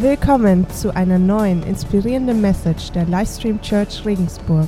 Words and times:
Willkommen 0.00 0.66
zu 0.70 0.96
einer 0.96 1.18
neuen 1.18 1.62
inspirierenden 1.62 2.40
Message 2.40 2.90
der 2.92 3.04
Livestream 3.04 3.60
Church 3.60 4.02
Regensburg. 4.06 4.66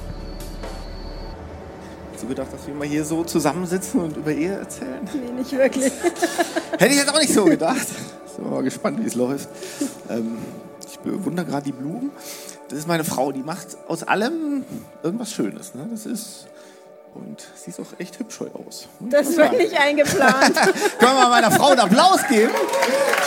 Hast 2.13 2.23
du 2.23 2.27
gedacht, 2.27 2.53
dass 2.53 2.67
wir 2.67 2.75
mal 2.75 2.87
hier 2.87 3.03
so 3.03 3.25
zusammensitzen 3.25 4.03
und 4.03 4.15
über 4.19 4.31
Ehe 4.31 4.53
erzählen? 4.53 5.01
Nee, 5.15 5.33
nicht 5.33 5.53
wirklich. 5.53 5.91
Hätte 6.73 6.93
ich 6.93 6.97
jetzt 6.99 7.11
auch 7.11 7.19
nicht 7.19 7.33
so 7.33 7.47
gedacht. 7.47 7.87
Sind 8.27 8.45
wir 8.45 8.51
mal 8.51 8.63
gespannt, 8.63 9.03
wie 9.03 9.07
es 9.07 9.15
läuft. 9.15 9.49
Ähm, 10.11 10.37
ich 10.87 10.99
bewundere 10.99 11.47
gerade 11.47 11.65
die 11.65 11.73
Blumen. 11.73 12.11
Das 12.69 12.81
ist 12.81 12.87
meine 12.87 13.05
Frau, 13.05 13.33
die 13.33 13.43
macht 13.43 13.69
aus 13.89 14.03
allem 14.03 14.67
irgendwas 15.03 15.33
Schönes. 15.33 15.75
Ne? 15.75 15.89
Das 15.91 16.05
ist 16.05 16.47
und 17.15 17.43
sie 17.55 17.71
ist 17.71 17.81
auch 17.81 17.99
echt 17.99 18.19
hübsch 18.19 18.39
heute 18.41 18.57
aus. 18.57 18.87
Das 19.01 19.35
war 19.39 19.51
nicht 19.53 19.81
eingeplant. 19.81 20.57
Können 20.99 21.01
wir 21.01 21.15
mal 21.15 21.31
meiner 21.31 21.51
Frau 21.51 21.69
einen 21.69 21.81
Applaus 21.81 22.21
geben? 22.29 22.53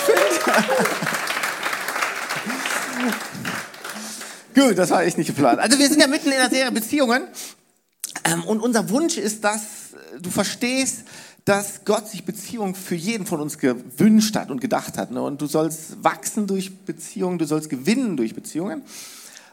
Ich 0.07 0.51
finde. 0.51 1.14
Gut, 4.55 4.77
das 4.77 4.89
war 4.89 5.03
echt 5.03 5.17
nicht 5.17 5.27
geplant. 5.27 5.59
Also 5.59 5.77
wir 5.77 5.87
sind 5.89 5.99
ja 5.99 6.07
mitten 6.07 6.31
in 6.31 6.37
der 6.37 6.49
Serie 6.49 6.71
Beziehungen. 6.71 7.23
Ähm, 8.23 8.43
und 8.45 8.61
unser 8.61 8.89
Wunsch 8.89 9.17
ist, 9.17 9.43
dass 9.43 9.61
du 10.19 10.29
verstehst, 10.29 11.03
dass 11.43 11.85
Gott 11.85 12.07
sich 12.07 12.25
Beziehungen 12.25 12.73
für 12.73 12.95
jeden 12.95 13.25
von 13.25 13.39
uns 13.39 13.59
gewünscht 13.59 14.35
hat 14.35 14.49
und 14.49 14.61
gedacht 14.61 14.97
hat. 14.97 15.11
Ne? 15.11 15.21
Und 15.21 15.41
du 15.41 15.45
sollst 15.45 16.03
wachsen 16.03 16.47
durch 16.47 16.85
Beziehungen, 16.85 17.37
du 17.37 17.45
sollst 17.45 17.69
gewinnen 17.69 18.17
durch 18.17 18.33
Beziehungen. 18.33 18.81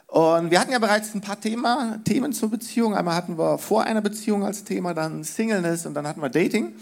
Und 0.07 0.51
wir 0.51 0.61
hatten 0.61 0.73
ja 0.73 0.79
bereits 0.79 1.15
ein 1.15 1.21
paar 1.21 1.41
Thema, 1.41 1.99
Themen 2.05 2.33
zur 2.33 2.51
Beziehung. 2.51 2.95
Einmal 2.95 3.15
hatten 3.15 3.39
wir 3.39 3.59
vor 3.59 3.85
einer 3.85 4.01
Beziehung 4.01 4.45
als 4.45 4.65
Thema, 4.65 4.95
dann 4.95 5.25
Singleness 5.25 5.85
und 5.87 5.95
dann 5.95 6.07
hatten 6.07 6.21
wir 6.21 6.29
Dating. 6.29 6.75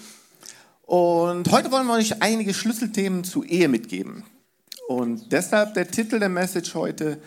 Und 0.83 1.51
heute 1.51 1.71
wollen 1.71 1.87
wir 1.87 1.95
euch 1.95 2.23
einige 2.23 2.53
Schlüsselthemen 2.53 3.25
zu 3.25 3.45
Ehe 3.45 3.69
mitgeben. 3.69 4.25
Und 4.91 5.31
deshalb 5.31 5.75
der 5.75 5.89
Titel 5.89 6.19
der 6.19 6.29
Message 6.29 6.75
heute, 6.75 7.19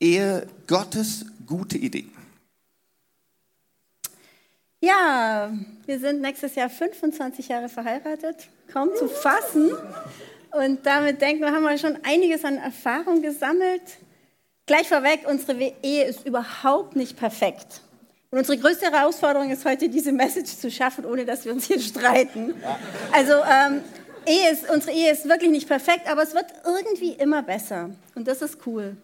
Ehe 0.00 0.48
Gottes 0.66 1.24
gute 1.46 1.78
Idee. 1.78 2.06
Ja, 4.80 5.52
wir 5.86 6.00
sind 6.00 6.22
nächstes 6.22 6.56
Jahr 6.56 6.68
25 6.68 7.46
Jahre 7.46 7.68
verheiratet, 7.68 8.48
kaum 8.72 8.90
zu 8.96 9.06
fassen. 9.06 9.70
Und 10.50 10.84
damit 10.84 11.20
denken 11.20 11.42
wir, 11.42 11.52
haben 11.52 11.62
wir 11.62 11.78
schon 11.78 12.00
einiges 12.02 12.44
an 12.44 12.56
Erfahrung 12.56 13.22
gesammelt. 13.22 13.82
Gleich 14.66 14.88
vorweg, 14.88 15.20
unsere 15.30 15.72
Ehe 15.84 16.06
ist 16.06 16.26
überhaupt 16.26 16.96
nicht 16.96 17.16
perfekt. 17.16 17.82
Und 18.32 18.40
unsere 18.40 18.58
größte 18.58 18.90
Herausforderung 18.90 19.52
ist 19.52 19.64
heute, 19.64 19.88
diese 19.88 20.10
Message 20.10 20.56
zu 20.56 20.68
schaffen, 20.68 21.04
ohne 21.04 21.24
dass 21.24 21.44
wir 21.44 21.52
uns 21.52 21.66
hier 21.66 21.78
streiten. 21.78 22.54
Also 23.12 23.34
ähm, 23.34 23.82
Ehe 24.26 24.50
ist, 24.50 24.68
unsere 24.70 24.96
Ehe 24.96 25.10
ist 25.12 25.28
wirklich 25.28 25.50
nicht 25.50 25.68
perfekt, 25.68 26.08
aber 26.08 26.22
es 26.22 26.34
wird 26.34 26.46
irgendwie 26.64 27.12
immer 27.12 27.42
besser. 27.42 27.90
Und 28.14 28.28
das 28.28 28.42
ist 28.42 28.58
cool. 28.66 28.96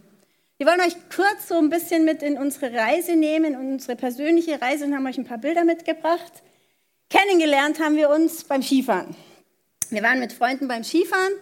Wir 0.59 0.67
wollen 0.67 0.81
euch 0.81 0.95
kurz 1.15 1.49
so 1.49 1.57
ein 1.57 1.71
bisschen 1.71 2.05
mit 2.05 2.23
in 2.23 2.37
unsere 2.37 2.75
Reise 2.75 3.17
nehmen, 3.17 3.57
unsere 3.57 3.97
persönliche 3.97 4.61
Reise 4.61 4.85
und 4.85 4.95
haben 4.95 5.07
euch 5.07 5.17
ein 5.17 5.25
paar 5.25 5.39
Bilder 5.39 5.65
mitgebracht. 5.65 6.33
Kennengelernt 7.09 7.81
haben 7.81 7.97
wir 7.97 8.11
uns 8.11 8.45
beim 8.45 8.63
Skifahren. 8.63 9.17
Wir 9.89 10.03
waren 10.03 10.21
mit 10.21 10.33
Freunden 10.33 10.69
beim 10.69 10.85
Skifahren 10.85 11.33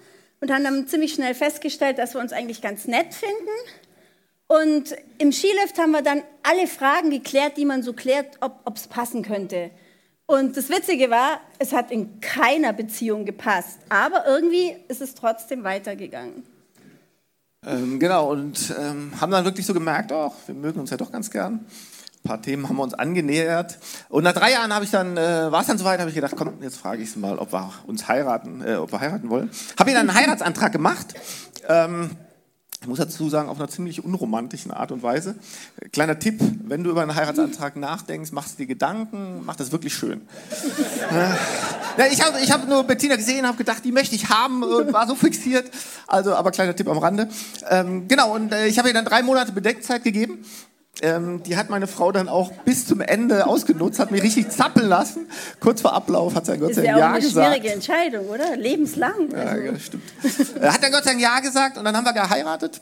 und 0.41 0.53
haben 0.53 0.65
dann 0.65 0.87
ziemlich 0.87 1.15
schnell 1.15 1.35
festgestellt, 1.35 1.99
dass 1.99 2.15
wir 2.15 2.21
uns 2.21 2.33
eigentlich 2.33 2.63
ganz 2.63 2.87
nett 2.87 3.13
finden. 3.13 3.35
Und 4.47 4.97
im 5.19 5.33
Skilift 5.33 5.79
haben 5.79 5.91
wir 5.91 6.03
dann 6.03 6.23
alle 6.43 6.67
Fragen 6.67 7.11
geklärt, 7.11 7.57
die 7.57 7.67
man 7.67 7.83
so 7.83 7.93
klärt, 7.93 8.39
ob 8.41 8.77
es 8.77 8.87
passen 8.87 9.23
könnte. 9.23 9.71
Und 10.31 10.59
das 10.59 10.69
Witzige 10.69 11.09
war, 11.09 11.41
es 11.59 11.73
hat 11.73 11.91
in 11.91 12.21
keiner 12.21 12.75
Beziehung 12.75 13.25
gepasst, 13.25 13.79
aber 13.89 14.27
irgendwie 14.27 14.77
ist 14.89 15.01
es 15.01 15.15
trotzdem 15.15 15.65
weitergegangen. 15.65 16.43
Ähm, 17.67 17.99
genau, 17.99 18.31
und 18.31 18.75
ähm, 18.79 19.11
haben 19.19 19.33
dann 19.33 19.47
wirklich 19.47 19.65
so 19.65 19.73
gemerkt, 19.73 20.13
auch 20.13 20.35
wir 20.45 20.55
mögen 20.55 20.81
uns 20.81 20.91
ja 20.91 20.99
doch 20.99 21.11
ganz 21.11 21.31
gern. 21.31 21.65
Ein 21.65 22.29
paar 22.29 22.43
Themen 22.43 22.69
haben 22.69 22.77
wir 22.77 22.83
uns 22.83 22.93
angenähert. 22.93 23.79
Und 24.11 24.25
nach 24.25 24.35
drei 24.35 24.53
Jahren 24.53 24.75
habe 24.75 24.85
ich 24.85 24.91
dann, 24.91 25.17
äh, 25.17 25.51
war 25.51 25.63
es 25.63 25.67
dann 25.67 25.79
soweit, 25.79 25.99
habe 25.99 26.11
ich 26.11 26.15
gedacht, 26.15 26.35
komm, 26.37 26.63
jetzt 26.63 26.77
frage 26.77 27.03
ich 27.03 27.11
sie 27.11 27.19
mal, 27.21 27.39
ob 27.39 27.55
wir 27.55 27.73
uns 27.87 28.07
heiraten, 28.07 28.61
äh, 28.61 28.75
ob 28.75 28.93
wir 28.93 29.01
heiraten 29.01 29.31
wollen. 29.31 29.51
Habe 29.81 29.91
ihr 29.93 29.97
dann 29.97 30.11
einen 30.11 30.19
Heiratsantrag 30.19 30.73
gemacht. 30.73 31.15
Ähm, 31.67 32.11
ich 32.81 32.87
muss 32.87 32.99
dazu 32.99 33.29
sagen, 33.29 33.49
auf 33.49 33.59
einer 33.59 33.69
ziemlich 33.69 34.05
unromantischen 34.05 34.71
Art 34.71 34.93
und 34.93 35.03
Weise. 35.03 35.35
Kleiner 35.91 36.19
Tipp, 36.19 36.41
wenn 36.65 36.85
du 36.85 36.91
über 36.91 37.03
einen 37.03 37.15
Heiratsantrag 37.15 37.75
nachdenkst, 37.77 38.31
machst 38.31 38.55
du 38.55 38.59
dir 38.59 38.67
Gedanken, 38.67 39.43
mach 39.45 39.57
das 39.57 39.73
wirklich 39.73 39.95
schön. 39.95 40.21
ja, 41.99 42.07
ich 42.07 42.25
habe 42.25 42.41
ich 42.41 42.53
hab 42.53 42.69
nur 42.69 42.85
Bettina 42.85 43.17
gesehen, 43.17 43.47
habe 43.47 43.59
gedacht, 43.59 43.85
die 43.85 43.91
möchte 43.91 44.15
ich 44.15 44.29
haben 44.29 44.63
war 44.63 45.09
so 45.09 45.17
fixiert. 45.17 45.71
Also, 46.07 46.35
aber 46.35 46.53
kleiner 46.53 46.77
Tipp 46.77 46.89
am 46.89 46.99
Rande. 46.99 47.29
Ähm, 47.69 48.07
genau, 48.07 48.35
und 48.35 48.53
äh, 48.53 48.69
ich 48.69 48.79
habe 48.79 48.89
ihr 48.89 48.95
dann 48.95 49.05
drei 49.05 49.23
Monate 49.23 49.53
Bedeckzeit 49.53 50.05
gegeben. 50.05 50.45
Ähm, 51.01 51.43
die 51.45 51.57
hat 51.57 51.71
meine 51.71 51.87
Frau 51.87 52.11
dann 52.11 52.29
auch 52.29 52.51
bis 52.65 52.87
zum 52.87 53.01
Ende 53.01 53.47
ausgenutzt, 53.47 54.01
hat 54.01 54.11
mir 54.11 54.23
richtig 54.23 54.51
zappeln 54.51 54.89
lassen. 54.89 55.27
Kurz 55.61 55.81
vor 55.81 55.93
Ablauf 55.93 56.35
hat 56.35 56.47
sie 56.47 56.53
dann 56.53 56.61
Gott 56.61 56.75
sei 56.75 56.83
Dank 56.83 56.99
Ja 56.99 57.17
gesagt. 57.17 57.17
Das 57.17 57.25
ist 57.25 57.35
ja 57.35 57.43
auch 57.43 57.47
eine 57.47 57.55
schwierige 57.55 57.75
Entscheidung, 57.75 58.27
oder? 58.29 58.57
Lebenslang. 58.57 59.31
Ja, 59.31 59.39
also. 59.39 59.65
ja 59.65 59.79
stimmt. 59.79 60.03
Äh, 60.61 60.69
hat 60.69 60.83
dann 60.83 60.91
Gott 60.91 61.05
sei 61.05 61.11
Dank 61.11 61.23
Ja 61.23 61.41
gesagt 61.41 61.79
und 61.79 61.85
dann 61.85 61.97
haben 61.97 62.05
wir 62.05 62.13
geheiratet. 62.13 62.81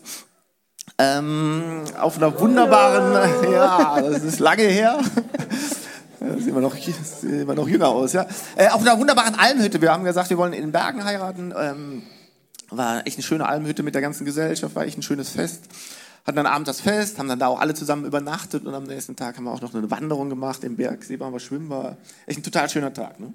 Ähm, 0.98 1.82
auf 1.98 2.16
einer 2.16 2.38
wunderbaren, 2.40 3.52
ja, 3.52 4.00
das 4.00 4.22
ist 4.22 4.38
lange 4.38 4.62
her. 4.62 4.98
Sehen 6.18 6.54
wir, 6.54 6.62
noch, 6.62 6.74
sehen 6.74 7.46
wir 7.46 7.54
noch 7.54 7.68
jünger 7.68 7.88
aus, 7.88 8.14
ja. 8.14 8.26
Äh, 8.56 8.68
auf 8.68 8.80
einer 8.80 8.98
wunderbaren 8.98 9.34
Almhütte. 9.34 9.82
Wir 9.82 9.92
haben 9.92 10.04
gesagt, 10.04 10.30
wir 10.30 10.38
wollen 10.38 10.54
in 10.54 10.62
den 10.62 10.72
Bergen 10.72 11.04
heiraten. 11.04 11.52
Ähm, 11.56 12.02
war 12.70 13.06
echt 13.06 13.18
eine 13.18 13.22
schöne 13.22 13.46
Almhütte 13.46 13.82
mit 13.82 13.94
der 13.94 14.02
ganzen 14.02 14.24
Gesellschaft, 14.24 14.74
war 14.74 14.84
echt 14.84 14.98
ein 14.98 15.02
schönes 15.02 15.28
Fest 15.28 15.64
hatten 16.26 16.36
dann 16.36 16.46
abends 16.46 16.66
das 16.66 16.80
Fest, 16.80 17.18
haben 17.18 17.28
dann 17.28 17.38
da 17.38 17.46
auch 17.46 17.60
alle 17.60 17.74
zusammen 17.74 18.04
übernachtet 18.04 18.64
und 18.64 18.74
am 18.74 18.84
nächsten 18.84 19.14
Tag 19.14 19.36
haben 19.36 19.44
wir 19.44 19.52
auch 19.52 19.60
noch 19.60 19.74
eine 19.74 19.90
Wanderung 19.90 20.28
gemacht 20.28 20.64
im 20.64 20.76
Bergsee, 20.76 21.20
waren 21.20 21.32
wir 21.32 21.40
schwimmen, 21.40 21.70
war 21.70 21.96
echt 22.26 22.38
ein 22.38 22.42
total 22.42 22.68
schöner 22.68 22.92
Tag. 22.92 23.20
Ne? 23.20 23.32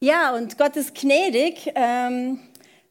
Ja, 0.00 0.34
und 0.34 0.56
Gott 0.56 0.76
ist 0.76 0.94
gnädig, 0.94 1.72
ähm, 1.74 2.38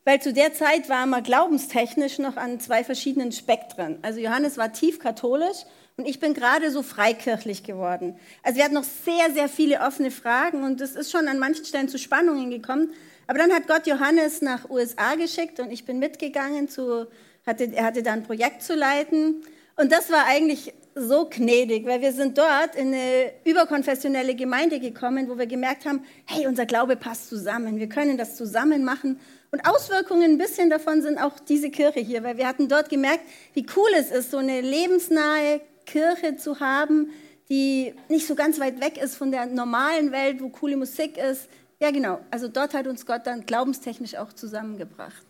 weil 0.06 0.22
zu 0.22 0.34
der 0.34 0.54
Zeit 0.54 0.88
waren 0.88 1.10
wir 1.10 1.22
glaubenstechnisch 1.22 2.20
noch 2.20 2.38
an 2.38 2.60
zwei 2.60 2.84
verschiedenen 2.84 3.32
Spektren. 3.32 3.98
Also 4.04 4.20
Johannes 4.20 4.58
war 4.58 4.72
tief 4.72 5.00
katholisch 5.00 5.66
und 5.96 6.08
ich 6.08 6.20
bin 6.20 6.36
gerade 6.36 6.70
so 6.70 6.84
freikirchlich 6.84 7.64
geworden. 7.64 8.20
Also 8.44 8.58
wir 8.58 8.66
hatten 8.66 8.76
noch 8.76 8.84
sehr, 8.84 9.34
sehr 9.34 9.50
viele 9.50 9.80
offene 9.80 10.12
Fragen 10.12 10.64
und 10.64 10.80
es 10.80 10.96
ist 10.96 11.12
schon 11.12 11.28
an 11.28 11.40
manchen 11.40 11.66
Stellen 11.66 11.90
zu 11.90 11.98
Spannungen 11.98 12.52
gekommen. 12.52 12.92
Aber 13.26 13.40
dann 13.40 13.52
hat 13.52 13.68
Gott 13.68 13.88
Johannes 13.88 14.42
nach 14.42 14.70
USA 14.70 15.16
geschickt 15.16 15.60
und 15.60 15.72
ich 15.72 15.86
bin 15.86 15.98
mitgegangen 15.98 16.70
zu 16.70 17.08
hatte, 17.48 17.74
er 17.74 17.86
hatte 17.86 18.04
da 18.04 18.14
ein 18.14 18.24
Projekt 18.24 18.62
zu 18.62 18.76
leiten. 18.76 19.42
Und 19.76 19.92
das 19.92 20.12
war 20.12 20.26
eigentlich 20.26 20.74
so 20.96 21.28
gnädig, 21.30 21.86
weil 21.86 22.02
wir 22.02 22.12
sind 22.12 22.38
dort 22.38 22.76
in 22.76 22.88
eine 22.88 23.32
überkonfessionelle 23.46 24.36
Gemeinde 24.36 24.80
gekommen, 24.80 25.30
wo 25.30 25.38
wir 25.38 25.46
gemerkt 25.46 25.86
haben, 25.86 26.04
hey, 26.26 26.48
unser 26.48 26.66
Glaube 26.66 26.96
passt 26.96 27.30
zusammen, 27.30 27.78
wir 27.78 27.88
können 27.88 28.18
das 28.18 28.36
zusammen 28.36 28.84
machen. 28.84 29.20
Und 29.52 29.66
Auswirkungen 29.68 30.32
ein 30.32 30.38
bisschen 30.38 30.70
davon 30.70 31.02
sind 31.02 31.20
auch 31.20 31.40
diese 31.40 31.70
Kirche 31.70 32.00
hier, 32.00 32.24
weil 32.24 32.38
wir 32.38 32.48
hatten 32.48 32.68
dort 32.68 32.90
gemerkt, 32.90 33.22
wie 33.54 33.66
cool 33.76 33.90
es 33.98 34.12
ist, 34.12 34.32
so 34.32 34.38
eine 34.38 34.62
lebensnahe 34.62 35.62
Kirche 35.86 36.36
zu 36.36 36.60
haben, 36.60 37.12
die 37.50 37.94
nicht 38.10 38.28
so 38.28 38.36
ganz 38.36 38.60
weit 38.60 38.82
weg 38.82 38.98
ist 38.98 39.16
von 39.16 39.32
der 39.32 39.46
normalen 39.46 40.12
Welt, 40.12 40.42
wo 40.42 40.50
coole 40.50 40.76
Musik 40.76 41.18
ist. 41.18 41.48
Ja, 41.80 41.92
genau. 41.92 42.20
Also 42.32 42.48
dort 42.48 42.74
hat 42.74 42.88
uns 42.88 43.06
Gott 43.06 43.26
dann 43.26 43.46
glaubenstechnisch 43.46 44.16
auch 44.16 44.34
zusammengebracht. 44.34 45.27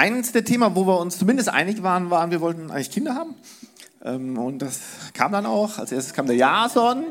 Eins 0.00 0.32
der 0.32 0.46
Themen, 0.46 0.74
wo 0.74 0.86
wir 0.86 0.98
uns 0.98 1.18
zumindest 1.18 1.50
einig 1.50 1.82
waren, 1.82 2.08
waren, 2.08 2.30
wir 2.30 2.40
wollten 2.40 2.70
eigentlich 2.70 2.90
Kinder 2.90 3.14
haben. 3.14 3.34
Ähm, 4.02 4.38
und 4.38 4.62
das 4.62 4.80
kam 5.12 5.30
dann 5.30 5.44
auch. 5.44 5.76
Als 5.76 5.92
erstes 5.92 6.14
kam 6.14 6.26
der 6.26 6.36
Jason, 6.36 7.04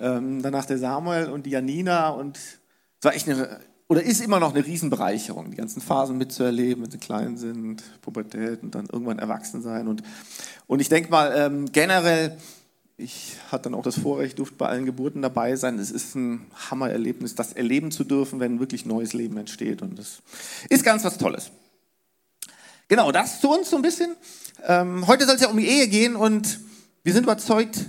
ähm, 0.00 0.40
danach 0.40 0.64
der 0.64 0.78
Samuel 0.78 1.28
und 1.28 1.44
die 1.44 1.50
Janina. 1.50 2.08
Und 2.08 2.38
es 2.38 3.04
war 3.04 3.14
echt 3.14 3.28
eine, 3.28 3.60
oder 3.88 4.02
ist 4.02 4.24
immer 4.24 4.40
noch 4.40 4.54
eine 4.54 4.64
Riesenbereicherung, 4.64 5.50
die 5.50 5.58
ganzen 5.58 5.82
Phasen 5.82 6.16
mitzuerleben, 6.16 6.84
wenn 6.84 6.90
sie 6.90 6.96
klein 6.96 7.36
sind, 7.36 7.82
Pubertät 8.00 8.62
und 8.62 8.74
dann 8.74 8.86
irgendwann 8.90 9.18
erwachsen 9.18 9.60
sein. 9.60 9.86
Und, 9.86 10.02
und 10.66 10.80
ich 10.80 10.88
denke 10.88 11.10
mal, 11.10 11.30
ähm, 11.36 11.72
generell, 11.72 12.38
ich 12.96 13.36
hatte 13.52 13.64
dann 13.64 13.74
auch 13.74 13.84
das 13.84 13.98
Vorrecht, 13.98 14.38
durfte 14.38 14.56
bei 14.56 14.68
allen 14.68 14.86
Geburten 14.86 15.20
dabei 15.20 15.56
sein. 15.56 15.78
Es 15.78 15.90
ist 15.90 16.14
ein 16.14 16.46
Hammererlebnis, 16.70 17.34
das 17.34 17.52
erleben 17.52 17.90
zu 17.90 18.02
dürfen, 18.02 18.40
wenn 18.40 18.60
wirklich 18.60 18.86
neues 18.86 19.12
Leben 19.12 19.36
entsteht. 19.36 19.82
Und 19.82 19.98
das 19.98 20.22
ist 20.70 20.84
ganz 20.84 21.04
was 21.04 21.18
Tolles. 21.18 21.50
Genau, 22.88 23.12
das 23.12 23.40
zu 23.40 23.50
uns 23.50 23.70
so 23.70 23.76
ein 23.76 23.82
bisschen. 23.82 24.14
Ähm, 24.66 25.06
heute 25.06 25.26
soll 25.26 25.36
es 25.36 25.40
ja 25.40 25.48
um 25.48 25.56
die 25.56 25.68
Ehe 25.68 25.88
gehen 25.88 26.16
und 26.16 26.60
wir 27.02 27.12
sind 27.12 27.24
überzeugt, 27.24 27.80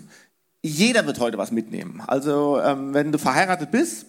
jeder 0.62 1.06
wird 1.06 1.19
heute 1.19 1.38
was 1.38 1.51
mitnehmen. 1.51 2.01
Also 2.06 2.59
ähm, 2.59 2.94
wenn 2.94 3.12
du 3.12 3.18
verheiratet 3.18 3.71
bist, 3.71 4.07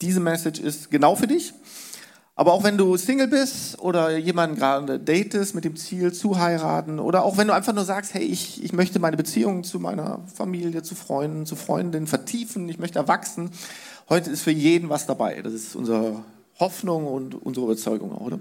diese 0.00 0.20
Message 0.20 0.60
ist 0.60 0.90
genau 0.90 1.14
für 1.14 1.26
dich. 1.26 1.54
Aber 2.36 2.52
auch 2.52 2.64
wenn 2.64 2.76
du 2.76 2.96
Single 2.96 3.28
bist 3.28 3.78
oder 3.78 4.16
jemanden 4.18 4.56
gerade 4.56 4.98
datest 4.98 5.54
mit 5.54 5.64
dem 5.64 5.76
Ziel 5.76 6.12
zu 6.12 6.38
heiraten 6.38 6.98
oder 6.98 7.24
auch 7.24 7.36
wenn 7.36 7.46
du 7.46 7.54
einfach 7.54 7.72
nur 7.72 7.84
sagst, 7.84 8.12
hey, 8.12 8.24
ich, 8.24 8.64
ich 8.64 8.72
möchte 8.72 8.98
meine 8.98 9.16
Beziehung 9.16 9.62
zu 9.62 9.78
meiner 9.78 10.26
Familie, 10.34 10.82
zu 10.82 10.96
Freunden, 10.96 11.46
zu 11.46 11.54
Freundinnen 11.54 12.08
vertiefen, 12.08 12.68
ich 12.68 12.78
möchte 12.78 12.98
erwachsen, 12.98 13.50
heute 14.08 14.30
ist 14.30 14.42
für 14.42 14.50
jeden 14.50 14.88
was 14.88 15.06
dabei. 15.06 15.42
Das 15.42 15.52
ist 15.52 15.76
unsere 15.76 16.24
Hoffnung 16.58 17.06
und 17.06 17.36
unsere 17.36 17.66
Überzeugung, 17.66 18.10
oder? 18.10 18.40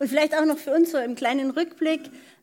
Und 0.00 0.08
vielleicht 0.08 0.34
auch 0.34 0.46
noch 0.46 0.56
für 0.56 0.72
uns 0.72 0.92
so 0.92 0.98
im 0.98 1.14
kleinen 1.14 1.50
Rückblick. 1.50 2.00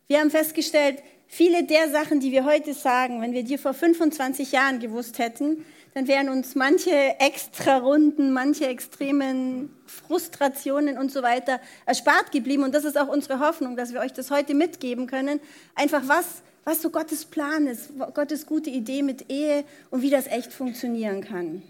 Wir 0.08 0.20
haben 0.20 0.30
festgestellt, 0.30 1.02
viele 1.28 1.64
der 1.64 1.90
Sachen, 1.90 2.20
die 2.20 2.32
wir 2.32 2.46
heute 2.46 2.76
sagen, 2.76 3.20
wenn 3.20 3.34
wir 3.34 3.44
die 3.44 3.58
vor 3.58 3.74
25 3.74 4.52
Jahren 4.52 4.80
gewusst 4.80 5.18
hätten, 5.18 5.66
dann 5.96 6.08
wären 6.08 6.30
uns 6.30 6.54
manche 6.54 6.92
extra 7.20 7.78
Runden, 7.78 8.32
manche 8.32 8.68
extremen 8.68 9.76
Frustrationen 9.88 11.00
und 11.00 11.12
so 11.12 11.24
weiter 11.24 11.60
erspart 11.88 12.32
geblieben. 12.32 12.62
Und 12.62 12.76
das 12.76 12.86
ist 12.86 12.96
auch 12.96 13.08
unsere 13.08 13.40
Hoffnung, 13.40 13.76
dass 13.76 13.92
wir 13.92 14.02
euch 14.02 14.14
das 14.14 14.30
heute 14.30 14.54
mitgeben 14.54 15.08
können. 15.08 15.40
Einfach 15.74 16.04
was, 16.06 16.44
was 16.64 16.84
so 16.84 16.92
Gottes 16.92 17.26
Plan 17.26 17.66
ist, 17.66 17.90
Gottes 18.14 18.46
gute 18.46 18.70
Idee 18.70 19.02
mit 19.02 19.32
Ehe 19.32 19.64
und 19.90 20.04
wie 20.04 20.12
das 20.12 20.28
echt 20.28 20.54
funktionieren 20.54 21.22
kann. 21.22 21.64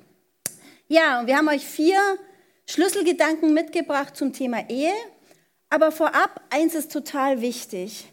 Ja, 0.89 1.21
und 1.21 1.27
wir 1.27 1.37
haben 1.37 1.47
euch 1.47 1.65
vier 1.65 1.97
Schlüsselgedanken 2.65 3.53
mitgebracht 3.53 4.17
zum 4.17 4.33
Thema 4.33 4.69
Ehe. 4.69 4.91
Aber 5.69 5.91
vorab, 5.91 6.41
eins 6.49 6.75
ist 6.75 6.91
total 6.91 7.41
wichtig. 7.41 8.11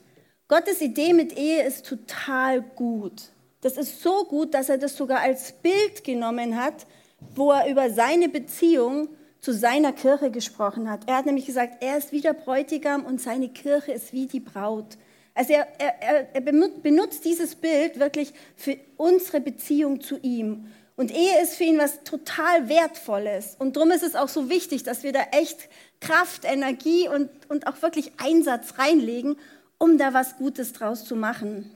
Gottes 0.48 0.80
Idee 0.80 1.12
mit 1.12 1.36
Ehe 1.38 1.62
ist 1.62 1.86
total 1.86 2.62
gut. 2.62 3.30
Das 3.60 3.76
ist 3.76 4.02
so 4.02 4.24
gut, 4.24 4.52
dass 4.54 4.68
er 4.68 4.78
das 4.78 4.96
sogar 4.96 5.20
als 5.20 5.52
Bild 5.52 6.04
genommen 6.04 6.56
hat, 6.56 6.86
wo 7.34 7.52
er 7.52 7.70
über 7.70 7.90
seine 7.90 8.28
Beziehung 8.28 9.08
zu 9.40 9.52
seiner 9.52 9.92
Kirche 9.92 10.30
gesprochen 10.30 10.90
hat. 10.90 11.02
Er 11.06 11.16
hat 11.16 11.26
nämlich 11.26 11.46
gesagt, 11.46 11.82
er 11.82 11.98
ist 11.98 12.12
wie 12.12 12.20
der 12.20 12.32
Bräutigam 12.32 13.04
und 13.04 13.20
seine 13.20 13.48
Kirche 13.48 13.92
ist 13.92 14.12
wie 14.12 14.26
die 14.26 14.40
Braut. 14.40 14.98
Also 15.34 15.52
er, 15.52 15.66
er, 15.78 16.34
er 16.34 16.40
benutzt 16.40 17.24
dieses 17.24 17.54
Bild 17.54 17.98
wirklich 17.98 18.32
für 18.56 18.76
unsere 18.96 19.40
Beziehung 19.40 20.00
zu 20.00 20.18
ihm. 20.18 20.66
Und 20.96 21.10
Ehe 21.10 21.42
ist 21.42 21.56
für 21.56 21.64
ihn 21.64 21.78
was 21.78 22.04
total 22.04 22.68
Wertvolles. 22.68 23.56
Und 23.58 23.76
darum 23.76 23.90
ist 23.90 24.04
es 24.04 24.14
auch 24.14 24.28
so 24.28 24.48
wichtig, 24.48 24.84
dass 24.84 25.02
wir 25.02 25.12
da 25.12 25.22
echt 25.32 25.68
Kraft, 26.00 26.44
Energie 26.44 27.08
und, 27.08 27.30
und 27.48 27.66
auch 27.66 27.82
wirklich 27.82 28.12
Einsatz 28.18 28.78
reinlegen, 28.78 29.36
um 29.78 29.98
da 29.98 30.14
was 30.14 30.36
Gutes 30.36 30.72
draus 30.72 31.04
zu 31.04 31.16
machen. 31.16 31.74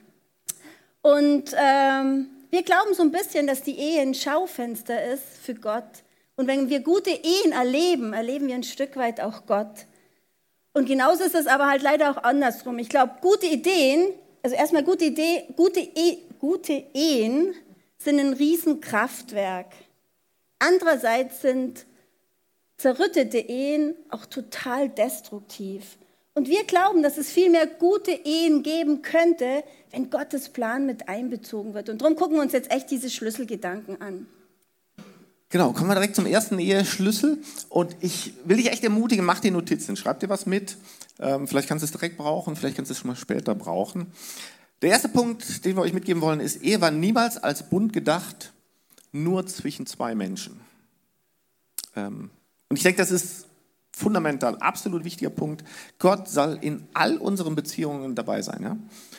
Und 1.03 1.55
ähm, 1.57 2.29
wir 2.51 2.63
glauben 2.63 2.95
so 2.95 3.03
ein 3.03 3.11
bisschen, 3.11 3.47
dass 3.47 3.63
die 3.63 3.79
Ehe 3.79 4.03
ein 4.03 4.15
Schaufenster 4.15 5.05
ist 5.13 5.25
für 5.43 5.55
Gott. 5.55 6.05
Und 6.37 6.47
wenn 6.47 6.69
wir 6.69 6.81
gute 6.81 7.11
Ehen 7.11 7.53
erleben, 7.53 8.13
erleben 8.13 8.47
wir 8.47 8.55
ein 8.55 8.63
Stück 8.63 8.97
weit 8.97 9.21
auch 9.21 9.47
Gott. 9.47 9.87
Und 10.73 10.87
genauso 10.87 11.25
ist 11.25 11.35
es 11.35 11.49
aber 11.49 11.67
halt 11.67 11.83
leider 11.83 12.11
auch 12.11 12.23
andersrum. 12.23 12.79
Ich 12.79 12.89
glaube, 12.89 13.15
gute 13.21 13.47
Ideen, 13.47 14.13
also 14.45 14.55
erstmal 14.55 14.85
gute, 14.85 15.07
Idee, 15.07 15.49
gute, 15.57 15.81
e, 15.81 16.19
gute 16.39 16.85
Ehen 16.95 17.55
sind 17.99 18.19
ein 18.19 18.33
Riesenkraftwerk. 18.33 19.73
Andererseits 20.59 21.43
sind 21.43 21.87
zerrüttete 22.77 23.39
Ehen 23.39 23.95
auch 24.09 24.27
total 24.27 24.89
destruktiv. 24.89 25.99
Und 26.35 26.49
wir 26.49 26.65
glauben, 26.65 27.03
dass 27.03 27.19
es 27.19 27.31
viel 27.31 27.51
mehr 27.51 27.67
gute 27.67 28.13
Ehen 28.13 28.63
geben 28.63 29.03
könnte, 29.03 29.65
wenn 29.91 30.09
Gottes 30.09 30.51
Plan 30.51 30.87
mit 30.87 31.09
einbezogen 31.09 31.75
wird. 31.75 31.89
Und 31.89 32.01
darum 32.01 32.15
gucken 32.15 32.37
wir 32.37 32.43
uns 32.43 32.53
jetzt 32.53 32.71
echt 32.71 32.91
diese 32.93 33.11
Schlüsselgedanken 33.11 34.01
an. 34.01 34.29
Genau, 35.51 35.73
kommen 35.73 35.89
wir 35.89 35.95
direkt 35.95 36.15
zum 36.15 36.27
ersten 36.27 36.59
Eheschlüssel. 36.59 37.39
Und 37.71 37.97
ich 38.01 38.35
will 38.45 38.59
dich 38.59 38.71
echt 38.71 38.85
ermutigen, 38.85 39.25
mach 39.25 39.41
dir 39.41 39.51
Notizen, 39.51 39.97
schreib 39.97 40.21
dir 40.21 40.29
was 40.29 40.47
mit. 40.47 40.77
Ähm, 41.19 41.49
vielleicht 41.49 41.69
kannst 41.69 41.83
du 41.83 41.87
es 41.87 41.93
direkt 41.93 42.19
brauchen, 42.19 42.55
vielleicht 42.55 42.77
kannst 42.77 42.91
du 42.91 42.93
es 42.93 42.99
schon 42.99 43.09
mal 43.09 43.17
später 43.17 43.55
brauchen. 43.57 44.13
Der 44.83 44.91
erste 44.91 45.09
Punkt, 45.09 45.65
den 45.65 45.77
wir 45.77 45.83
euch 45.83 45.93
mitgeben 45.93 46.23
wollen, 46.23 46.41
ist, 46.41 46.63
Ehe 46.63 46.81
war 46.81 46.91
niemals 46.91 47.37
als 47.37 47.69
Bund 47.69 47.93
gedacht, 47.93 48.53
nur 49.11 49.47
zwischen 49.47 49.87
zwei 49.87 50.15
Menschen. 50.15 50.61
Ähm, 51.97 52.31
und 52.69 52.77
ich 52.77 52.83
denke, 52.83 52.99
das 52.99 53.11
ist 53.11 53.47
fundamental, 53.99 54.57
absolut 54.59 55.05
wichtiger 55.05 55.31
Punkt. 55.31 55.65
Gott 55.99 56.29
soll 56.29 56.59
in 56.61 56.87
all 56.95 57.17
unseren 57.17 57.57
Beziehungen 57.57 58.15
dabei 58.15 58.43
sein. 58.43 58.63
Ja? 58.63 58.77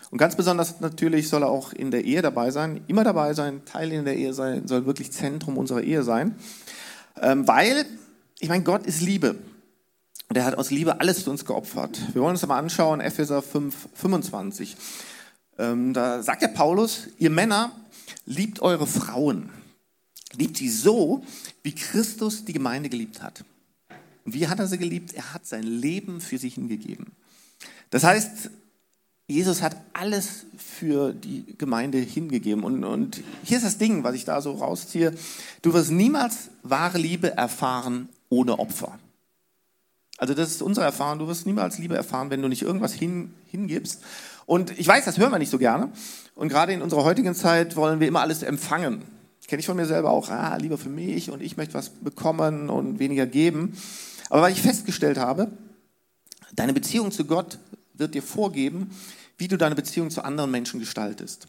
Und 0.10 0.18
ganz 0.18 0.38
besonders 0.38 0.80
natürlich 0.80 1.28
soll 1.28 1.44
er 1.44 1.50
auch 1.50 1.74
in 1.74 1.92
der 1.92 2.06
Ehe 2.06 2.22
dabei 2.22 2.52
sein, 2.52 2.82
immer 2.88 3.04
dabei 3.04 3.34
sein, 3.34 3.66
Teil 3.66 3.92
in 3.92 4.06
der 4.06 4.16
Ehe 4.16 4.34
sein, 4.34 4.68
soll 4.68 4.86
wirklich 4.86 5.12
Zentrum 5.12 5.58
unserer 5.58 5.82
Ehe 5.82 6.04
sein. 6.04 6.36
Ähm, 7.22 7.46
weil, 7.48 7.86
ich 8.40 8.48
meine, 8.48 8.64
Gott 8.64 8.86
ist 8.86 9.02
Liebe. 9.02 9.36
Und 10.30 10.38
er 10.38 10.46
hat 10.46 10.58
aus 10.58 10.70
Liebe 10.70 11.02
alles 11.02 11.24
für 11.24 11.32
uns 11.32 11.44
geopfert. 11.44 12.00
Wir 12.14 12.22
wollen 12.22 12.32
uns 12.32 12.46
mal 12.46 12.58
anschauen, 12.58 13.02
Epheser 13.02 13.42
5, 13.42 13.90
25. 13.96 14.78
Ähm, 15.60 15.94
da 15.94 16.24
sagt 16.24 16.42
der 16.42 16.48
Paulus, 16.48 17.10
ihr 17.20 17.30
Männer, 17.30 17.72
liebt 18.26 18.62
eure 18.62 18.88
Frauen. 18.88 19.50
Liebt 20.38 20.58
sie 20.58 20.70
so, 20.70 21.24
wie 21.64 21.76
Christus 21.76 22.46
die 22.46 22.54
Gemeinde 22.54 22.90
geliebt 22.90 23.22
hat. 23.22 23.44
Und 24.24 24.34
wie 24.34 24.48
hat 24.48 24.60
er 24.60 24.68
sie 24.68 24.78
geliebt? 24.78 25.14
Er 25.14 25.34
hat 25.34 25.46
sein 25.46 25.64
Leben 25.64 26.22
für 26.22 26.38
sie 26.38 26.50
hingegeben. 26.50 27.08
Das 27.90 28.04
heißt, 28.04 28.52
Jesus 29.28 29.62
hat 29.62 29.76
alles 29.94 30.46
für 30.58 31.14
die 31.14 31.58
Gemeinde 31.58 31.98
hingegeben. 31.98 32.64
Und, 32.64 32.84
und 32.84 33.22
hier 33.44 33.58
ist 33.58 33.66
das 33.66 33.78
Ding, 33.78 34.04
was 34.04 34.16
ich 34.16 34.26
da 34.26 34.42
so 34.42 34.54
rausziehe. 34.54 35.14
Du 35.62 35.74
wirst 35.74 35.92
niemals 35.92 36.50
wahre 36.64 36.98
Liebe 36.98 37.36
erfahren 37.36 38.08
ohne 38.30 38.60
Opfer. 38.60 38.98
Also 40.18 40.34
das 40.34 40.52
ist 40.52 40.62
unsere 40.62 40.86
Erfahrung. 40.86 41.20
Du 41.20 41.28
wirst 41.28 41.46
niemals 41.46 41.80
Liebe 41.80 41.96
erfahren, 41.96 42.30
wenn 42.30 42.42
du 42.42 42.48
nicht 42.48 42.62
irgendwas 42.62 42.94
hin, 42.94 43.34
hingibst. 43.48 44.02
Und 44.50 44.80
ich 44.80 44.88
weiß, 44.88 45.06
das 45.06 45.20
hören 45.20 45.32
wir 45.32 45.38
nicht 45.38 45.52
so 45.52 45.60
gerne. 45.60 45.92
Und 46.34 46.50
gerade 46.50 46.74
in 46.74 46.82
unserer 46.82 47.04
heutigen 47.04 47.36
Zeit 47.36 47.76
wollen 47.76 48.00
wir 48.00 48.08
immer 48.08 48.22
alles 48.22 48.42
empfangen. 48.42 49.04
Kenne 49.46 49.60
ich 49.60 49.68
von 49.68 49.78
mir 49.78 49.86
selber 49.86 50.10
auch, 50.10 50.30
ah, 50.30 50.56
lieber 50.58 50.80
für 50.80 50.90
mich 50.90 51.30
und 51.30 51.44
ich 51.44 51.56
möchte 51.56 51.76
was 51.76 51.90
bekommen 51.90 52.72
und 52.72 52.98
weniger 52.98 53.28
geben. 53.28 53.78
Aber 54.32 54.42
weil 54.42 54.52
ich 54.52 54.64
festgestellt 54.64 55.20
habe, 55.20 55.52
deine 56.56 56.74
Beziehung 56.74 57.12
zu 57.12 57.26
Gott 57.26 57.60
wird 57.94 58.16
dir 58.16 58.24
vorgeben, 58.24 58.90
wie 59.38 59.48
du 59.48 59.56
deine 59.56 59.76
Beziehung 59.76 60.10
zu 60.10 60.24
anderen 60.24 60.50
Menschen 60.50 60.80
gestaltest. 60.80 61.48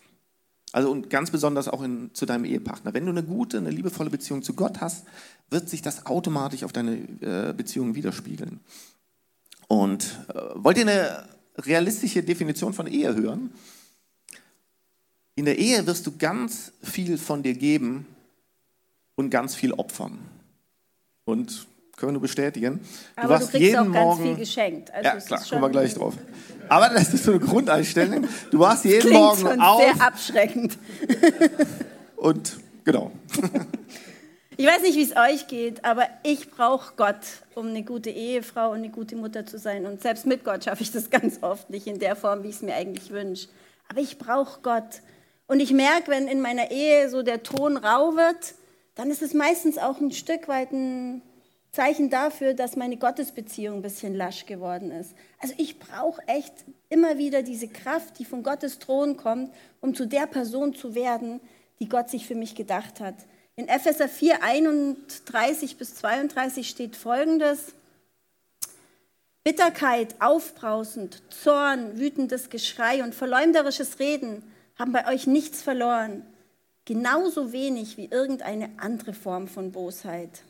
Also 0.72 0.90
und 0.90 1.08
ganz 1.08 1.30
besonders 1.30 1.68
auch 1.68 1.82
in, 1.82 2.10
zu 2.12 2.26
deinem 2.26 2.44
Ehepartner. 2.44 2.92
Wenn 2.92 3.06
du 3.06 3.12
eine 3.12 3.22
gute, 3.22 3.56
eine 3.56 3.70
liebevolle 3.70 4.10
Beziehung 4.10 4.42
zu 4.42 4.52
Gott 4.52 4.82
hast, 4.82 5.06
wird 5.48 5.70
sich 5.70 5.80
das 5.80 6.04
automatisch 6.04 6.64
auf 6.64 6.72
deine 6.72 6.96
äh, 7.22 7.54
Beziehung 7.56 7.94
widerspiegeln. 7.94 8.60
Und 9.68 10.18
äh, 10.34 10.38
wollt 10.54 10.76
ihr 10.76 10.86
eine 10.86 11.39
realistische 11.66 12.22
Definition 12.22 12.72
von 12.72 12.86
Ehe 12.86 13.14
hören. 13.14 13.52
In 15.34 15.44
der 15.44 15.58
Ehe 15.58 15.86
wirst 15.86 16.06
du 16.06 16.16
ganz 16.16 16.72
viel 16.82 17.16
von 17.16 17.42
dir 17.42 17.54
geben 17.54 18.06
und 19.14 19.30
ganz 19.30 19.54
viel 19.54 19.72
opfern. 19.72 20.18
Und 21.24 21.66
können 21.96 22.14
wir 22.14 22.20
bestätigen. 22.20 22.80
Du 23.16 23.22
Aber 23.22 23.38
du 23.38 23.46
kriegst 23.46 23.60
jeden 23.60 23.78
auch 23.78 23.84
ganz 23.84 23.94
Morgen, 23.94 24.22
viel 24.24 24.36
geschenkt. 24.36 24.90
Also 24.90 25.08
ja, 25.08 25.16
klar, 25.16 25.44
kommen 25.48 25.62
wir 25.62 25.70
gleich 25.70 25.94
drauf. 25.94 26.14
Aber 26.68 26.88
das 26.88 27.12
ist 27.12 27.24
so 27.24 27.32
eine 27.32 27.40
Grundeinstellung. 27.40 28.26
Du 28.50 28.58
warst 28.58 28.84
jeden 28.84 29.12
Morgen 29.12 29.60
auf. 29.60 29.82
sehr 29.82 30.00
abschreckend. 30.00 30.78
und 32.16 32.58
genau. 32.84 33.12
Ich 34.60 34.66
weiß 34.66 34.82
nicht, 34.82 34.96
wie 34.96 35.02
es 35.02 35.16
euch 35.16 35.46
geht, 35.46 35.86
aber 35.86 36.06
ich 36.22 36.50
brauche 36.50 36.92
Gott, 36.94 37.16
um 37.54 37.68
eine 37.68 37.82
gute 37.82 38.10
Ehefrau 38.10 38.72
und 38.72 38.80
eine 38.80 38.90
gute 38.90 39.16
Mutter 39.16 39.46
zu 39.46 39.56
sein. 39.56 39.86
Und 39.86 40.02
selbst 40.02 40.26
mit 40.26 40.44
Gott 40.44 40.64
schaffe 40.64 40.82
ich 40.82 40.92
das 40.92 41.08
ganz 41.10 41.42
oft 41.42 41.70
nicht 41.70 41.86
in 41.86 41.98
der 41.98 42.14
Form, 42.14 42.42
wie 42.42 42.50
ich 42.50 42.56
es 42.56 42.60
mir 42.60 42.74
eigentlich 42.74 43.10
wünsche. 43.10 43.48
Aber 43.88 44.02
ich 44.02 44.18
brauche 44.18 44.60
Gott. 44.60 45.00
Und 45.46 45.60
ich 45.60 45.72
merke, 45.72 46.10
wenn 46.10 46.28
in 46.28 46.42
meiner 46.42 46.70
Ehe 46.70 47.08
so 47.08 47.22
der 47.22 47.42
Ton 47.42 47.78
rau 47.78 48.16
wird, 48.16 48.54
dann 48.96 49.10
ist 49.10 49.22
es 49.22 49.32
meistens 49.32 49.78
auch 49.78 49.98
ein 49.98 50.10
Stück 50.10 50.46
weit 50.46 50.72
ein 50.72 51.22
Zeichen 51.72 52.10
dafür, 52.10 52.52
dass 52.52 52.76
meine 52.76 52.98
Gottesbeziehung 52.98 53.76
ein 53.76 53.82
bisschen 53.82 54.14
lasch 54.14 54.44
geworden 54.44 54.90
ist. 54.90 55.14
Also 55.38 55.54
ich 55.56 55.78
brauche 55.78 56.20
echt 56.28 56.52
immer 56.90 57.16
wieder 57.16 57.42
diese 57.42 57.68
Kraft, 57.68 58.18
die 58.18 58.26
von 58.26 58.42
Gottes 58.42 58.78
Thron 58.78 59.16
kommt, 59.16 59.54
um 59.80 59.94
zu 59.94 60.04
der 60.04 60.26
Person 60.26 60.74
zu 60.74 60.94
werden, 60.94 61.40
die 61.78 61.88
Gott 61.88 62.10
sich 62.10 62.26
für 62.26 62.34
mich 62.34 62.54
gedacht 62.54 63.00
hat. 63.00 63.14
In 63.60 63.68
Epheser 63.68 64.08
4, 64.08 64.42
31 64.42 65.76
bis 65.76 65.94
32 65.96 66.66
steht 66.66 66.96
folgendes. 66.96 67.74
Bitterkeit, 69.44 70.14
aufbrausend, 70.18 71.22
Zorn, 71.28 71.98
wütendes 71.98 72.48
Geschrei 72.48 73.04
und 73.04 73.14
verleumderisches 73.14 73.98
Reden 73.98 74.50
haben 74.78 74.92
bei 74.92 75.06
euch 75.12 75.26
nichts 75.26 75.60
verloren. 75.60 76.24
Genauso 76.86 77.52
wenig 77.52 77.98
wie 77.98 78.06
irgendeine 78.06 78.70
andere 78.78 79.12
Form 79.12 79.46
von 79.46 79.72
Bosheit. 79.72 80.42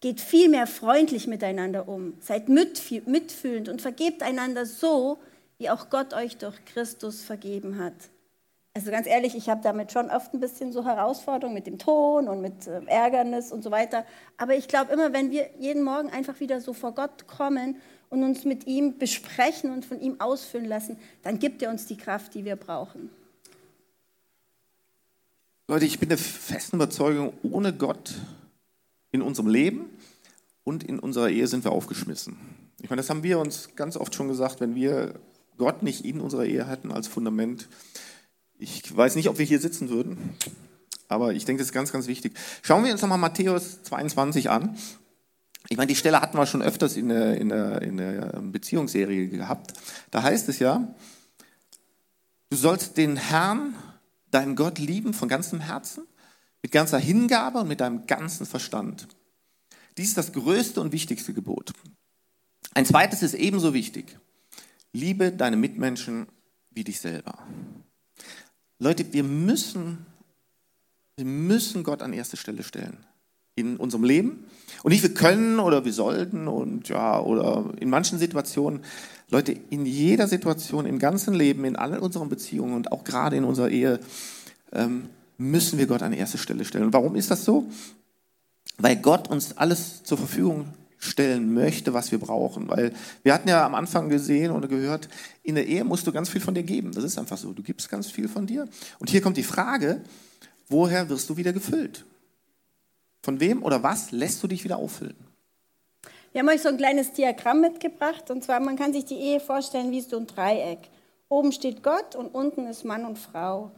Geht 0.00 0.22
vielmehr 0.22 0.66
freundlich 0.66 1.26
miteinander 1.26 1.88
um, 1.88 2.14
seid 2.20 2.48
mitfühlend 2.48 3.68
und 3.68 3.82
vergebt 3.82 4.22
einander 4.22 4.64
so, 4.64 5.18
wie 5.58 5.68
auch 5.68 5.90
Gott 5.90 6.14
euch 6.14 6.38
durch 6.38 6.64
Christus 6.64 7.20
vergeben 7.20 7.76
hat. 7.78 7.92
Also 8.74 8.90
ganz 8.90 9.06
ehrlich, 9.06 9.34
ich 9.34 9.50
habe 9.50 9.60
damit 9.62 9.92
schon 9.92 10.08
oft 10.08 10.32
ein 10.32 10.40
bisschen 10.40 10.72
so 10.72 10.84
Herausforderungen 10.84 11.54
mit 11.54 11.66
dem 11.66 11.78
Ton 11.78 12.26
und 12.26 12.40
mit 12.40 12.66
äh, 12.66 12.80
Ärgernis 12.86 13.52
und 13.52 13.62
so 13.62 13.70
weiter. 13.70 14.06
Aber 14.38 14.54
ich 14.54 14.66
glaube 14.66 14.92
immer, 14.92 15.12
wenn 15.12 15.30
wir 15.30 15.50
jeden 15.58 15.82
Morgen 15.82 16.08
einfach 16.08 16.40
wieder 16.40 16.60
so 16.60 16.72
vor 16.72 16.92
Gott 16.94 17.26
kommen 17.26 17.76
und 18.08 18.24
uns 18.24 18.44
mit 18.46 18.66
ihm 18.66 18.96
besprechen 18.98 19.72
und 19.72 19.84
von 19.84 20.00
ihm 20.00 20.20
ausfüllen 20.20 20.66
lassen, 20.66 20.96
dann 21.22 21.38
gibt 21.38 21.60
er 21.60 21.70
uns 21.70 21.86
die 21.86 21.98
Kraft, 21.98 22.34
die 22.34 22.46
wir 22.46 22.56
brauchen. 22.56 23.10
Leute, 25.68 25.84
ich 25.84 25.98
bin 25.98 26.08
der 26.08 26.18
festen 26.18 26.76
Überzeugung, 26.76 27.34
ohne 27.42 27.74
Gott 27.74 28.14
in 29.10 29.20
unserem 29.20 29.48
Leben 29.48 29.90
und 30.64 30.82
in 30.82 30.98
unserer 30.98 31.28
Ehe 31.28 31.46
sind 31.46 31.64
wir 31.64 31.72
aufgeschmissen. 31.72 32.38
Ich 32.80 32.88
meine, 32.88 33.00
das 33.00 33.10
haben 33.10 33.22
wir 33.22 33.38
uns 33.38 33.70
ganz 33.76 33.98
oft 33.98 34.14
schon 34.14 34.28
gesagt, 34.28 34.60
wenn 34.60 34.74
wir 34.74 35.14
Gott 35.58 35.82
nicht 35.82 36.04
in 36.04 36.20
unserer 36.20 36.46
Ehe 36.46 36.66
hätten 36.66 36.90
als 36.90 37.06
Fundament. 37.06 37.68
Ich 38.62 38.96
weiß 38.96 39.16
nicht, 39.16 39.28
ob 39.28 39.38
wir 39.38 39.44
hier 39.44 39.58
sitzen 39.58 39.88
würden, 39.88 40.36
aber 41.08 41.32
ich 41.32 41.44
denke, 41.44 41.60
das 41.60 41.70
ist 41.70 41.72
ganz, 41.72 41.90
ganz 41.90 42.06
wichtig. 42.06 42.34
Schauen 42.62 42.84
wir 42.84 42.92
uns 42.92 43.02
nochmal 43.02 43.18
Matthäus 43.18 43.82
22 43.82 44.50
an. 44.50 44.76
Ich 45.68 45.76
meine, 45.76 45.88
die 45.88 45.96
Stelle 45.96 46.20
hatten 46.20 46.38
wir 46.38 46.46
schon 46.46 46.62
öfters 46.62 46.96
in 46.96 47.08
der, 47.08 47.40
in, 47.40 47.48
der, 47.48 47.82
in 47.82 47.96
der 47.96 48.40
Beziehungsserie 48.40 49.26
gehabt. 49.26 49.72
Da 50.12 50.22
heißt 50.22 50.48
es 50.48 50.60
ja, 50.60 50.94
du 52.50 52.56
sollst 52.56 52.96
den 52.98 53.16
Herrn, 53.16 53.74
deinen 54.30 54.54
Gott 54.54 54.78
lieben 54.78 55.12
von 55.12 55.28
ganzem 55.28 55.58
Herzen, 55.58 56.04
mit 56.62 56.70
ganzer 56.70 57.00
Hingabe 57.00 57.58
und 57.58 57.68
mit 57.68 57.80
deinem 57.80 58.06
ganzen 58.06 58.46
Verstand. 58.46 59.08
Dies 59.98 60.10
ist 60.10 60.18
das 60.18 60.32
größte 60.32 60.80
und 60.80 60.92
wichtigste 60.92 61.34
Gebot. 61.34 61.72
Ein 62.74 62.86
zweites 62.86 63.24
ist 63.24 63.34
ebenso 63.34 63.74
wichtig. 63.74 64.16
Liebe 64.92 65.32
deine 65.32 65.56
Mitmenschen 65.56 66.28
wie 66.70 66.84
dich 66.84 67.00
selber. 67.00 67.44
Leute, 68.82 69.12
wir 69.12 69.22
müssen, 69.22 69.98
wir 71.14 71.24
müssen 71.24 71.84
Gott 71.84 72.02
an 72.02 72.12
erste 72.12 72.36
Stelle 72.36 72.64
stellen 72.64 72.96
in 73.54 73.76
unserem 73.76 74.02
Leben. 74.02 74.44
Und 74.82 74.90
nicht 74.90 75.04
wir 75.04 75.14
können 75.14 75.60
oder 75.60 75.84
wir 75.84 75.92
sollten 75.92 76.48
und 76.48 76.88
ja, 76.88 77.20
oder 77.20 77.66
in 77.78 77.88
manchen 77.90 78.18
Situationen. 78.18 78.80
Leute, 79.30 79.52
in 79.70 79.86
jeder 79.86 80.26
Situation, 80.26 80.84
im 80.84 80.98
ganzen 80.98 81.32
Leben, 81.32 81.64
in 81.64 81.76
allen 81.76 82.00
unseren 82.00 82.28
Beziehungen 82.28 82.74
und 82.74 82.90
auch 82.90 83.04
gerade 83.04 83.36
in 83.36 83.44
unserer 83.44 83.68
Ehe, 83.68 84.00
ähm, 84.72 85.10
müssen 85.38 85.78
wir 85.78 85.86
Gott 85.86 86.02
an 86.02 86.12
erste 86.12 86.38
Stelle 86.38 86.64
stellen. 86.64 86.86
Und 86.86 86.92
warum 86.92 87.14
ist 87.14 87.30
das 87.30 87.44
so? 87.44 87.70
Weil 88.78 88.96
Gott 88.96 89.28
uns 89.28 89.56
alles 89.56 90.02
zur 90.02 90.18
Verfügung 90.18 90.66
stellen 91.02 91.52
möchte, 91.52 91.92
was 91.94 92.12
wir 92.12 92.18
brauchen. 92.18 92.68
Weil 92.68 92.92
wir 93.22 93.34
hatten 93.34 93.48
ja 93.48 93.66
am 93.66 93.74
Anfang 93.74 94.08
gesehen 94.08 94.52
oder 94.52 94.68
gehört, 94.68 95.08
in 95.42 95.56
der 95.56 95.66
Ehe 95.66 95.84
musst 95.84 96.06
du 96.06 96.12
ganz 96.12 96.28
viel 96.28 96.40
von 96.40 96.54
dir 96.54 96.62
geben. 96.62 96.92
Das 96.92 97.04
ist 97.04 97.18
einfach 97.18 97.36
so. 97.36 97.52
Du 97.52 97.62
gibst 97.62 97.88
ganz 97.88 98.10
viel 98.10 98.28
von 98.28 98.46
dir. 98.46 98.68
Und 98.98 99.10
hier 99.10 99.20
kommt 99.20 99.36
die 99.36 99.42
Frage, 99.42 100.00
woher 100.68 101.08
wirst 101.08 101.28
du 101.28 101.36
wieder 101.36 101.52
gefüllt? 101.52 102.04
Von 103.22 103.40
wem 103.40 103.62
oder 103.62 103.82
was 103.82 104.12
lässt 104.12 104.42
du 104.42 104.46
dich 104.46 104.64
wieder 104.64 104.76
auffüllen? 104.76 105.16
Wir 106.32 106.40
haben 106.40 106.48
euch 106.48 106.62
so 106.62 106.68
ein 106.68 106.78
kleines 106.78 107.12
Diagramm 107.12 107.60
mitgebracht. 107.60 108.30
Und 108.30 108.44
zwar, 108.44 108.60
man 108.60 108.76
kann 108.76 108.92
sich 108.92 109.04
die 109.04 109.18
Ehe 109.18 109.40
vorstellen 109.40 109.90
wie 109.90 110.00
so 110.00 110.16
ein 110.18 110.26
Dreieck. 110.26 110.88
Oben 111.28 111.50
steht 111.50 111.82
Gott 111.82 112.14
und 112.14 112.28
unten 112.28 112.66
ist 112.66 112.84
Mann 112.84 113.04
und 113.04 113.18
Frau. 113.18 113.72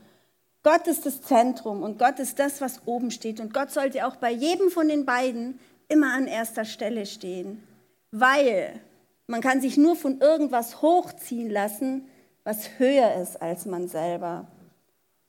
Gott 0.63 0.87
ist 0.87 1.05
das 1.05 1.23
Zentrum 1.23 1.83
und 1.83 1.99
Gott 1.99 2.19
ist 2.19 2.39
das, 2.39 2.61
was 2.61 2.87
oben 2.87 3.11
steht. 3.11 3.41
Und 3.41 3.53
Gott 3.53 3.71
sollte 3.71 4.07
auch 4.07 4.17
bei 4.17 4.31
jedem 4.31 4.71
von 4.71 4.89
den 4.89 5.05
beiden 5.05 5.59
immer 5.89 6.13
an 6.15 6.27
erster 6.27 6.65
Stelle 6.65 7.07
stehen. 7.07 7.63
Weil 8.11 8.81
man 9.27 9.41
kann 9.41 9.61
sich 9.61 9.77
nur 9.77 9.97
von 9.97 10.21
irgendwas 10.21 10.83
hochziehen 10.83 11.51
lassen, 11.51 12.09
was 12.45 12.79
höher 12.79 13.15
ist 13.15 13.41
als 13.41 13.67
man 13.67 13.89
selber. 13.89 14.47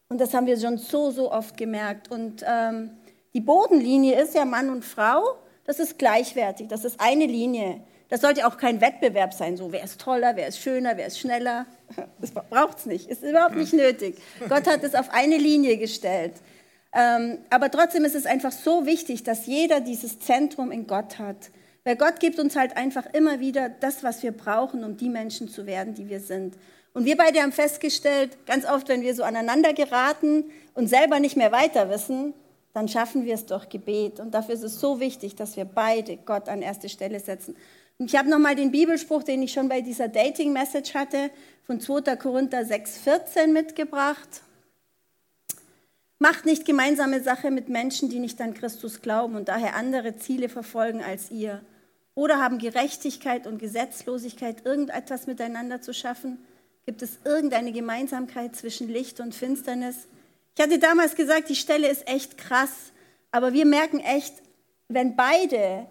Und 0.09 0.21
das 0.21 0.33
haben 0.33 0.45
wir 0.45 0.59
schon 0.59 0.77
so, 0.77 1.11
so 1.11 1.31
oft 1.31 1.57
gemerkt. 1.57 2.11
Und 2.11 2.43
ähm, 2.47 2.91
die 3.33 3.41
Bodenlinie 3.41 4.21
ist 4.21 4.35
ja 4.35 4.45
Mann 4.45 4.69
und 4.69 4.85
Frau, 4.85 5.21
das 5.65 5.79
ist 5.79 5.97
gleichwertig, 5.97 6.67
das 6.67 6.85
ist 6.85 6.99
eine 6.99 7.25
Linie. 7.25 7.81
Das 8.09 8.21
sollte 8.21 8.45
auch 8.45 8.57
kein 8.57 8.81
Wettbewerb 8.81 9.33
sein, 9.33 9.57
so 9.57 9.71
wer 9.71 9.83
ist 9.83 9.99
toller, 9.99 10.35
wer 10.35 10.47
ist 10.47 10.59
schöner, 10.59 10.95
wer 10.95 11.07
ist 11.07 11.19
schneller. 11.19 11.65
Das 12.19 12.31
braucht 12.31 12.79
es 12.79 12.85
nicht, 12.85 13.09
ist 13.09 13.23
überhaupt 13.23 13.55
nicht 13.55 13.73
nötig. 13.73 14.17
Gott 14.49 14.67
hat 14.67 14.83
es 14.83 14.95
auf 14.95 15.09
eine 15.11 15.37
Linie 15.37 15.77
gestellt. 15.77 16.33
Ähm, 16.95 17.39
aber 17.49 17.69
trotzdem 17.69 18.05
ist 18.05 18.15
es 18.15 18.25
einfach 18.25 18.53
so 18.53 18.85
wichtig, 18.85 19.23
dass 19.23 19.45
jeder 19.45 19.81
dieses 19.81 20.19
Zentrum 20.19 20.71
in 20.71 20.87
Gott 20.87 21.19
hat. 21.19 21.51
Weil 21.83 21.97
Gott 21.97 22.19
gibt 22.19 22.39
uns 22.39 22.55
halt 22.55 22.77
einfach 22.77 23.05
immer 23.13 23.39
wieder 23.39 23.69
das, 23.69 24.03
was 24.03 24.23
wir 24.23 24.31
brauchen, 24.31 24.83
um 24.83 24.97
die 24.97 25.09
Menschen 25.09 25.49
zu 25.49 25.67
werden, 25.67 25.93
die 25.93 26.09
wir 26.09 26.21
sind. 26.21 26.55
Und 26.93 27.03
wir 27.03 27.17
beide 27.17 27.41
haben 27.41 27.51
festgestellt, 27.51 28.37
ganz 28.45 28.65
oft, 28.65 28.87
wenn 28.87 29.01
wir 29.01 29.13
so 29.13 29.23
aneinander 29.23 29.73
geraten 29.73 30.45
und 30.73 30.87
selber 30.87 31.19
nicht 31.19 31.35
mehr 31.35 31.51
weiter 31.51 31.89
wissen, 31.89 32.33
dann 32.73 32.87
schaffen 32.87 33.25
wir 33.25 33.35
es 33.35 33.45
durch 33.45 33.67
Gebet. 33.67 34.21
Und 34.21 34.33
dafür 34.33 34.55
ist 34.55 34.63
es 34.63 34.79
so 34.79 35.01
wichtig, 35.01 35.35
dass 35.35 35.57
wir 35.57 35.65
beide 35.65 36.15
Gott 36.17 36.47
an 36.47 36.61
erste 36.61 36.87
Stelle 36.87 37.19
setzen. 37.19 37.55
Und 37.97 38.07
ich 38.11 38.17
habe 38.17 38.29
nochmal 38.29 38.55
den 38.55 38.71
Bibelspruch, 38.71 39.23
den 39.23 39.43
ich 39.43 39.51
schon 39.51 39.67
bei 39.67 39.81
dieser 39.81 40.07
Dating-Message 40.07 40.93
hatte, 40.93 41.29
von 41.67 41.81
2. 41.81 42.15
Korinther 42.15 42.61
6,14 42.61 43.47
mitgebracht. 43.47 44.41
Macht 46.19 46.45
nicht 46.45 46.65
gemeinsame 46.65 47.21
Sache 47.21 47.51
mit 47.51 47.67
Menschen, 47.67 48.09
die 48.09 48.19
nicht 48.19 48.39
an 48.41 48.53
Christus 48.53 49.01
glauben 49.01 49.35
und 49.35 49.49
daher 49.49 49.75
andere 49.75 50.17
Ziele 50.17 50.47
verfolgen 50.47 51.03
als 51.03 51.29
ihr. 51.29 51.61
Oder 52.13 52.41
haben 52.41 52.57
Gerechtigkeit 52.57 53.45
und 53.45 53.59
Gesetzlosigkeit 53.59 54.65
irgendetwas 54.65 55.27
miteinander 55.27 55.81
zu 55.81 55.93
schaffen? 55.93 56.37
Gibt 56.85 57.01
es 57.01 57.19
irgendeine 57.25 57.73
Gemeinsamkeit 57.73 58.55
zwischen 58.55 58.87
Licht 58.87 59.19
und 59.19 59.35
Finsternis? 59.35 60.07
Ich 60.55 60.63
hatte 60.63 60.79
damals 60.79 61.15
gesagt, 61.15 61.49
die 61.49 61.55
Stelle 61.55 61.89
ist 61.89 62.07
echt 62.07 62.37
krass, 62.37 62.93
aber 63.31 63.51
wir 63.51 63.65
merken 63.65 63.99
echt, 63.99 64.33
wenn 64.87 65.17
beide 65.17 65.87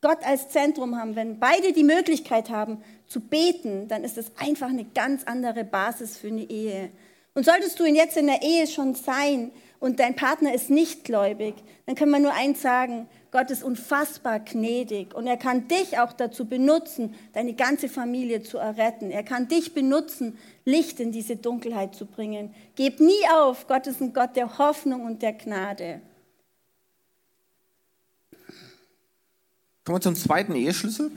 Gott 0.00 0.18
als 0.24 0.48
Zentrum 0.48 0.96
haben, 0.96 1.14
wenn 1.14 1.38
beide 1.38 1.72
die 1.72 1.84
Möglichkeit 1.84 2.50
haben 2.50 2.82
zu 3.06 3.20
beten, 3.20 3.86
dann 3.86 4.02
ist 4.02 4.18
es 4.18 4.32
einfach 4.36 4.68
eine 4.68 4.84
ganz 4.84 5.24
andere 5.24 5.64
Basis 5.64 6.16
für 6.16 6.28
eine 6.28 6.42
Ehe. 6.42 6.90
Und 7.38 7.44
solltest 7.44 7.78
du 7.78 7.84
ihn 7.84 7.94
jetzt 7.94 8.16
in 8.16 8.26
der 8.26 8.42
Ehe 8.42 8.66
schon 8.66 8.96
sein 8.96 9.52
und 9.78 10.00
dein 10.00 10.16
Partner 10.16 10.52
ist 10.52 10.70
nicht 10.70 11.04
gläubig, 11.04 11.54
dann 11.86 11.94
können 11.94 12.10
wir 12.10 12.18
nur 12.18 12.34
eins 12.34 12.62
sagen, 12.62 13.08
Gott 13.30 13.52
ist 13.52 13.62
unfassbar 13.62 14.40
gnädig 14.40 15.14
und 15.14 15.28
er 15.28 15.36
kann 15.36 15.68
dich 15.68 16.00
auch 16.00 16.12
dazu 16.12 16.46
benutzen, 16.46 17.14
deine 17.34 17.54
ganze 17.54 17.88
Familie 17.88 18.42
zu 18.42 18.58
erretten. 18.58 19.12
Er 19.12 19.22
kann 19.22 19.46
dich 19.46 19.72
benutzen, 19.72 20.36
Licht 20.64 20.98
in 20.98 21.12
diese 21.12 21.36
Dunkelheit 21.36 21.94
zu 21.94 22.06
bringen. 22.06 22.52
Gib 22.74 22.98
nie 22.98 23.22
auf, 23.32 23.68
Gott 23.68 23.86
ist 23.86 24.00
ein 24.00 24.12
Gott 24.12 24.34
der 24.34 24.58
Hoffnung 24.58 25.04
und 25.04 25.22
der 25.22 25.34
Gnade. 25.34 26.00
Kommen 29.84 29.98
wir 29.98 30.00
zum 30.00 30.16
zweiten 30.16 30.56
Eheschlüssel. 30.56 31.12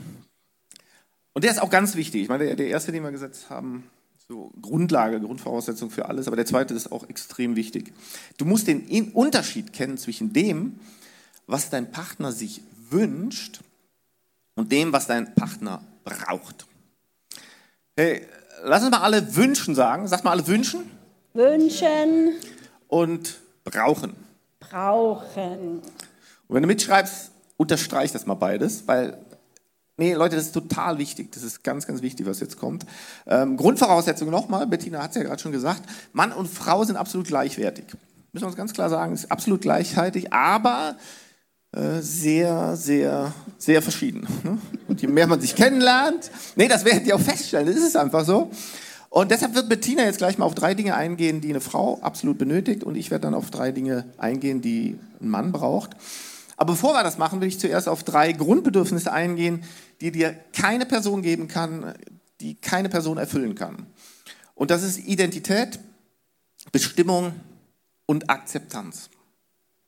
Und 1.32 1.42
der 1.42 1.50
ist 1.50 1.60
auch 1.60 1.70
ganz 1.70 1.96
wichtig. 1.96 2.22
Ich 2.22 2.28
meine, 2.28 2.44
der, 2.44 2.54
der 2.54 2.68
erste, 2.68 2.92
den 2.92 3.02
wir 3.02 3.10
gesetzt 3.10 3.50
haben, 3.50 3.90
so 4.32 4.50
Grundlage, 4.62 5.20
Grundvoraussetzung 5.20 5.90
für 5.90 6.06
alles, 6.06 6.26
aber 6.26 6.36
der 6.36 6.46
zweite 6.46 6.72
ist 6.72 6.90
auch 6.90 7.06
extrem 7.10 7.54
wichtig. 7.54 7.92
Du 8.38 8.46
musst 8.46 8.66
den 8.66 9.12
Unterschied 9.12 9.74
kennen 9.74 9.98
zwischen 9.98 10.32
dem, 10.32 10.80
was 11.46 11.68
dein 11.68 11.90
Partner 11.92 12.32
sich 12.32 12.62
wünscht 12.88 13.60
und 14.54 14.72
dem, 14.72 14.90
was 14.90 15.06
dein 15.06 15.34
Partner 15.34 15.82
braucht. 16.04 16.66
Hey, 17.94 18.26
lass 18.64 18.82
uns 18.82 18.90
mal 18.90 19.02
alle 19.02 19.36
wünschen 19.36 19.74
sagen. 19.74 20.08
Sag 20.08 20.24
mal 20.24 20.30
alle 20.30 20.46
wünschen. 20.46 20.90
Wünschen. 21.34 22.32
Und 22.88 23.38
brauchen. 23.64 24.14
Brauchen. 24.60 25.82
Und 26.48 26.54
wenn 26.54 26.62
du 26.62 26.68
mitschreibst, 26.68 27.32
unterstreiche 27.58 28.14
das 28.14 28.24
mal 28.24 28.34
beides, 28.34 28.88
weil, 28.88 29.18
nee, 30.02 30.14
Leute, 30.14 30.34
das 30.34 30.46
ist 30.46 30.52
total 30.52 30.98
wichtig. 30.98 31.30
Das 31.32 31.44
ist 31.44 31.62
ganz, 31.62 31.86
ganz 31.86 32.02
wichtig, 32.02 32.26
was 32.26 32.40
jetzt 32.40 32.58
kommt. 32.58 32.84
Ähm, 33.26 33.56
Grundvoraussetzung 33.56 34.30
nochmal, 34.30 34.66
Bettina 34.66 35.00
hat 35.00 35.10
es 35.10 35.16
ja 35.16 35.22
gerade 35.22 35.40
schon 35.40 35.52
gesagt, 35.52 35.82
Mann 36.12 36.32
und 36.32 36.48
Frau 36.48 36.82
sind 36.84 36.96
absolut 36.96 37.28
gleichwertig. 37.28 37.84
Müssen 38.32 38.44
wir 38.44 38.48
uns 38.48 38.56
ganz 38.56 38.72
klar 38.72 38.90
sagen, 38.90 39.14
ist 39.14 39.30
absolut 39.30 39.60
gleichwertig, 39.60 40.32
aber 40.32 40.96
äh, 41.70 42.00
sehr, 42.00 42.76
sehr, 42.76 43.32
sehr 43.58 43.80
verschieden. 43.80 44.26
Ne? 44.42 44.58
Und 44.88 45.00
je 45.00 45.08
mehr 45.08 45.28
man 45.28 45.40
sich 45.40 45.54
kennenlernt, 45.54 46.32
nee, 46.56 46.66
das 46.66 46.84
werdet 46.84 47.06
ihr 47.06 47.14
auch 47.14 47.20
feststellen, 47.20 47.66
das 47.66 47.76
ist 47.76 47.96
einfach 47.96 48.24
so. 48.24 48.50
Und 49.08 49.30
deshalb 49.30 49.54
wird 49.54 49.68
Bettina 49.68 50.02
jetzt 50.02 50.18
gleich 50.18 50.38
mal 50.38 50.46
auf 50.46 50.54
drei 50.54 50.74
Dinge 50.74 50.96
eingehen, 50.96 51.40
die 51.40 51.50
eine 51.50 51.60
Frau 51.60 52.00
absolut 52.02 52.38
benötigt 52.38 52.82
und 52.82 52.96
ich 52.96 53.10
werde 53.12 53.22
dann 53.22 53.34
auf 53.34 53.50
drei 53.50 53.70
Dinge 53.70 54.06
eingehen, 54.16 54.62
die 54.62 54.98
ein 55.20 55.28
Mann 55.28 55.52
braucht. 55.52 55.90
Aber 56.56 56.74
bevor 56.74 56.94
wir 56.94 57.02
das 57.02 57.18
machen, 57.18 57.40
will 57.40 57.48
ich 57.48 57.58
zuerst 57.58 57.88
auf 57.88 58.04
drei 58.04 58.32
Grundbedürfnisse 58.32 59.12
eingehen, 59.12 59.64
die 60.02 60.10
dir 60.10 60.32
keine 60.52 60.84
Person 60.84 61.22
geben 61.22 61.46
kann, 61.46 61.94
die 62.40 62.56
keine 62.56 62.88
Person 62.88 63.18
erfüllen 63.18 63.54
kann. 63.54 63.86
Und 64.56 64.72
das 64.72 64.82
ist 64.82 64.98
Identität, 64.98 65.78
Bestimmung 66.72 67.32
und 68.04 68.28
Akzeptanz. 68.28 69.10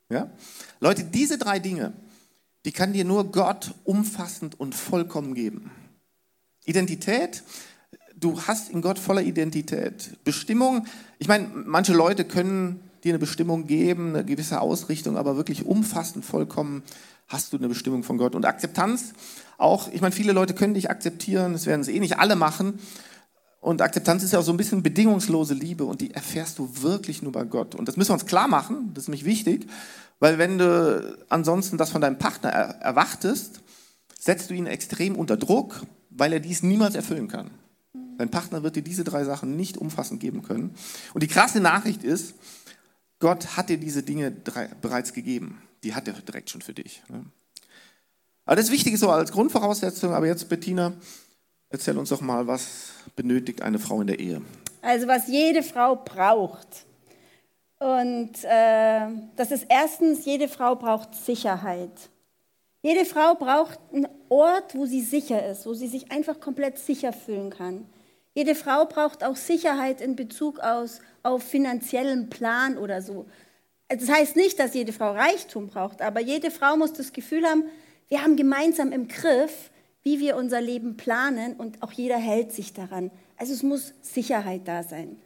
Ja? 0.09 0.31
Leute, 0.79 1.03
diese 1.03 1.37
drei 1.37 1.59
Dinge, 1.59 1.95
die 2.65 2.71
kann 2.71 2.93
dir 2.93 3.05
nur 3.05 3.33
Gott 3.33 3.75
umfassend 3.83 4.59
und 4.59 4.77
vollkommen 4.77 5.35
geben. 5.35 5.73
Identität, 6.65 7.43
du 8.15 8.41
hast 8.41 8.71
in 8.71 8.83
Gott 8.83 9.01
voller 9.01 9.23
Identität. 9.23 10.17
Bestimmung, 10.23 10.87
ich 11.19 11.27
meine, 11.27 11.49
manche 11.49 11.93
Leute 11.93 12.25
können 12.25 12.89
dir 13.05 13.11
eine 13.11 13.19
Bestimmung 13.19 13.67
geben, 13.67 14.11
eine 14.11 14.25
gewisse 14.25 14.61
Ausrichtung, 14.61 15.17
aber 15.17 15.37
wirklich 15.37 15.67
umfassend, 15.67 16.25
vollkommen 16.25 16.83
hast 17.29 17.53
du 17.53 17.59
eine 17.59 17.69
Bestimmung 17.69 18.03
von 18.03 18.19
Gott. 18.19 18.35
Und 18.35 18.45
Akzeptanz 18.47 19.13
auch, 19.59 19.89
ich 19.93 20.01
meine, 20.01 20.13
viele 20.13 20.33
Leute 20.33 20.55
können 20.55 20.75
dich 20.75 20.91
akzeptieren, 20.91 21.53
das 21.53 21.67
werden 21.67 21.85
sie 21.85 21.95
eh 21.95 22.01
nicht 22.01 22.19
alle 22.19 22.37
machen. 22.37 22.79
Und 23.61 23.81
Akzeptanz 23.81 24.23
ist 24.23 24.33
ja 24.33 24.41
auch 24.41 24.45
so 24.45 24.53
ein 24.53 24.59
bisschen 24.59 24.83
bedingungslose 24.83 25.55
Liebe 25.55 25.85
und 25.85 26.01
die 26.01 26.13
erfährst 26.13 26.59
du 26.59 26.83
wirklich 26.83 27.23
nur 27.23 27.33
bei 27.33 27.45
Gott. 27.45 27.75
Und 27.75 27.89
das 27.89 27.97
müssen 27.97 28.11
wir 28.11 28.15
uns 28.15 28.27
klar 28.27 28.49
machen, 28.49 28.91
das 28.93 29.05
ist 29.05 29.09
nämlich 29.09 29.25
wichtig, 29.25 29.67
weil 30.21 30.39
wenn 30.39 30.59
du 30.59 31.17
ansonsten 31.29 31.79
das 31.79 31.91
von 31.91 32.01
deinem 32.01 32.19
Partner 32.19 32.51
erwartest, 32.51 33.61
setzt 34.19 34.51
du 34.51 34.55
ihn 34.55 34.67
extrem 34.67 35.17
unter 35.17 35.37
Druck, 35.37 35.83
weil 36.11 36.33
er 36.33 36.41
dies 36.41 36.63
niemals 36.63 36.95
erfüllen 36.95 37.29
kann. 37.29 37.51
Dein 38.19 38.31
Partner 38.31 38.63
wird 38.63 38.77
dir 38.77 38.83
diese 38.83 39.03
drei 39.03 39.25
Sachen 39.25 39.57
nicht 39.57 39.77
umfassend 39.77 40.21
geben 40.21 40.43
können. 40.43 40.75
Und 41.15 41.23
die 41.23 41.29
krasse 41.29 41.61
Nachricht 41.61 42.05
ist, 42.05 42.35
Gott 43.25 43.57
hat 43.57 43.71
dir 43.71 43.79
diese 43.79 44.03
Dinge 44.03 44.31
bereits 44.83 45.15
gegeben. 45.15 45.63
Die 45.83 45.95
hat 45.95 46.07
er 46.07 46.13
direkt 46.13 46.51
schon 46.51 46.61
für 46.61 46.75
dich. 46.75 47.03
Ne? 47.09 47.25
Aber 48.45 48.57
das 48.57 48.71
Wichtige 48.71 48.99
so 48.99 49.09
als 49.09 49.33
Grundvoraussetzung. 49.33 50.13
Aber 50.13 50.27
jetzt, 50.27 50.47
Bettina, 50.51 50.93
erzähl 51.71 51.97
uns 51.97 52.11
doch 52.11 52.21
mal, 52.21 52.47
was 52.47 52.91
benötigt 53.17 53.63
eine 53.63 53.79
Frau 53.79 54.03
in 54.03 54.09
der 54.09 54.21
Ehe? 54.21 54.43
Also 54.83 55.07
was 55.07 55.27
jede 55.27 55.63
Frau 55.63 55.97
braucht. 55.97 56.85
Und 57.79 58.45
äh, 58.45 59.07
das 59.37 59.53
ist 59.53 59.65
erstens, 59.71 60.27
jede 60.27 60.47
Frau 60.47 60.77
braucht 60.77 61.15
Sicherheit. 61.15 62.11
Jede 62.83 63.07
Frau 63.07 63.37
braucht 63.37 63.79
einen 63.91 64.07
Ort, 64.29 64.75
wo 64.75 64.85
sie 64.85 65.01
sicher 65.01 65.49
ist, 65.49 65.65
wo 65.65 65.73
sie 65.73 65.89
sich 65.89 66.13
einfach 66.13 66.41
komplett 66.41 66.79
sicher 66.79 67.15
fühlen 67.15 67.49
kann. 67.49 67.87
Jede 68.35 68.55
Frau 68.55 68.85
braucht 68.85 69.25
auch 69.25 69.37
Sicherheit 69.37 70.03
in 70.03 70.15
Bezug 70.15 70.59
aus, 70.59 71.01
auf 71.25 71.43
finanziellen 71.43 72.31
Plan 72.31 72.79
oder 72.79 73.03
so. 73.03 73.27
Das 73.89 74.09
heißt 74.09 74.37
nicht, 74.37 74.59
dass 74.61 74.75
jede 74.75 74.93
Frau 74.93 75.13
Reichtum 75.13 75.69
braucht, 75.69 76.01
aber 76.01 76.21
jede 76.21 76.51
Frau 76.51 76.77
muss 76.77 76.93
das 76.93 77.13
Gefühl 77.13 77.45
haben, 77.45 77.65
wir 78.09 78.23
haben 78.23 78.37
gemeinsam 78.37 78.93
im 78.93 79.09
Griff, 79.09 79.71
wie 80.03 80.21
wir 80.21 80.37
unser 80.37 80.61
Leben 80.61 80.97
planen 80.97 81.55
und 81.55 81.83
auch 81.83 81.93
jeder 81.93 82.19
hält 82.19 82.53
sich 82.53 82.73
daran. 82.73 83.11
Also 83.37 83.53
es 83.53 83.63
muss 83.63 83.95
Sicherheit 84.03 84.63
da 84.67 84.83
sein. 84.83 85.21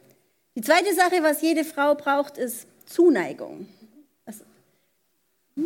Die 0.55 0.61
zweite 0.61 0.93
Sache, 0.95 1.21
was 1.21 1.41
jede 1.41 1.63
Frau 1.63 1.95
braucht, 1.95 2.37
ist 2.37 2.67
Zuneigung. 2.85 3.67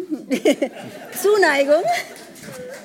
Zuneigung. 1.21 1.83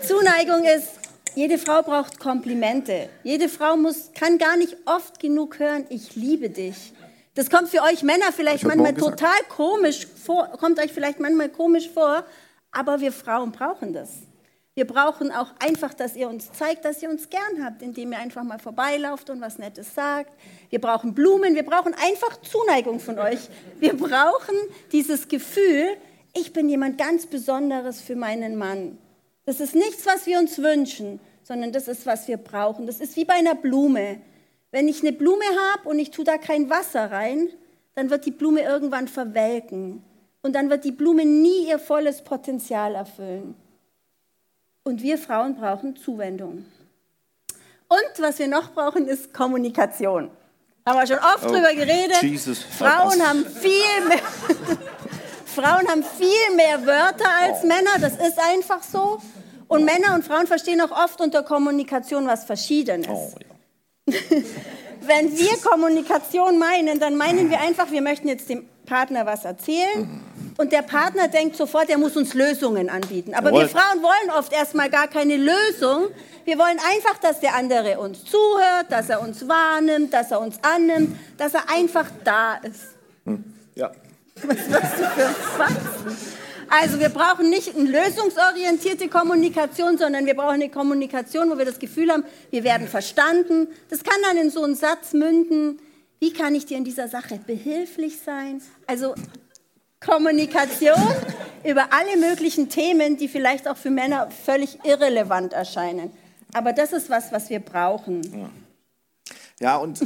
Zuneigung 0.02 0.64
ist, 0.64 0.88
jede 1.34 1.58
Frau 1.58 1.82
braucht 1.82 2.18
Komplimente. 2.18 3.08
Jede 3.24 3.48
Frau 3.48 3.76
muss, 3.76 4.10
kann 4.12 4.38
gar 4.38 4.56
nicht 4.56 4.76
oft 4.84 5.20
genug 5.20 5.58
hören, 5.58 5.86
ich 5.88 6.16
liebe 6.16 6.50
dich. 6.50 6.92
Das 7.38 7.50
kommt 7.50 7.68
für 7.68 7.82
euch 7.82 8.02
Männer 8.02 8.32
vielleicht 8.32 8.64
manchmal 8.64 8.94
total 8.94 9.38
komisch 9.48 10.08
vor, 10.08 10.48
kommt 10.58 10.80
euch 10.80 10.92
vielleicht 10.92 11.20
manchmal 11.20 11.48
komisch 11.48 11.88
vor, 11.88 12.24
aber 12.72 13.00
wir 13.00 13.12
Frauen 13.12 13.52
brauchen 13.52 13.92
das. 13.92 14.08
Wir 14.74 14.84
brauchen 14.84 15.30
auch 15.30 15.52
einfach, 15.60 15.94
dass 15.94 16.16
ihr 16.16 16.28
uns 16.28 16.50
zeigt, 16.50 16.84
dass 16.84 17.00
ihr 17.00 17.08
uns 17.08 17.30
gern 17.30 17.64
habt, 17.64 17.80
indem 17.80 18.10
ihr 18.10 18.18
einfach 18.18 18.42
mal 18.42 18.58
vorbeilauft 18.58 19.30
und 19.30 19.40
was 19.40 19.56
Nettes 19.58 19.94
sagt. 19.94 20.32
Wir 20.70 20.80
brauchen 20.80 21.14
Blumen, 21.14 21.54
wir 21.54 21.62
brauchen 21.62 21.94
einfach 21.94 22.42
Zuneigung 22.42 22.98
von 22.98 23.20
euch. 23.20 23.48
Wir 23.78 23.96
brauchen 23.96 24.56
dieses 24.90 25.28
Gefühl, 25.28 25.96
ich 26.34 26.52
bin 26.52 26.68
jemand 26.68 26.98
ganz 26.98 27.26
Besonderes 27.26 28.00
für 28.00 28.16
meinen 28.16 28.56
Mann. 28.56 28.98
Das 29.44 29.60
ist 29.60 29.76
nichts, 29.76 30.06
was 30.06 30.26
wir 30.26 30.40
uns 30.40 30.58
wünschen, 30.58 31.20
sondern 31.44 31.70
das 31.70 31.86
ist, 31.86 32.04
was 32.04 32.26
wir 32.26 32.38
brauchen. 32.38 32.88
Das 32.88 32.98
ist 32.98 33.14
wie 33.14 33.24
bei 33.24 33.34
einer 33.34 33.54
Blume. 33.54 34.20
Wenn 34.70 34.88
ich 34.88 35.00
eine 35.00 35.12
Blume 35.12 35.44
habe 35.72 35.88
und 35.88 35.98
ich 35.98 36.10
tue 36.10 36.24
da 36.24 36.36
kein 36.36 36.68
Wasser 36.68 37.10
rein, 37.10 37.48
dann 37.94 38.10
wird 38.10 38.26
die 38.26 38.30
Blume 38.30 38.62
irgendwann 38.62 39.08
verwelken. 39.08 40.02
Und 40.42 40.54
dann 40.54 40.70
wird 40.70 40.84
die 40.84 40.92
Blume 40.92 41.24
nie 41.24 41.68
ihr 41.68 41.78
volles 41.78 42.22
Potenzial 42.22 42.94
erfüllen. 42.94 43.54
Und 44.84 45.02
wir 45.02 45.18
Frauen 45.18 45.56
brauchen 45.56 45.96
Zuwendung. 45.96 46.64
Und 47.88 48.22
was 48.22 48.38
wir 48.38 48.48
noch 48.48 48.72
brauchen, 48.72 49.08
ist 49.08 49.34
Kommunikation. 49.34 50.30
Haben 50.86 50.98
wir 50.98 51.06
schon 51.06 51.18
oft 51.18 51.44
oh, 51.44 51.48
drüber 51.48 51.74
geredet. 51.74 52.22
Jesus, 52.22 52.62
Frauen 52.62 53.20
haben 53.26 53.44
viel 53.44 54.06
mehr. 54.06 54.18
Frauen 55.44 55.88
haben 55.88 56.04
viel 56.04 56.56
mehr 56.56 56.86
Wörter 56.86 57.28
als 57.42 57.62
Männer, 57.64 57.98
das 58.00 58.12
ist 58.12 58.38
einfach 58.38 58.82
so. 58.82 59.20
Und 59.66 59.84
Männer 59.84 60.14
und 60.14 60.24
Frauen 60.24 60.46
verstehen 60.46 60.80
auch 60.80 60.92
oft 60.92 61.20
unter 61.20 61.42
Kommunikation 61.42 62.26
was 62.26 62.44
Verschiedenes. 62.44 63.08
Oh, 63.08 63.32
ja. 63.38 63.57
Wenn 65.00 65.36
wir 65.36 65.56
Kommunikation 65.62 66.58
meinen, 66.58 67.00
dann 67.00 67.16
meinen 67.16 67.50
wir 67.50 67.60
einfach, 67.60 67.90
wir 67.90 68.02
möchten 68.02 68.28
jetzt 68.28 68.48
dem 68.48 68.68
Partner 68.84 69.26
was 69.26 69.44
erzählen 69.44 70.22
und 70.56 70.72
der 70.72 70.82
Partner 70.82 71.28
denkt 71.28 71.56
sofort, 71.56 71.88
er 71.88 71.98
muss 71.98 72.16
uns 72.16 72.34
Lösungen 72.34 72.90
anbieten. 72.90 73.34
Aber 73.34 73.52
wir 73.52 73.68
Frauen 73.68 74.02
wollen 74.02 74.36
oft 74.36 74.52
erstmal 74.52 74.90
gar 74.90 75.06
keine 75.06 75.36
Lösung. 75.36 76.08
Wir 76.44 76.58
wollen 76.58 76.78
einfach, 76.94 77.18
dass 77.20 77.40
der 77.40 77.54
andere 77.54 78.00
uns 78.00 78.24
zuhört, 78.24 78.86
dass 78.90 79.08
er 79.08 79.20
uns 79.20 79.46
wahrnimmt, 79.46 80.12
dass 80.12 80.30
er 80.30 80.40
uns 80.40 80.56
annimmt, 80.62 81.16
dass 81.36 81.54
er 81.54 81.70
einfach 81.70 82.06
da 82.24 82.56
ist. 82.56 82.96
Hm. 83.24 83.44
Ja. 83.74 83.92
Was 84.42 84.68
machst 84.68 84.98
du 84.98 85.04
für 85.04 85.28
Faxen? 85.58 86.16
Also 86.70 87.00
wir 87.00 87.08
brauchen 87.08 87.50
nicht 87.50 87.74
eine 87.74 87.88
lösungsorientierte 87.88 89.08
Kommunikation, 89.08 89.96
sondern 89.96 90.26
wir 90.26 90.34
brauchen 90.34 90.54
eine 90.54 90.68
Kommunikation, 90.68 91.50
wo 91.50 91.58
wir 91.58 91.64
das 91.64 91.78
Gefühl 91.78 92.10
haben, 92.10 92.24
wir 92.50 92.64
werden 92.64 92.88
verstanden. 92.88 93.68
Das 93.88 94.02
kann 94.02 94.20
dann 94.22 94.36
in 94.36 94.50
so 94.50 94.62
einen 94.62 94.74
Satz 94.74 95.12
münden, 95.12 95.78
wie 96.20 96.32
kann 96.32 96.54
ich 96.54 96.66
dir 96.66 96.76
in 96.76 96.84
dieser 96.84 97.08
Sache 97.08 97.40
behilflich 97.46 98.18
sein? 98.24 98.60
Also 98.86 99.14
Kommunikation 100.00 101.00
über 101.64 101.88
alle 101.92 102.16
möglichen 102.16 102.68
Themen, 102.68 103.16
die 103.16 103.28
vielleicht 103.28 103.68
auch 103.68 103.76
für 103.76 103.90
Männer 103.90 104.28
völlig 104.44 104.78
irrelevant 104.84 105.52
erscheinen. 105.52 106.10
Aber 106.52 106.72
das 106.72 106.92
ist 106.92 107.10
was, 107.10 107.32
was 107.32 107.50
wir 107.50 107.60
brauchen. 107.60 108.22
Ja. 108.22 108.50
Ja, 109.60 109.76
und 109.76 110.00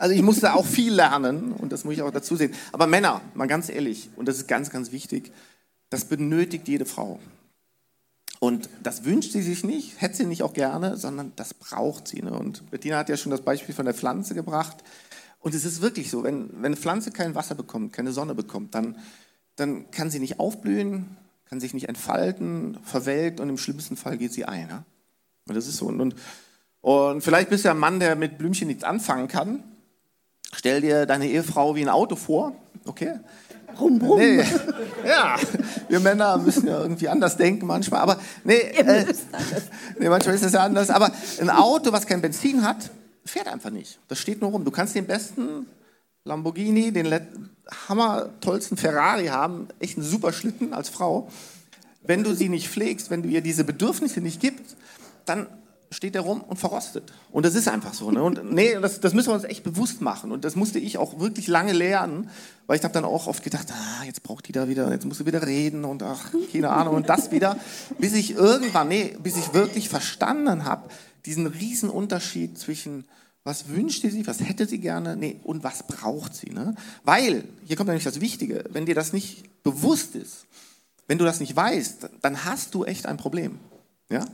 also 0.00 0.14
ich 0.14 0.22
musste 0.22 0.54
auch 0.54 0.64
viel 0.64 0.94
lernen 0.94 1.52
und 1.52 1.72
das 1.72 1.84
muss 1.84 1.92
ich 1.92 2.00
auch 2.00 2.10
dazu 2.10 2.34
sehen. 2.34 2.54
Aber 2.72 2.86
Männer, 2.86 3.20
mal 3.34 3.46
ganz 3.46 3.68
ehrlich, 3.68 4.08
und 4.16 4.26
das 4.26 4.38
ist 4.38 4.48
ganz, 4.48 4.70
ganz 4.70 4.92
wichtig, 4.92 5.30
das 5.90 6.06
benötigt 6.06 6.68
jede 6.68 6.86
Frau. 6.86 7.20
Und 8.38 8.70
das 8.82 9.04
wünscht 9.04 9.32
sie 9.32 9.42
sich 9.42 9.62
nicht, 9.62 10.00
hätte 10.00 10.16
sie 10.16 10.24
nicht 10.24 10.42
auch 10.42 10.54
gerne, 10.54 10.96
sondern 10.96 11.32
das 11.36 11.52
braucht 11.52 12.08
sie. 12.08 12.22
Ne? 12.22 12.32
Und 12.32 12.70
Bettina 12.70 12.96
hat 12.96 13.10
ja 13.10 13.18
schon 13.18 13.30
das 13.30 13.42
Beispiel 13.42 13.74
von 13.74 13.84
der 13.84 13.92
Pflanze 13.92 14.34
gebracht. 14.34 14.78
Und 15.38 15.54
es 15.54 15.66
ist 15.66 15.82
wirklich 15.82 16.10
so, 16.10 16.22
wenn, 16.22 16.48
wenn 16.54 16.66
eine 16.66 16.76
Pflanze 16.76 17.10
kein 17.10 17.34
Wasser 17.34 17.54
bekommt, 17.54 17.92
keine 17.92 18.12
Sonne 18.12 18.34
bekommt, 18.34 18.74
dann, 18.74 18.96
dann 19.56 19.90
kann 19.90 20.10
sie 20.10 20.18
nicht 20.18 20.40
aufblühen, 20.40 21.18
kann 21.44 21.60
sich 21.60 21.74
nicht 21.74 21.90
entfalten, 21.90 22.78
verwelkt 22.84 23.38
und 23.38 23.50
im 23.50 23.58
schlimmsten 23.58 23.98
Fall 23.98 24.16
geht 24.16 24.32
sie 24.32 24.46
ein. 24.46 24.68
Ne? 24.68 24.84
Und 25.46 25.56
das 25.56 25.66
ist 25.66 25.76
so. 25.76 25.88
Und, 25.88 26.14
und 26.80 27.20
vielleicht 27.20 27.50
bist 27.50 27.64
du 27.64 27.68
ja 27.68 27.74
ein 27.74 27.78
Mann, 27.78 28.00
der 28.00 28.16
mit 28.16 28.38
Blümchen 28.38 28.68
nichts 28.68 28.84
anfangen 28.84 29.28
kann. 29.28 29.62
Stell 30.52 30.80
dir 30.80 31.06
deine 31.06 31.28
Ehefrau 31.28 31.74
wie 31.74 31.82
ein 31.82 31.88
Auto 31.88 32.16
vor, 32.16 32.52
okay? 32.86 33.20
Rum, 33.78 34.00
rum. 34.02 34.18
Nee. 34.18 34.44
Ja, 35.06 35.36
wir 35.88 36.00
Männer 36.00 36.36
müssen 36.36 36.66
ja 36.66 36.82
irgendwie 36.82 37.08
anders 37.08 37.36
denken 37.36 37.66
manchmal, 37.66 38.00
aber 38.00 38.18
nee, 38.44 38.58
äh, 38.58 39.06
nee, 39.98 40.08
manchmal 40.08 40.34
ist 40.34 40.44
es 40.44 40.52
ja 40.52 40.60
anders. 40.60 40.90
Aber 40.90 41.10
ein 41.40 41.48
Auto, 41.48 41.90
was 41.90 42.06
kein 42.06 42.20
Benzin 42.20 42.62
hat, 42.62 42.90
fährt 43.24 43.48
einfach 43.48 43.70
nicht. 43.70 43.98
Das 44.08 44.18
steht 44.18 44.42
nur 44.42 44.50
rum. 44.50 44.64
Du 44.64 44.70
kannst 44.70 44.94
den 44.94 45.06
besten 45.06 45.66
Lamborghini, 46.24 46.92
den 46.92 47.12
hammer 47.88 48.28
tollsten 48.40 48.76
Ferrari 48.76 49.26
haben, 49.26 49.68
echt 49.78 49.96
einen 49.96 50.06
super 50.06 50.32
Schlitten 50.32 50.74
als 50.74 50.90
Frau. 50.90 51.30
Wenn 52.02 52.24
du 52.24 52.34
sie 52.34 52.48
nicht 52.48 52.68
pflegst, 52.68 53.10
wenn 53.10 53.22
du 53.22 53.28
ihr 53.28 53.40
diese 53.40 53.64
Bedürfnisse 53.64 54.20
nicht 54.20 54.40
gibst, 54.40 54.76
dann 55.24 55.46
steht 55.90 56.14
er 56.14 56.22
rum 56.22 56.40
und 56.40 56.56
verrostet. 56.56 57.12
Und 57.32 57.44
das 57.44 57.54
ist 57.54 57.68
einfach 57.68 57.94
so. 57.94 58.10
Ne? 58.10 58.22
Und 58.22 58.52
nee, 58.52 58.78
das, 58.80 59.00
das 59.00 59.12
müssen 59.12 59.28
wir 59.28 59.34
uns 59.34 59.44
echt 59.44 59.64
bewusst 59.64 60.00
machen. 60.00 60.30
Und 60.30 60.44
das 60.44 60.54
musste 60.54 60.78
ich 60.78 60.98
auch 60.98 61.18
wirklich 61.18 61.48
lange 61.48 61.72
lernen, 61.72 62.30
weil 62.66 62.78
ich 62.78 62.84
habe 62.84 62.94
dann 62.94 63.04
auch 63.04 63.26
oft 63.26 63.42
gedacht, 63.42 63.66
ah, 63.72 64.04
jetzt 64.04 64.22
braucht 64.22 64.46
die 64.46 64.52
da 64.52 64.68
wieder, 64.68 64.90
jetzt 64.92 65.04
muss 65.04 65.18
sie 65.18 65.26
wieder 65.26 65.44
reden 65.44 65.84
und 65.84 66.02
ach, 66.02 66.30
keine 66.52 66.70
Ahnung 66.70 66.94
und 66.94 67.08
das 67.08 67.32
wieder, 67.32 67.58
bis 67.98 68.12
ich 68.14 68.36
irgendwann, 68.36 68.88
nee, 68.88 69.16
bis 69.20 69.36
ich 69.36 69.52
wirklich 69.52 69.88
verstanden 69.88 70.64
habe, 70.64 70.88
diesen 71.26 71.46
riesen 71.46 71.90
Unterschied 71.90 72.56
zwischen 72.56 73.04
was 73.42 73.68
wünscht 73.68 74.02
sie 74.02 74.10
sich, 74.10 74.26
was 74.26 74.40
hätte 74.40 74.66
sie 74.66 74.78
gerne, 74.78 75.16
nee, 75.16 75.40
und 75.44 75.64
was 75.64 75.86
braucht 75.86 76.34
sie. 76.34 76.50
Ne? 76.50 76.74
Weil, 77.04 77.44
hier 77.64 77.76
kommt 77.76 77.88
nämlich 77.88 78.04
das 78.04 78.20
Wichtige, 78.20 78.64
wenn 78.70 78.86
dir 78.86 78.94
das 78.94 79.12
nicht 79.12 79.62
bewusst 79.62 80.14
ist, 80.14 80.46
wenn 81.08 81.18
du 81.18 81.24
das 81.24 81.40
nicht 81.40 81.56
weißt, 81.56 82.10
dann 82.20 82.44
hast 82.44 82.74
du 82.74 82.84
echt 82.84 83.06
ein 83.06 83.16
Problem. 83.16 83.58
Ja? 84.10 84.24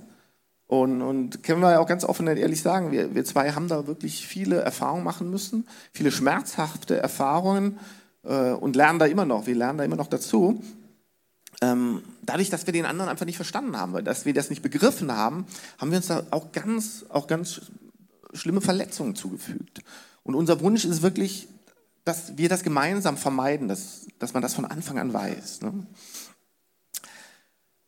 Und, 0.69 1.01
und 1.01 1.45
können 1.45 1.61
wir 1.61 1.71
ja 1.73 1.79
auch 1.79 1.87
ganz 1.87 2.05
offen 2.05 2.27
und 2.27 2.37
ehrlich 2.37 2.61
sagen, 2.61 2.91
wir, 2.91 3.15
wir 3.15 3.25
zwei 3.25 3.53
haben 3.53 3.69
da 3.69 3.87
wirklich 3.87 4.27
viele 4.27 4.57
Erfahrungen 4.57 5.05
machen 5.05 5.31
müssen, 5.31 5.67
viele 5.93 6.11
schmerzhafte 6.11 6.99
Erfahrungen 6.99 7.79
äh, 8.25 8.51
und 8.51 8.75
lernen 8.75 8.99
da 8.99 9.07
immer 9.07 9.25
noch. 9.25 9.47
Wir 9.47 9.55
lernen 9.55 9.79
da 9.79 9.85
immer 9.85 9.97
noch 9.97 10.09
dazu. 10.09 10.63
Ähm, 11.63 12.03
dadurch, 12.23 12.51
dass 12.51 12.67
wir 12.67 12.73
den 12.73 12.85
anderen 12.85 13.09
einfach 13.09 13.27
nicht 13.27 13.37
verstanden 13.37 13.77
haben, 13.77 14.05
dass 14.05 14.27
wir 14.27 14.35
das 14.35 14.51
nicht 14.51 14.63
begriffen 14.63 15.13
haben, 15.13 15.47
haben 15.79 15.91
wir 15.91 15.99
uns 15.99 16.09
da 16.09 16.25
auch 16.31 16.53
ganz, 16.53 17.07
auch 17.09 17.29
ganz 17.29 17.63
schlimme 18.35 18.61
Verletzungen 18.61 19.15
zugefügt. 19.15 19.83
Und 20.25 20.35
unser 20.35 20.61
Wunsch 20.61 20.85
ist 20.85 21.03
wirklich, 21.03 21.49
dass 22.05 22.37
wir 22.37 22.49
das 22.49 22.63
gemeinsam 22.63 23.17
vermeiden, 23.17 23.69
dass, 23.69 24.07
dass 24.19 24.35
man 24.35 24.43
das 24.43 24.55
von 24.55 24.65
Anfang 24.65 24.99
an 24.99 25.13
weiß. 25.13 25.63
Ne? 25.63 25.87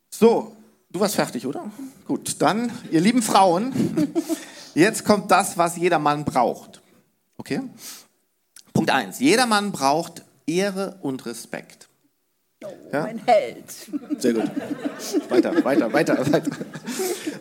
So, 0.09 0.55
Du 0.91 0.99
warst 0.99 1.15
fertig, 1.15 1.45
oder? 1.45 1.71
Gut, 2.07 2.37
dann, 2.39 2.71
ihr 2.89 2.99
lieben 2.99 3.21
Frauen, 3.21 3.71
jetzt 4.73 5.05
kommt 5.05 5.29
das, 5.29 5.55
was 5.55 5.77
jeder 5.77 5.99
Mann 5.99 6.25
braucht. 6.25 6.81
Okay? 7.37 7.61
Punkt 8.73 8.89
1. 8.89 9.19
Jeder 9.19 9.45
Mann 9.45 9.71
braucht 9.71 10.23
Ehre 10.47 10.97
und 11.01 11.25
Respekt. 11.27 11.89
Oh, 12.63 12.67
ja? 12.91 13.03
Mein 13.03 13.21
Held. 13.25 13.65
Sehr 14.17 14.33
gut. 14.33 14.49
Weiter, 15.29 15.63
weiter, 15.63 15.93
weiter, 15.93 16.31
weiter. 16.31 16.51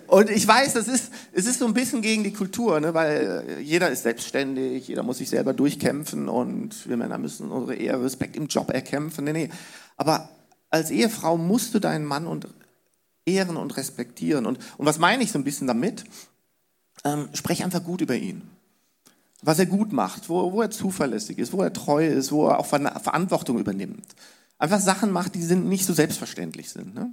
Und 0.06 0.30
ich 0.30 0.46
weiß, 0.46 0.74
das 0.74 0.86
ist, 0.86 1.10
es 1.32 1.46
ist 1.46 1.58
so 1.58 1.66
ein 1.66 1.74
bisschen 1.74 2.02
gegen 2.02 2.24
die 2.24 2.32
Kultur, 2.32 2.78
ne? 2.80 2.92
weil 2.92 3.58
jeder 3.62 3.90
ist 3.90 4.02
selbstständig, 4.02 4.88
jeder 4.88 5.02
muss 5.02 5.18
sich 5.18 5.30
selber 5.30 5.54
durchkämpfen 5.54 6.28
und 6.28 6.88
wir 6.88 6.96
Männer 6.96 7.18
müssen 7.18 7.50
unsere 7.50 7.76
Ehe 7.76 8.00
Respekt 8.00 8.36
im 8.36 8.46
Job 8.46 8.70
erkämpfen. 8.70 9.24
Nee, 9.24 9.32
nee. 9.32 9.50
Aber 9.96 10.28
als 10.70 10.90
Ehefrau 10.90 11.38
musst 11.38 11.74
du 11.74 11.78
deinen 11.78 12.04
Mann 12.04 12.26
und 12.26 12.46
ehren 13.28 13.56
und 13.56 13.76
respektieren. 13.76 14.46
Und, 14.46 14.58
und 14.76 14.86
was 14.86 14.98
meine 14.98 15.22
ich 15.22 15.32
so 15.32 15.38
ein 15.38 15.44
bisschen 15.44 15.66
damit? 15.66 16.04
Ähm, 17.04 17.28
sprech 17.32 17.62
einfach 17.62 17.84
gut 17.84 18.00
über 18.00 18.16
ihn. 18.16 18.42
Was 19.42 19.58
er 19.58 19.66
gut 19.66 19.92
macht, 19.92 20.28
wo, 20.28 20.52
wo 20.52 20.62
er 20.62 20.70
zuverlässig 20.70 21.38
ist, 21.38 21.52
wo 21.52 21.62
er 21.62 21.72
treu 21.72 22.06
ist, 22.06 22.32
wo 22.32 22.48
er 22.48 22.58
auch 22.58 22.66
Verantwortung 22.66 23.58
übernimmt 23.58 24.14
einfach 24.58 24.80
Sachen 24.80 25.10
macht, 25.10 25.34
die 25.34 25.42
sind 25.42 25.66
nicht 25.66 25.86
so 25.86 25.92
selbstverständlich 25.92 26.70
sind. 26.70 26.94
Ne? 26.94 27.12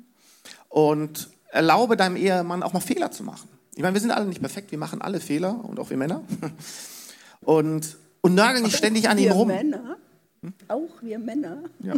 Und 0.70 1.30
erlaube 1.50 1.96
deinem 1.96 2.16
Ehemann 2.16 2.64
auch 2.64 2.74
mal 2.74 2.80
Fehler 2.80 3.12
zu 3.12 3.24
machen. 3.24 3.48
Ich 3.76 3.82
meine, 3.82 3.94
wir 3.94 4.02
sind 4.02 4.12
alle 4.12 4.26
nicht 4.26 4.42
perfekt, 4.42 4.72
wir 4.72 4.78
machen 4.78 5.02
alle 5.02 5.20
Fehler 5.20 5.64
und 5.64 5.80
auch 5.80 5.90
wir 5.90 5.98
Männer. 5.98 6.22
Und, 7.42 7.98
und 8.22 8.34
nörgeln 8.34 8.64
nicht 8.64 8.76
ständig 8.76 9.08
an 9.08 9.20
ihm 9.20 9.32
rum. 9.32 9.50
Männer? 9.50 9.98
Auch 10.68 11.02
wir 11.02 11.20
Männer. 11.20 11.64
Ja. 11.80 11.94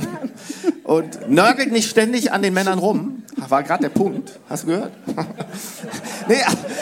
Und 0.84 1.28
nörgelt 1.28 1.72
nicht 1.72 1.88
ständig 1.88 2.32
an 2.32 2.42
den 2.42 2.54
Männern 2.54 2.78
rum. 2.78 3.22
War 3.36 3.62
gerade 3.62 3.82
der 3.82 3.88
Punkt. 3.90 4.38
Hast 4.48 4.64
du 4.64 4.68
gehört? 4.68 4.92
nee, 6.28 6.40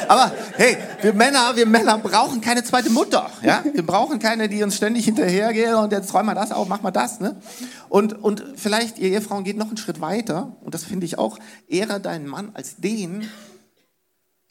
aber 0.08 0.32
hey, 0.56 0.76
wir 1.02 1.12
Männer, 1.12 1.54
wir 1.54 1.66
Männer 1.66 1.98
brauchen 1.98 2.40
keine 2.40 2.64
zweite 2.64 2.90
Mutter. 2.90 3.30
Ja? 3.42 3.64
Wir 3.72 3.84
brauchen 3.84 4.18
keine, 4.18 4.48
die 4.48 4.62
uns 4.62 4.76
ständig 4.76 5.04
hinterhergehen 5.04 5.74
und 5.74 5.92
jetzt 5.92 6.12
räum 6.14 6.26
mal 6.26 6.34
das 6.34 6.52
auf, 6.52 6.68
mach 6.68 6.82
mal 6.82 6.90
das. 6.90 7.20
Ne? 7.20 7.40
Und, 7.88 8.12
und 8.22 8.44
vielleicht, 8.56 8.98
ihr 8.98 9.10
Ehefrauen 9.10 9.44
geht 9.44 9.56
noch 9.56 9.68
einen 9.68 9.76
Schritt 9.76 10.00
weiter. 10.00 10.56
Und 10.60 10.74
das 10.74 10.84
finde 10.84 11.06
ich 11.06 11.18
auch. 11.18 11.38
Ehre 11.68 12.00
deinen 12.00 12.26
Mann 12.26 12.50
als 12.54 12.76
den, 12.76 13.28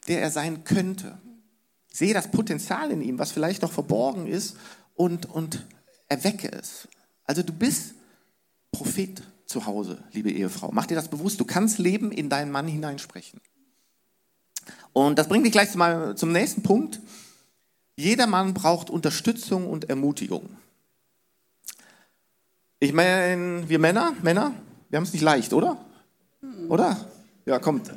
der 0.08 0.20
er 0.22 0.30
sein 0.30 0.64
könnte. 0.64 1.18
Sehe 1.92 2.14
das 2.14 2.30
Potenzial 2.30 2.90
in 2.90 3.02
ihm, 3.02 3.18
was 3.18 3.32
vielleicht 3.32 3.62
noch 3.62 3.72
verborgen 3.72 4.26
ist 4.26 4.56
und, 4.94 5.26
und 5.26 5.64
erwecke 6.10 6.52
es. 6.52 6.86
Also 7.24 7.42
du 7.42 7.54
bist 7.54 7.94
Prophet 8.72 9.22
zu 9.46 9.64
Hause, 9.64 10.02
liebe 10.12 10.30
Ehefrau. 10.30 10.70
Mach 10.72 10.86
dir 10.86 10.94
das 10.94 11.08
bewusst. 11.08 11.40
Du 11.40 11.44
kannst 11.46 11.78
Leben 11.78 12.12
in 12.12 12.28
deinen 12.28 12.50
Mann 12.50 12.68
hineinsprechen. 12.68 13.40
Und 14.92 15.18
das 15.18 15.28
bringt 15.28 15.44
mich 15.44 15.52
gleich 15.52 15.70
zum 15.70 16.32
nächsten 16.32 16.62
Punkt. 16.62 17.00
Jeder 17.96 18.26
Mann 18.26 18.54
braucht 18.54 18.90
Unterstützung 18.90 19.68
und 19.68 19.88
Ermutigung. 19.88 20.48
Ich 22.78 22.92
meine, 22.92 23.68
wir 23.68 23.78
Männer, 23.78 24.14
Männer, 24.22 24.52
wir 24.88 24.96
haben 24.96 25.04
es 25.04 25.12
nicht 25.12 25.22
leicht, 25.22 25.52
oder? 25.52 25.76
Oder? 26.68 26.96
Ja, 27.44 27.58
kommt. 27.58 27.90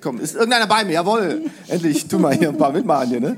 Komm, 0.00 0.20
ist 0.20 0.34
irgendeiner 0.34 0.66
bei 0.66 0.84
mir? 0.84 0.92
Jawohl. 0.92 1.50
Endlich, 1.68 2.06
tu 2.06 2.18
mal 2.18 2.34
hier 2.34 2.50
ein 2.50 2.58
paar 2.58 2.72
mitmachen 2.72 3.08
hier, 3.08 3.20
ne? 3.20 3.36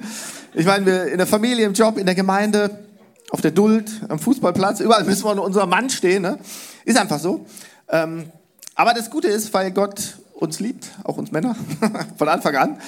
Ich 0.55 0.67
meine, 0.67 0.87
wir 0.87 1.07
in 1.07 1.19
der 1.19 1.27
Familie, 1.27 1.67
im 1.67 1.75
Job, 1.75 1.99
in 1.99 2.07
der 2.07 2.15
Gemeinde, 2.15 2.88
auf 3.31 3.41
der 3.41 3.51
Duld, 3.51 3.91
am 4.09 4.19
Fußballplatz, 4.19 4.81
überall 4.81 5.05
müssen 5.05 5.25
wir 5.25 5.43
unser 5.43 5.67
Mann 5.67 5.91
stehen. 5.91 6.23
Ne? 6.23 6.39
Ist 6.85 6.99
einfach 6.99 7.19
so. 7.19 7.47
Ähm, 7.89 8.31
aber 8.75 8.95
das 8.95 9.11
Gute 9.11 9.29
ist, 9.29 9.53
weil 9.53 9.71
Gott 9.73 10.19
uns 10.35 10.61
liebt, 10.61 10.91
auch 11.05 11.17
uns 11.17 11.33
Männer, 11.33 11.57
von 12.17 12.29
Anfang 12.29 12.57
an, 12.57 12.79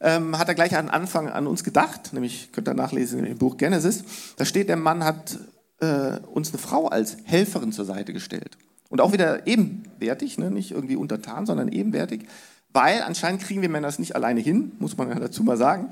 ähm, 0.00 0.38
hat 0.38 0.48
er 0.48 0.54
gleich 0.54 0.76
an 0.76 0.88
Anfang 0.88 1.28
an 1.28 1.46
uns 1.46 1.64
gedacht. 1.64 2.12
Nämlich, 2.12 2.52
könnt 2.52 2.68
ihr 2.68 2.74
nachlesen 2.74 3.24
im 3.24 3.38
Buch 3.38 3.56
Genesis. 3.56 4.04
Da 4.36 4.44
steht, 4.44 4.68
der 4.68 4.76
Mann 4.76 5.04
hat 5.04 5.38
äh, 5.80 6.18
uns 6.32 6.50
eine 6.50 6.58
Frau 6.58 6.88
als 6.88 7.16
Helferin 7.24 7.72
zur 7.72 7.84
Seite 7.84 8.12
gestellt. 8.12 8.58
Und 8.88 9.00
auch 9.00 9.12
wieder 9.12 9.46
ebenwertig, 9.46 10.36
ne? 10.36 10.50
nicht 10.50 10.72
irgendwie 10.72 10.96
untertan, 10.96 11.46
sondern 11.46 11.68
ebenwertig. 11.68 12.26
Weil 12.72 13.02
anscheinend 13.02 13.42
kriegen 13.42 13.62
wir 13.62 13.68
Männer 13.68 13.88
es 13.88 13.98
nicht 13.98 14.16
alleine 14.16 14.40
hin, 14.40 14.72
muss 14.78 14.96
man 14.96 15.08
ja 15.08 15.18
dazu 15.18 15.42
mal 15.42 15.56
sagen. 15.56 15.90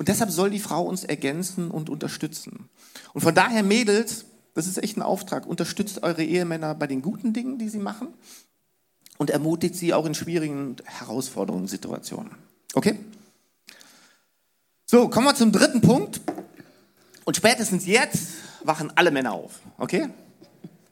Und 0.00 0.08
deshalb 0.08 0.30
soll 0.30 0.48
die 0.48 0.60
Frau 0.60 0.84
uns 0.84 1.04
ergänzen 1.04 1.70
und 1.70 1.90
unterstützen. 1.90 2.70
Und 3.12 3.20
von 3.20 3.34
daher, 3.34 3.62
Mädels, 3.62 4.24
das 4.54 4.66
ist 4.66 4.82
echt 4.82 4.96
ein 4.96 5.02
Auftrag, 5.02 5.46
unterstützt 5.46 6.02
eure 6.02 6.24
Ehemänner 6.24 6.74
bei 6.74 6.86
den 6.86 7.02
guten 7.02 7.34
Dingen, 7.34 7.58
die 7.58 7.68
sie 7.68 7.80
machen 7.80 8.08
und 9.18 9.28
ermutigt 9.28 9.74
sie 9.74 9.92
auch 9.92 10.06
in 10.06 10.14
schwierigen 10.14 10.76
Herausforderungen, 10.84 11.68
Situationen. 11.68 12.30
Okay? 12.72 12.98
So, 14.86 15.10
kommen 15.10 15.26
wir 15.26 15.34
zum 15.34 15.52
dritten 15.52 15.82
Punkt. 15.82 16.22
Und 17.26 17.36
spätestens 17.36 17.84
jetzt 17.84 18.28
wachen 18.64 18.90
alle 18.96 19.10
Männer 19.10 19.34
auf. 19.34 19.60
Okay? 19.76 20.08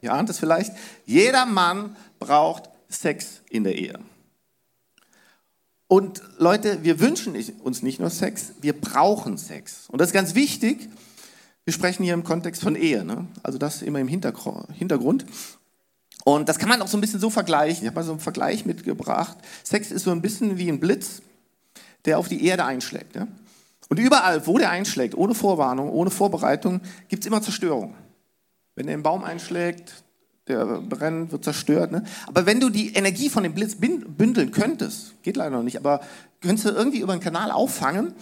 Ihr 0.03 0.13
ahnt 0.13 0.29
es 0.29 0.39
vielleicht. 0.39 0.73
Jeder 1.07 1.47
Mann 1.47 1.97
braucht 2.19 2.69
Sex 2.91 3.41
in 3.49 3.65
der 3.65 3.75
Ehe. 3.75 3.99
Und 5.89 6.23
Leute, 6.37 6.85
wir 6.85 7.01
wünschen 7.01 7.35
uns 7.65 7.83
nicht 7.83 7.99
nur 7.99 8.11
Sex, 8.11 8.53
wir 8.61 8.79
brauchen 8.79 9.39
Sex. 9.39 9.89
Und 9.89 10.01
das 10.01 10.09
ist 10.09 10.15
ganz 10.15 10.35
wichtig. 10.35 10.89
Wir 11.65 11.73
sprechen 11.73 12.05
hier 12.05 12.15
im 12.15 12.25
Kontext 12.25 12.63
von 12.63 12.77
Ehe, 12.77 13.05
ne? 13.05 13.27
also 13.43 13.59
das 13.59 13.83
immer 13.83 13.99
im 13.99 14.09
Hintergrund. 14.09 15.27
Und 16.25 16.49
das 16.49 16.59
kann 16.59 16.69
man 16.69 16.83
auch 16.83 16.89
so 16.89 16.99
ein 16.99 17.01
bisschen 17.01 17.21
so 17.21 17.31
vergleichen. 17.31 17.83
Ich 17.83 17.87
habe 17.87 17.97
mal 17.97 18.05
so 18.05 18.13
einen 18.13 18.21
Vergleich 18.21 18.67
mitgebracht. 18.67 19.39
Sex 19.65 19.91
ist 19.91 20.05
so 20.05 20.11
ein 20.11 20.21
bisschen 20.21 20.59
wie 20.59 20.69
ein 20.69 20.79
Blitz, 20.79 21.23
der 22.05 22.19
auf 22.19 22.29
die 22.29 22.45
Erde 22.45 22.65
einschlägt. 22.65 23.17
Ja? 23.17 23.27
Und 23.89 23.99
überall, 23.99 24.47
wo 24.47 24.59
der 24.59 24.71
einschlägt, 24.71 25.15
ohne 25.15 25.35
Vorwarnung, 25.35 25.91
ohne 25.91 26.11
Vorbereitung, 26.11 26.83
gibt 27.09 27.23
es 27.23 27.27
immer 27.27 27.41
Zerstörung. 27.41 27.95
Wenn 28.75 28.89
er 28.89 28.95
im 28.95 29.03
Baum 29.03 29.25
einschlägt, 29.25 30.05
der 30.49 30.65
brennt, 30.81 31.33
wird 31.33 31.45
zerstört. 31.45 31.93
Ne? 31.93 32.05
Aber 32.27 32.47
wenn 32.47 32.61
du 32.61 32.71
die 32.71 32.95
Energie 32.95 33.29
von 33.29 33.43
dem 33.43 33.55
Blitz 33.55 33.77
bündeln 33.77 34.51
könntest, 34.51 35.23
geht 35.23 35.37
leider 35.37 35.57
noch 35.57 35.63
nicht, 35.63 35.77
aber 35.77 36.01
könntest 36.41 36.67
du 36.67 36.71
irgendwie 36.71 37.01
über 37.01 37.13
einen 37.13 37.21
Kanal 37.21 37.51
auffangen, 37.51 38.15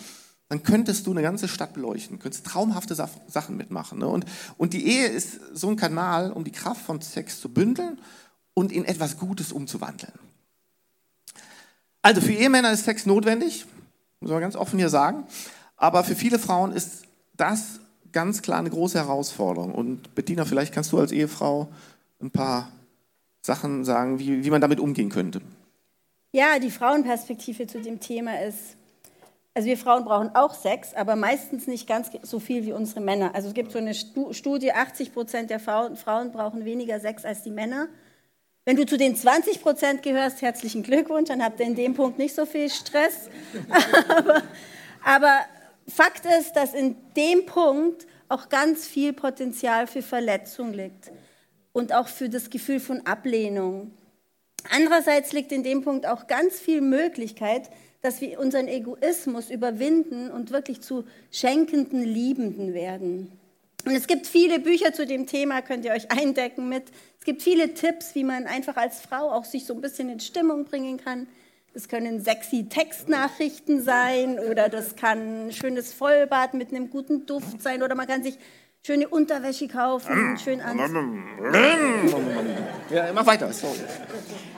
dann 0.48 0.62
könntest 0.62 1.06
du 1.06 1.10
eine 1.10 1.22
ganze 1.22 1.48
Stadt 1.48 1.74
beleuchten, 1.74 2.18
könntest 2.18 2.46
traumhafte 2.46 2.94
Sachen 2.94 3.56
mitmachen. 3.56 3.98
Ne? 3.98 4.06
Und, 4.06 4.26
und 4.56 4.72
die 4.72 4.86
Ehe 4.86 5.08
ist 5.08 5.40
so 5.52 5.68
ein 5.68 5.76
Kanal, 5.76 6.30
um 6.30 6.44
die 6.44 6.52
Kraft 6.52 6.82
von 6.82 7.00
Sex 7.00 7.40
zu 7.40 7.48
bündeln 7.48 7.98
und 8.54 8.70
in 8.70 8.84
etwas 8.84 9.18
Gutes 9.18 9.52
umzuwandeln. 9.52 10.12
Also 12.02 12.20
für 12.20 12.32
Ehemänner 12.32 12.70
ist 12.70 12.84
Sex 12.84 13.06
notwendig, 13.06 13.66
muss 14.20 14.30
man 14.30 14.40
ganz 14.40 14.54
offen 14.54 14.78
hier 14.78 14.88
sagen, 14.88 15.24
aber 15.76 16.04
für 16.04 16.14
viele 16.14 16.38
Frauen 16.38 16.72
ist 16.72 17.02
das 17.36 17.80
ganz 18.12 18.40
klar 18.40 18.60
eine 18.60 18.70
große 18.70 18.98
Herausforderung. 18.98 19.74
Und 19.74 20.14
Bettina, 20.14 20.44
vielleicht 20.44 20.72
kannst 20.72 20.92
du 20.92 20.98
als 20.98 21.12
Ehefrau 21.12 21.68
ein 22.20 22.30
paar 22.30 22.72
Sachen 23.42 23.84
sagen, 23.84 24.18
wie, 24.18 24.44
wie 24.44 24.50
man 24.50 24.60
damit 24.60 24.80
umgehen 24.80 25.08
könnte. 25.08 25.40
Ja, 26.32 26.58
die 26.58 26.70
Frauenperspektive 26.70 27.66
zu 27.66 27.80
dem 27.80 28.00
Thema 28.00 28.42
ist, 28.42 28.76
also 29.54 29.68
wir 29.68 29.78
Frauen 29.78 30.04
brauchen 30.04 30.34
auch 30.34 30.52
Sex, 30.52 30.92
aber 30.92 31.16
meistens 31.16 31.66
nicht 31.66 31.86
ganz 31.86 32.10
so 32.22 32.38
viel 32.40 32.66
wie 32.66 32.72
unsere 32.72 33.00
Männer. 33.00 33.34
Also 33.34 33.48
es 33.48 33.54
gibt 33.54 33.72
so 33.72 33.78
eine 33.78 33.94
Studie, 33.94 34.72
80 34.72 35.14
Prozent 35.14 35.48
der 35.48 35.60
Frauen, 35.60 35.96
brauchen 36.32 36.66
weniger 36.66 37.00
Sex 37.00 37.24
als 37.24 37.42
die 37.42 37.50
Männer. 37.50 37.88
Wenn 38.66 38.76
du 38.76 38.84
zu 38.84 38.98
den 38.98 39.16
20 39.16 39.62
Prozent 39.62 40.02
gehörst, 40.02 40.42
herzlichen 40.42 40.82
Glückwunsch, 40.82 41.28
dann 41.28 41.42
habt 41.42 41.60
ihr 41.60 41.66
in 41.66 41.76
dem 41.76 41.94
Punkt 41.94 42.18
nicht 42.18 42.34
so 42.34 42.44
viel 42.44 42.68
Stress. 42.68 43.30
aber, 44.08 44.42
aber 45.02 45.38
Fakt 45.88 46.26
ist, 46.26 46.54
dass 46.54 46.74
in 46.74 46.96
dem 47.16 47.46
Punkt 47.46 48.06
auch 48.28 48.48
ganz 48.48 48.86
viel 48.86 49.12
Potenzial 49.12 49.86
für 49.86 50.02
Verletzung 50.02 50.74
liegt 50.74 51.12
und 51.76 51.92
auch 51.92 52.08
für 52.08 52.30
das 52.30 52.48
Gefühl 52.48 52.80
von 52.80 53.04
Ablehnung. 53.04 53.90
Andererseits 54.70 55.34
liegt 55.34 55.52
in 55.52 55.62
dem 55.62 55.82
Punkt 55.82 56.06
auch 56.06 56.26
ganz 56.26 56.58
viel 56.58 56.80
Möglichkeit, 56.80 57.68
dass 58.00 58.22
wir 58.22 58.40
unseren 58.40 58.66
Egoismus 58.66 59.50
überwinden 59.50 60.30
und 60.30 60.52
wirklich 60.52 60.80
zu 60.80 61.04
schenkenden 61.30 62.02
Liebenden 62.02 62.72
werden. 62.72 63.30
Und 63.84 63.94
es 63.94 64.06
gibt 64.06 64.26
viele 64.26 64.58
Bücher 64.58 64.94
zu 64.94 65.04
dem 65.04 65.26
Thema, 65.26 65.60
könnt 65.60 65.84
ihr 65.84 65.92
euch 65.92 66.10
eindecken 66.10 66.70
mit. 66.70 66.84
Es 67.18 67.26
gibt 67.26 67.42
viele 67.42 67.74
Tipps, 67.74 68.14
wie 68.14 68.24
man 68.24 68.46
einfach 68.46 68.78
als 68.78 69.02
Frau 69.02 69.30
auch 69.30 69.44
sich 69.44 69.66
so 69.66 69.74
ein 69.74 69.82
bisschen 69.82 70.08
in 70.08 70.20
Stimmung 70.20 70.64
bringen 70.64 70.96
kann. 70.96 71.26
Das 71.74 71.88
können 71.88 72.24
sexy 72.24 72.70
Textnachrichten 72.70 73.82
sein 73.82 74.38
oder 74.38 74.70
das 74.70 74.96
kann 74.96 75.48
ein 75.48 75.52
schönes 75.52 75.92
Vollbad 75.92 76.54
mit 76.54 76.70
einem 76.70 76.88
guten 76.88 77.26
Duft 77.26 77.60
sein 77.60 77.82
oder 77.82 77.94
man 77.94 78.06
kann 78.06 78.22
sich 78.22 78.38
schöne 78.86 79.08
Unterwäsche 79.08 79.66
kaufen, 79.66 80.38
schön 80.38 80.60
anziehen. 80.60 81.24
Ja, 82.88 83.12
mach 83.12 83.26
weiter. 83.26 83.50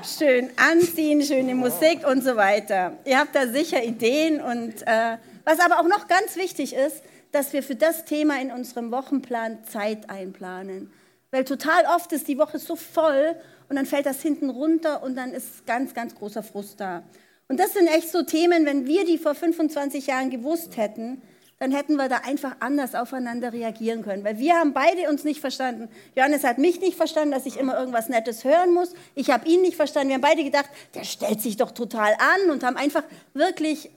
Schön 0.05 0.51
anziehen, 0.57 1.23
schöne 1.23 1.55
Musik 1.55 2.07
und 2.07 2.23
so 2.23 2.37
weiter. 2.37 2.99
Ihr 3.07 3.19
habt 3.19 3.35
da 3.35 3.47
sicher 3.47 3.83
Ideen 3.83 4.43
und 4.43 4.83
äh, 4.87 5.17
was 5.45 5.61
aber 5.61 5.81
auch 5.81 5.89
noch 5.89 6.09
ganz 6.09 6.37
wichtig 6.37 6.75
ist, 6.75 7.03
dass 7.33 7.55
wir 7.55 7.63
für 7.63 7.75
das 7.75 8.05
Thema 8.05 8.39
in 8.39 8.53
unserem 8.53 8.91
Wochenplan 8.91 9.65
Zeit 9.65 10.11
einplanen. 10.11 10.93
Weil 11.31 11.45
total 11.45 11.85
oft 11.97 12.13
ist 12.13 12.29
die 12.29 12.37
Woche 12.37 12.59
so 12.59 12.77
voll 12.77 13.35
und 13.71 13.77
dann 13.77 13.87
fällt 13.87 14.05
das 14.05 14.21
hinten 14.21 14.51
runter 14.51 15.03
und 15.03 15.17
dann 15.17 15.33
ist 15.33 15.67
ganz, 15.67 15.95
ganz 15.95 16.15
großer 16.15 16.43
Frust 16.43 16.81
da. 16.81 17.03
Und 17.49 17.59
das 17.59 17.73
sind 17.73 17.87
echt 17.87 18.11
so 18.11 18.23
Themen, 18.25 18.67
wenn 18.67 18.87
wir 18.87 19.07
die 19.07 19.17
vor 19.17 19.35
25 19.35 20.07
Jahren 20.07 20.29
gewusst 20.29 20.77
hätten, 20.77 21.23
dann 21.59 21.73
hätten 21.73 21.97
wir 21.97 22.09
da 22.09 22.19
einfach 22.19 22.57
anders 22.61 22.95
aufeinander 22.95 23.53
reagieren 23.53 24.03
können. 24.03 24.23
Weil 24.25 24.39
wir 24.39 24.55
haben 24.55 24.73
beide 24.73 25.09
uns 25.09 25.25
nicht 25.25 25.41
verstanden. 25.41 25.89
Johannes 26.17 26.45
hat 26.45 26.59
mich 26.59 26.81
nicht 26.81 26.97
verstanden, 26.97 27.33
dass 27.33 27.47
ich 27.47 27.57
immer 27.57 27.79
irgendwas 27.79 28.09
Nettes 28.09 28.45
hören 28.45 28.73
muss. 28.73 28.95
Ich 29.15 29.31
habe 29.31 29.49
ihn 29.49 29.63
nicht 29.63 29.77
verstanden. 29.77 30.09
Wir 30.09 30.15
haben 30.15 30.21
beide 30.21 30.45
gedacht, 30.45 30.71
der 30.95 31.05
stellt 31.05 31.41
sich 31.41 31.57
doch 31.57 31.73
total 31.73 32.13
an 32.15 32.51
und 32.51 32.63
haben 32.63 32.77
einfach 32.77 33.03
wirklich 33.35 33.91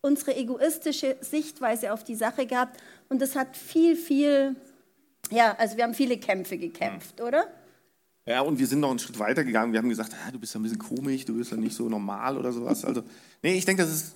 unsere 0.00 0.36
egoistische 0.36 1.16
Sichtweise 1.20 1.92
auf 1.92 2.02
die 2.02 2.16
Sache 2.16 2.46
gehabt. 2.46 2.80
Und 3.08 3.22
das 3.22 3.36
hat 3.36 3.56
viel, 3.56 3.96
viel, 3.96 4.56
ja, 5.30 5.54
also 5.56 5.76
wir 5.76 5.84
haben 5.84 5.94
viele 5.94 6.18
Kämpfe 6.18 6.58
gekämpft, 6.58 7.20
oder? 7.20 7.46
Ja, 8.26 8.40
und 8.40 8.58
wir 8.58 8.66
sind 8.66 8.80
noch 8.80 8.90
einen 8.90 8.98
Schritt 8.98 9.18
weiter 9.18 9.44
gegangen. 9.44 9.72
Wir 9.72 9.78
haben 9.78 9.88
gesagt, 9.88 10.12
ah, 10.14 10.30
du 10.30 10.38
bist 10.38 10.52
ja 10.54 10.60
ein 10.60 10.62
bisschen 10.62 10.78
komisch, 10.78 11.24
du 11.24 11.36
bist 11.36 11.52
ja 11.52 11.56
nicht 11.56 11.76
so 11.76 11.88
normal 11.88 12.36
oder 12.36 12.52
sowas. 12.52 12.84
Also, 12.84 13.02
nee, 13.42 13.54
ich 13.54 13.64
denke, 13.64 13.82
das 13.82 13.92
ist 13.92 14.14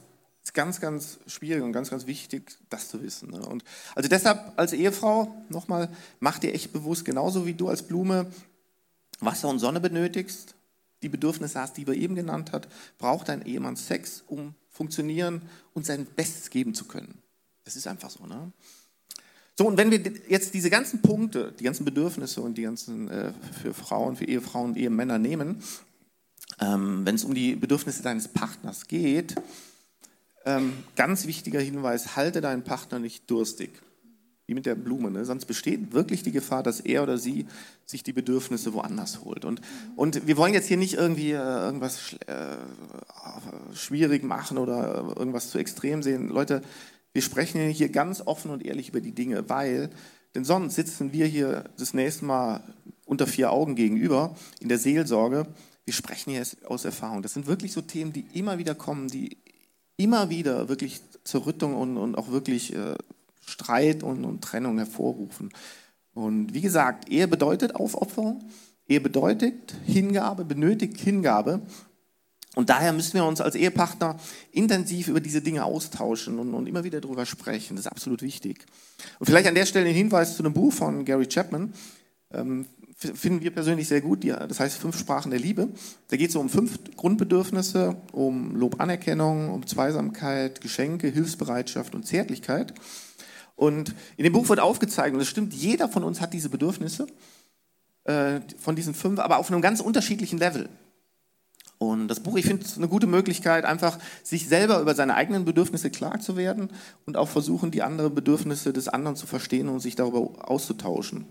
ist 0.49 0.55
ganz, 0.55 0.81
ganz 0.81 1.19
schwierig 1.27 1.63
und 1.63 1.73
ganz, 1.73 1.91
ganz 1.91 2.07
wichtig, 2.07 2.57
das 2.71 2.89
zu 2.89 3.03
wissen. 3.03 3.31
Ne? 3.31 3.41
Und 3.41 3.65
also 3.95 4.09
deshalb 4.09 4.55
als 4.57 4.73
Ehefrau, 4.73 5.45
nochmal, 5.51 5.91
mach 6.21 6.39
dir 6.39 6.55
echt 6.55 6.73
bewusst, 6.73 7.05
genauso 7.05 7.45
wie 7.45 7.53
du 7.53 7.69
als 7.69 7.83
Blume 7.83 8.31
Wasser 9.21 9.49
und 9.49 9.59
Sonne 9.59 9.81
benötigst, 9.81 10.55
die 11.03 11.11
Bedürfnisse 11.11 11.61
hast, 11.61 11.77
die 11.77 11.87
wir 11.87 11.95
eben 11.95 12.15
genannt 12.15 12.53
hat, 12.53 12.67
braucht 12.97 13.29
dein 13.29 13.45
Ehemann 13.45 13.77
Sex, 13.77 14.23
um 14.27 14.55
funktionieren 14.71 15.43
und 15.75 15.85
sein 15.85 16.07
Bestes 16.07 16.49
geben 16.49 16.73
zu 16.73 16.87
können. 16.87 17.19
Das 17.65 17.77
ist 17.77 17.87
einfach 17.87 18.09
so. 18.09 18.25
Ne? 18.25 18.51
So, 19.55 19.67
und 19.67 19.77
wenn 19.77 19.91
wir 19.91 20.01
jetzt 20.29 20.55
diese 20.55 20.71
ganzen 20.71 21.03
Punkte, 21.03 21.53
die 21.59 21.65
ganzen 21.65 21.85
Bedürfnisse 21.85 22.41
und 22.41 22.57
die 22.57 22.63
ganzen 22.63 23.09
äh, 23.11 23.33
für 23.63 23.75
Frauen, 23.75 24.17
für 24.17 24.25
Ehefrauen 24.25 24.71
und 24.71 24.79
Ehemänner 24.79 25.19
nehmen, 25.19 25.63
ähm, 26.59 27.05
wenn 27.05 27.17
es 27.17 27.25
um 27.25 27.35
die 27.35 27.55
Bedürfnisse 27.55 28.03
deines 28.03 28.29
Partners 28.29 28.87
geht, 28.89 29.35
ähm, 30.49 30.73
ganz 30.97 31.27
wichtiger 31.27 31.61
Hinweis, 31.61 32.17
halte 32.17 32.41
deinen 32.41 32.65
Partner 32.65 32.99
nicht 32.99 33.31
durstig. 33.31 33.71
Wie 34.47 34.55
mit 34.55 34.65
der 34.65 34.77
Blume. 34.77 35.11
Ne? 35.11 35.27
Sonst 35.27 35.45
besteht 35.45 35.93
wirklich 35.93 36.23
die 36.23 36.33
Gefahr, 36.33 36.63
dass 36.63 36.81
er 36.81 37.03
oder 37.03 37.19
sie 37.19 37.45
sich 37.85 38.03
die 38.03 38.15
Bedürfnisse 38.15 38.73
woanders 38.73 39.23
holt. 39.23 39.45
Und, 39.45 39.61
und 39.95 40.27
wir 40.27 40.39
wollen 40.39 40.55
jetzt 40.55 40.69
hier 40.69 40.79
nicht 40.79 40.95
irgendwie 40.95 41.33
äh, 41.33 41.37
irgendwas 41.37 42.15
äh, 42.27 42.57
schwierig 43.75 44.25
machen 44.25 44.57
oder 44.57 45.13
irgendwas 45.19 45.51
zu 45.51 45.59
extrem 45.59 46.03
sehen. 46.03 46.31
Leute, 46.31 46.63
wir 47.13 47.21
sprechen 47.21 47.61
hier 47.69 47.91
ganz 47.91 48.23
offen 48.23 48.51
und 48.51 48.65
ehrlich 48.65 48.89
über 48.89 49.03
die 49.03 49.13
Dinge, 49.13 49.51
weil, 49.51 49.91
denn 50.35 50.47
sonst 50.47 50.77
sitzen 50.77 51.13
wir 51.13 51.27
hier 51.27 51.65
das 51.79 51.93
nächste 51.93 52.25
Mal 52.25 52.63
unter 53.05 53.27
vier 53.27 53.53
Augen 53.53 53.75
gegenüber 53.75 54.35
in 54.61 54.71
der 54.71 54.79
Seelsorge. 54.79 55.47
Wir 55.85 55.93
sprechen 55.93 56.31
hier 56.31 56.47
aus 56.65 56.87
Erfahrung. 56.87 57.21
Das 57.21 57.35
sind 57.35 57.47
wirklich 57.47 57.73
so 57.73 57.83
Themen, 57.83 58.15
die 58.15 58.25
immer 58.33 58.57
wieder 58.57 58.75
kommen, 58.75 59.09
die 59.09 59.37
immer 59.99 60.31
wieder 60.31 60.71
wirklich 60.71 61.03
Zerrüttung 61.25 61.75
und, 61.75 61.99
und 61.99 62.17
auch 62.17 62.31
wirklich 62.31 62.75
äh, 62.75 62.95
Streit 63.45 64.03
und, 64.03 64.25
und 64.25 64.43
Trennung 64.43 64.79
hervorrufen. 64.79 65.51
Und 66.15 66.55
wie 66.55 66.63
gesagt, 66.63 67.11
Ehe 67.11 67.29
bedeutet 67.29 67.75
Aufopferung, 67.75 68.43
Ehe 68.89 69.01
bedeutet 69.01 69.75
Hingabe, 69.85 70.45
benötigt 70.45 70.99
Hingabe. 70.99 71.61
Und 72.55 72.71
daher 72.71 72.93
müssen 72.93 73.15
wir 73.15 73.25
uns 73.25 73.41
als 73.41 73.55
Ehepartner 73.55 74.17
intensiv 74.51 75.09
über 75.09 75.21
diese 75.21 75.43
Dinge 75.43 75.65
austauschen 75.65 76.39
und, 76.39 76.55
und, 76.55 76.67
immer 76.67 76.83
wieder 76.83 77.01
darüber 77.01 77.27
sprechen. 77.27 77.77
Das 77.77 77.87
ist 77.87 77.93
absolut 77.93 78.23
wichtig. 78.23 78.65
Und 79.19 79.27
vielleicht 79.27 79.47
an 79.47 79.55
der 79.55 79.67
Stelle 79.67 79.89
ein 79.89 79.95
Hinweis 79.95 80.37
zu 80.37 80.43
einem 80.43 80.55
Buch 80.55 80.73
von 80.73 81.05
Gary 81.05 81.27
Chapman. 81.27 81.73
Ähm, 82.33 82.67
finden 82.99 83.43
wir 83.43 83.53
persönlich 83.53 83.87
sehr 83.87 84.01
gut, 84.01 84.25
das 84.25 84.59
heißt 84.59 84.79
Fünf 84.79 84.99
Sprachen 84.99 85.31
der 85.31 85.39
Liebe. 85.39 85.69
Da 86.09 86.17
geht 86.17 86.31
es 86.31 86.37
um 86.37 86.49
fünf 86.49 86.79
Grundbedürfnisse, 86.97 87.97
um 88.13 88.57
Lob, 88.57 88.81
Anerkennung, 88.81 89.51
um 89.51 89.67
Zweisamkeit, 89.67 90.61
Geschenke, 90.61 91.09
Hilfsbereitschaft 91.09 91.95
und 91.95 92.07
Zärtlichkeit. 92.07 92.75
Und 93.55 93.95
in 94.17 94.25
dem 94.25 94.33
Buch 94.33 94.49
wird 94.49 94.61
aufgezeigt, 94.61 95.15
und 95.15 95.21
es 95.21 95.29
stimmt, 95.29 95.55
jeder 95.55 95.89
von 95.89 96.03
uns 96.03 96.21
hat 96.21 96.33
diese 96.33 96.49
Bedürfnisse, 96.49 97.07
äh, 98.05 98.41
von 98.59 98.75
diesen 98.75 98.95
fünf, 98.95 99.21
aber 99.21 99.39
auf 99.39 99.51
einem 99.51 99.63
ganz 99.63 99.81
unterschiedlichen 99.81 100.39
Level. 100.39 100.69
Und 101.79 102.09
das 102.09 102.21
Buch, 102.21 102.37
ich 102.37 102.47
finde 102.47 102.65
es 102.65 102.77
eine 102.77 102.89
gute 102.89 103.07
Möglichkeit, 103.07 103.65
einfach 103.65 103.99
sich 104.25 104.49
selber 104.49 104.81
über 104.81 104.97
seine 104.97 105.15
eigenen 105.15 105.45
Bedürfnisse 105.45 105.91
klar 105.91 106.19
zu 106.19 106.37
werden 106.37 106.71
und 107.07 107.17
auch 107.17 107.29
versuchen, 107.29 107.71
die 107.71 107.83
anderen 107.83 108.15
Bedürfnisse 108.15 108.73
des 108.73 108.89
anderen 108.89 109.17
zu 109.17 109.29
verstehen 109.29 109.69
und 109.69 109.79
sich 109.79 109.95
darüber 109.95 110.51
auszutauschen. 110.51 111.27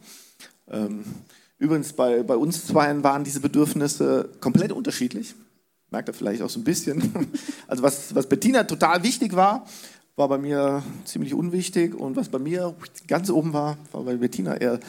Ähm, 0.69 1.03
Übrigens, 1.58 1.93
bei, 1.93 2.24
bei 2.24 2.36
uns 2.36 2.65
zweien 2.65 3.04
waren 3.04 3.24
diese 3.24 3.39
Bedürfnisse 3.39 4.30
komplett 4.39 4.72
unterschiedlich. 4.72 5.36
Merkt 5.89 6.10
ihr 6.10 6.13
vielleicht 6.13 6.41
auch 6.41 6.50
so 6.50 6.60
ein 6.60 6.63
bisschen. 6.63 7.28
Also 7.67 7.84
was, 7.84 8.15
was 8.15 8.30
Bettina 8.30 8.63
total 8.63 9.04
wichtig 9.04 9.36
war, 9.36 9.67
war 10.15 10.30
bei 10.30 10.38
mir 10.38 10.84
ziemlich 11.04 11.34
unwichtig. 11.34 11.93
Und 11.93 12.15
was 12.15 12.30
bei 12.30 12.39
mir 12.39 12.76
ganz 13.08 13.30
oben 13.30 13.52
war, 13.52 13.78
war 13.91 14.04
bei 14.04 14.15
Bettina 14.15 14.56
eher 14.56 14.80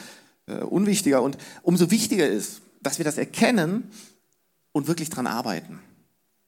äh, 0.47 0.59
unwichtiger. 0.63 1.21
Und 1.21 1.37
umso 1.61 1.91
wichtiger 1.91 2.27
ist, 2.27 2.61
dass 2.81 2.99
wir 2.99 3.05
das 3.05 3.17
erkennen 3.17 3.91
und 4.71 4.87
wirklich 4.87 5.09
dran 5.09 5.27
arbeiten 5.27 5.79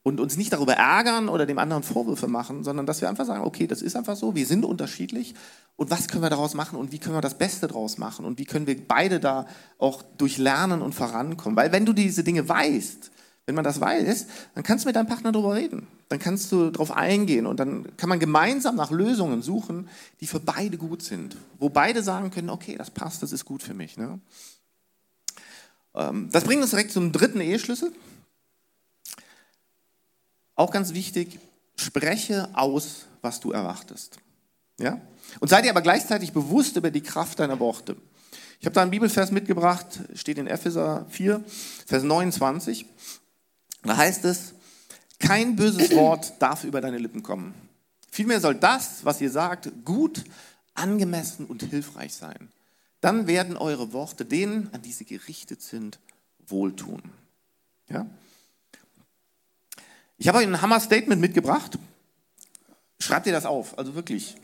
und 0.03 0.19
uns 0.19 0.37
nicht 0.37 0.51
darüber 0.51 0.73
ärgern 0.73 1.29
oder 1.29 1.45
dem 1.45 1.59
anderen 1.59 1.83
Vorwürfe 1.83 2.27
machen, 2.27 2.63
sondern 2.63 2.85
dass 2.85 3.01
wir 3.01 3.09
einfach 3.09 3.25
sagen, 3.25 3.43
okay, 3.43 3.67
das 3.67 3.81
ist 3.81 3.95
einfach 3.95 4.15
so, 4.15 4.35
wir 4.35 4.45
sind 4.45 4.65
unterschiedlich 4.65 5.35
und 5.75 5.91
was 5.91 6.07
können 6.07 6.23
wir 6.23 6.29
daraus 6.29 6.53
machen 6.53 6.79
und 6.79 6.91
wie 6.91 6.99
können 6.99 7.15
wir 7.15 7.21
das 7.21 7.37
Beste 7.37 7.67
daraus 7.67 7.97
machen 7.97 8.25
und 8.25 8.39
wie 8.39 8.45
können 8.45 8.67
wir 8.67 8.87
beide 8.87 9.19
da 9.19 9.45
auch 9.77 10.01
durch 10.17 10.37
Lernen 10.37 10.81
und 10.81 10.95
vorankommen. 10.95 11.55
Weil 11.55 11.71
wenn 11.71 11.85
du 11.85 11.93
diese 11.93 12.23
Dinge 12.23 12.47
weißt, 12.47 13.11
wenn 13.45 13.55
man 13.55 13.63
das 13.63 13.81
weiß, 13.81 14.27
dann 14.55 14.63
kannst 14.63 14.85
du 14.85 14.89
mit 14.89 14.95
deinem 14.95 15.07
Partner 15.07 15.31
darüber 15.31 15.55
reden. 15.55 15.87
Dann 16.09 16.19
kannst 16.19 16.51
du 16.51 16.69
darauf 16.69 16.91
eingehen 16.91 17.45
und 17.45 17.59
dann 17.59 17.95
kann 17.97 18.09
man 18.09 18.19
gemeinsam 18.19 18.75
nach 18.75 18.91
Lösungen 18.91 19.41
suchen, 19.41 19.89
die 20.19 20.27
für 20.27 20.39
beide 20.39 20.77
gut 20.77 21.03
sind. 21.03 21.37
Wo 21.57 21.69
beide 21.69 22.03
sagen 22.03 22.31
können, 22.31 22.49
okay, 22.49 22.75
das 22.77 22.91
passt, 22.91 23.23
das 23.23 23.31
ist 23.31 23.45
gut 23.45 23.63
für 23.63 23.73
mich. 23.73 23.97
Ne? 23.97 24.19
Ähm, 25.95 26.29
das 26.31 26.43
bringt 26.43 26.61
uns 26.61 26.71
direkt 26.71 26.91
zum 26.91 27.11
dritten 27.11 27.41
Eheschlüssel. 27.41 27.91
Auch 30.61 30.69
ganz 30.69 30.93
wichtig, 30.93 31.39
spreche 31.75 32.47
aus, 32.53 33.07
was 33.23 33.39
du 33.39 33.51
erwartest. 33.51 34.19
Ja? 34.77 35.01
Und 35.39 35.47
sei 35.47 35.63
dir 35.63 35.71
aber 35.71 35.81
gleichzeitig 35.81 36.33
bewusst 36.33 36.77
über 36.77 36.91
die 36.91 37.01
Kraft 37.01 37.39
deiner 37.39 37.59
Worte. 37.59 37.97
Ich 38.59 38.67
habe 38.67 38.75
da 38.75 38.83
einen 38.83 38.91
Bibelvers 38.91 39.31
mitgebracht, 39.31 40.01
steht 40.13 40.37
in 40.37 40.45
Epheser 40.45 41.07
4, 41.09 41.43
Vers 41.87 42.03
29. 42.03 42.85
Da 43.81 43.97
heißt 43.97 44.23
es, 44.25 44.53
kein 45.17 45.55
böses 45.55 45.89
Wort 45.95 46.33
darf 46.37 46.63
über 46.63 46.79
deine 46.79 46.99
Lippen 46.99 47.23
kommen. 47.23 47.55
Vielmehr 48.11 48.39
soll 48.39 48.53
das, 48.53 49.03
was 49.03 49.19
ihr 49.19 49.31
sagt, 49.31 49.71
gut, 49.83 50.23
angemessen 50.75 51.47
und 51.47 51.63
hilfreich 51.63 52.13
sein. 52.13 52.49
Dann 52.99 53.25
werden 53.25 53.57
eure 53.57 53.93
Worte 53.93 54.25
denen, 54.25 54.69
an 54.73 54.83
die 54.83 54.91
sie 54.91 55.05
gerichtet 55.05 55.63
sind, 55.63 55.97
wohltun. 56.45 57.01
Ja? 57.89 58.05
Ich 60.21 60.27
habe 60.27 60.37
euch 60.37 60.45
ein 60.45 60.61
Hammer-Statement 60.61 61.19
mitgebracht. 61.19 61.79
Schreibt 62.99 63.25
dir 63.25 63.31
das 63.31 63.47
auf, 63.47 63.75
also 63.79 63.95
wirklich. 63.95 64.35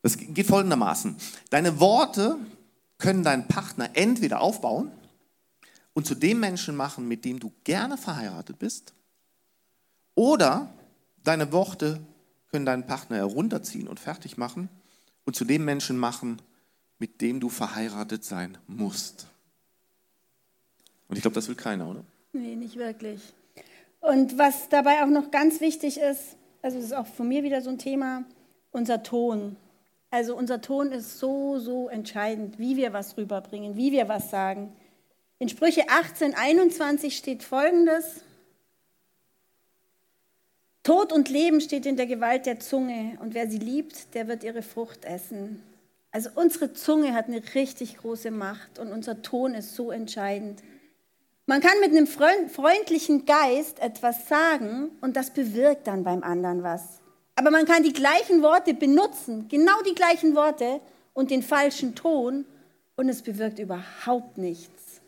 Das 0.00 0.16
geht 0.16 0.46
folgendermaßen. 0.46 1.14
Deine 1.50 1.78
Worte 1.78 2.38
können 2.96 3.22
deinen 3.22 3.46
Partner 3.46 3.90
entweder 3.92 4.40
aufbauen 4.40 4.90
und 5.92 6.06
zu 6.06 6.14
dem 6.14 6.40
Menschen 6.40 6.74
machen, 6.74 7.06
mit 7.06 7.26
dem 7.26 7.38
du 7.38 7.52
gerne 7.64 7.98
verheiratet 7.98 8.58
bist, 8.58 8.94
oder 10.14 10.72
deine 11.22 11.52
Worte 11.52 12.00
können 12.50 12.64
deinen 12.64 12.86
Partner 12.86 13.18
herunterziehen 13.18 13.88
und 13.88 14.00
fertig 14.00 14.38
machen 14.38 14.70
und 15.26 15.36
zu 15.36 15.44
dem 15.44 15.66
Menschen 15.66 15.98
machen, 15.98 16.40
mit 16.98 17.20
dem 17.20 17.40
du 17.40 17.50
verheiratet 17.50 18.24
sein 18.24 18.56
musst. 18.66 19.26
Und 21.08 21.16
ich 21.16 21.20
glaube, 21.22 21.34
das 21.34 21.46
will 21.48 21.56
keiner, 21.56 21.86
oder? 21.88 22.04
Nee, 22.32 22.56
nicht 22.56 22.76
wirklich. 22.76 23.20
Und 24.00 24.38
was 24.38 24.68
dabei 24.68 25.02
auch 25.02 25.08
noch 25.08 25.30
ganz 25.30 25.60
wichtig 25.60 25.98
ist, 25.98 26.36
also 26.62 26.76
das 26.76 26.86
ist 26.86 26.92
auch 26.92 27.06
von 27.06 27.28
mir 27.28 27.42
wieder 27.42 27.60
so 27.62 27.70
ein 27.70 27.78
Thema, 27.78 28.24
unser 28.70 29.02
Ton. 29.02 29.56
Also 30.10 30.36
unser 30.36 30.60
Ton 30.60 30.90
ist 30.90 31.18
so, 31.18 31.58
so 31.58 31.88
entscheidend, 31.88 32.58
wie 32.58 32.76
wir 32.76 32.92
was 32.92 33.16
rüberbringen, 33.16 33.76
wie 33.76 33.92
wir 33.92 34.08
was 34.08 34.30
sagen. 34.30 34.72
In 35.38 35.48
Sprüche 35.48 35.88
18, 35.88 36.34
21 36.34 37.16
steht 37.16 37.42
Folgendes. 37.42 38.22
Tod 40.82 41.12
und 41.12 41.28
Leben 41.28 41.60
steht 41.60 41.86
in 41.86 41.96
der 41.96 42.06
Gewalt 42.06 42.46
der 42.46 42.58
Zunge 42.58 43.18
und 43.20 43.34
wer 43.34 43.48
sie 43.48 43.58
liebt, 43.58 44.14
der 44.14 44.28
wird 44.28 44.42
ihre 44.42 44.62
Frucht 44.62 45.04
essen. 45.04 45.62
Also 46.10 46.30
unsere 46.34 46.72
Zunge 46.72 47.14
hat 47.14 47.28
eine 47.28 47.42
richtig 47.54 47.98
große 47.98 48.30
Macht 48.30 48.78
und 48.78 48.90
unser 48.90 49.22
Ton 49.22 49.54
ist 49.54 49.74
so 49.74 49.90
entscheidend. 49.92 50.62
Man 51.50 51.60
kann 51.60 51.80
mit 51.80 51.90
einem 51.90 52.06
freundlichen 52.06 53.26
Geist 53.26 53.80
etwas 53.80 54.28
sagen 54.28 54.92
und 55.00 55.16
das 55.16 55.30
bewirkt 55.30 55.88
dann 55.88 56.04
beim 56.04 56.22
anderen 56.22 56.62
was. 56.62 57.00
Aber 57.34 57.50
man 57.50 57.64
kann 57.64 57.82
die 57.82 57.92
gleichen 57.92 58.40
Worte 58.40 58.72
benutzen, 58.72 59.48
genau 59.48 59.82
die 59.84 59.96
gleichen 59.96 60.36
Worte 60.36 60.80
und 61.12 61.32
den 61.32 61.42
falschen 61.42 61.96
Ton 61.96 62.44
und 62.94 63.08
es 63.08 63.22
bewirkt 63.22 63.58
überhaupt 63.58 64.38
nichts. 64.38 65.00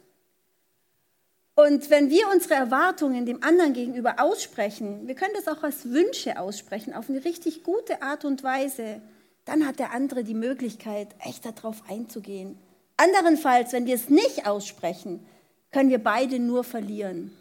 Und 1.54 1.88
wenn 1.90 2.10
wir 2.10 2.28
unsere 2.32 2.54
Erwartungen 2.54 3.24
dem 3.24 3.44
anderen 3.44 3.72
gegenüber 3.72 4.16
aussprechen, 4.18 5.06
wir 5.06 5.14
können 5.14 5.34
das 5.36 5.46
auch 5.46 5.62
als 5.62 5.90
Wünsche 5.90 6.40
aussprechen, 6.40 6.92
auf 6.92 7.08
eine 7.08 7.24
richtig 7.24 7.62
gute 7.62 8.02
Art 8.02 8.24
und 8.24 8.42
Weise, 8.42 9.00
dann 9.44 9.64
hat 9.64 9.78
der 9.78 9.92
andere 9.92 10.24
die 10.24 10.34
Möglichkeit, 10.34 11.06
echt 11.24 11.44
darauf 11.46 11.84
einzugehen. 11.88 12.58
Anderenfalls, 12.96 13.72
wenn 13.72 13.86
wir 13.86 13.94
es 13.94 14.08
nicht 14.08 14.44
aussprechen, 14.44 15.24
können 15.72 15.90
wir 15.90 16.02
beide 16.02 16.38
nur 16.38 16.62
verlieren. 16.62 17.32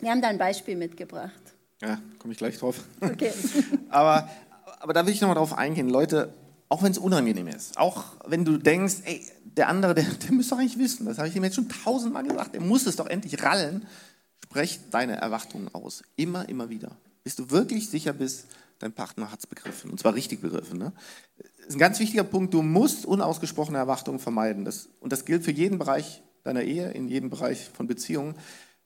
Wir 0.00 0.10
haben 0.10 0.22
da 0.22 0.28
ein 0.28 0.38
Beispiel 0.38 0.76
mitgebracht. 0.76 1.32
Ja, 1.80 2.00
komme 2.18 2.32
ich 2.32 2.38
gleich 2.38 2.58
drauf. 2.58 2.82
Okay. 3.00 3.32
aber, 3.88 4.28
aber 4.80 4.92
da 4.92 5.06
will 5.06 5.12
ich 5.12 5.20
nochmal 5.20 5.36
drauf 5.36 5.56
eingehen. 5.56 5.88
Leute, 5.88 6.32
auch 6.68 6.82
wenn 6.82 6.92
es 6.92 6.98
unangenehm 6.98 7.48
ist, 7.48 7.78
auch 7.78 8.04
wenn 8.26 8.44
du 8.44 8.58
denkst, 8.58 8.96
ey, 9.04 9.24
der 9.44 9.68
andere, 9.68 9.94
der, 9.94 10.04
der 10.04 10.32
müsste 10.32 10.54
doch 10.54 10.60
eigentlich 10.60 10.78
wissen, 10.78 11.06
das 11.06 11.18
habe 11.18 11.28
ich 11.28 11.36
ihm 11.36 11.44
jetzt 11.44 11.56
schon 11.56 11.68
tausendmal 11.68 12.24
gesagt, 12.24 12.54
der 12.54 12.60
muss 12.60 12.86
es 12.86 12.96
doch 12.96 13.06
endlich 13.06 13.42
rallen, 13.42 13.86
sprech 14.44 14.80
deine 14.90 15.16
Erwartungen 15.16 15.68
aus. 15.74 16.02
Immer, 16.16 16.48
immer 16.48 16.70
wieder. 16.70 16.96
Bis 17.24 17.36
du 17.36 17.50
wirklich 17.50 17.90
sicher 17.90 18.12
bist, 18.12 18.46
dein 18.78 18.92
Partner 18.92 19.30
hat 19.30 19.40
es 19.40 19.46
begriffen. 19.46 19.90
Und 19.90 20.00
zwar 20.00 20.14
richtig 20.14 20.40
begriffen. 20.40 20.78
Ne? 20.78 20.92
Das 21.36 21.68
ist 21.68 21.74
ein 21.74 21.80
ganz 21.80 21.98
wichtiger 21.98 22.24
Punkt. 22.24 22.54
Du 22.54 22.62
musst 22.62 23.04
unausgesprochene 23.04 23.78
Erwartungen 23.78 24.18
vermeiden. 24.18 24.64
Das, 24.64 24.88
und 25.00 25.12
das 25.12 25.24
gilt 25.24 25.44
für 25.44 25.50
jeden 25.50 25.78
Bereich 25.78 26.22
deiner 26.44 26.62
Ehe, 26.62 26.90
in 26.90 27.08
jedem 27.08 27.30
Bereich 27.30 27.68
von 27.74 27.86
Beziehungen. 27.86 28.34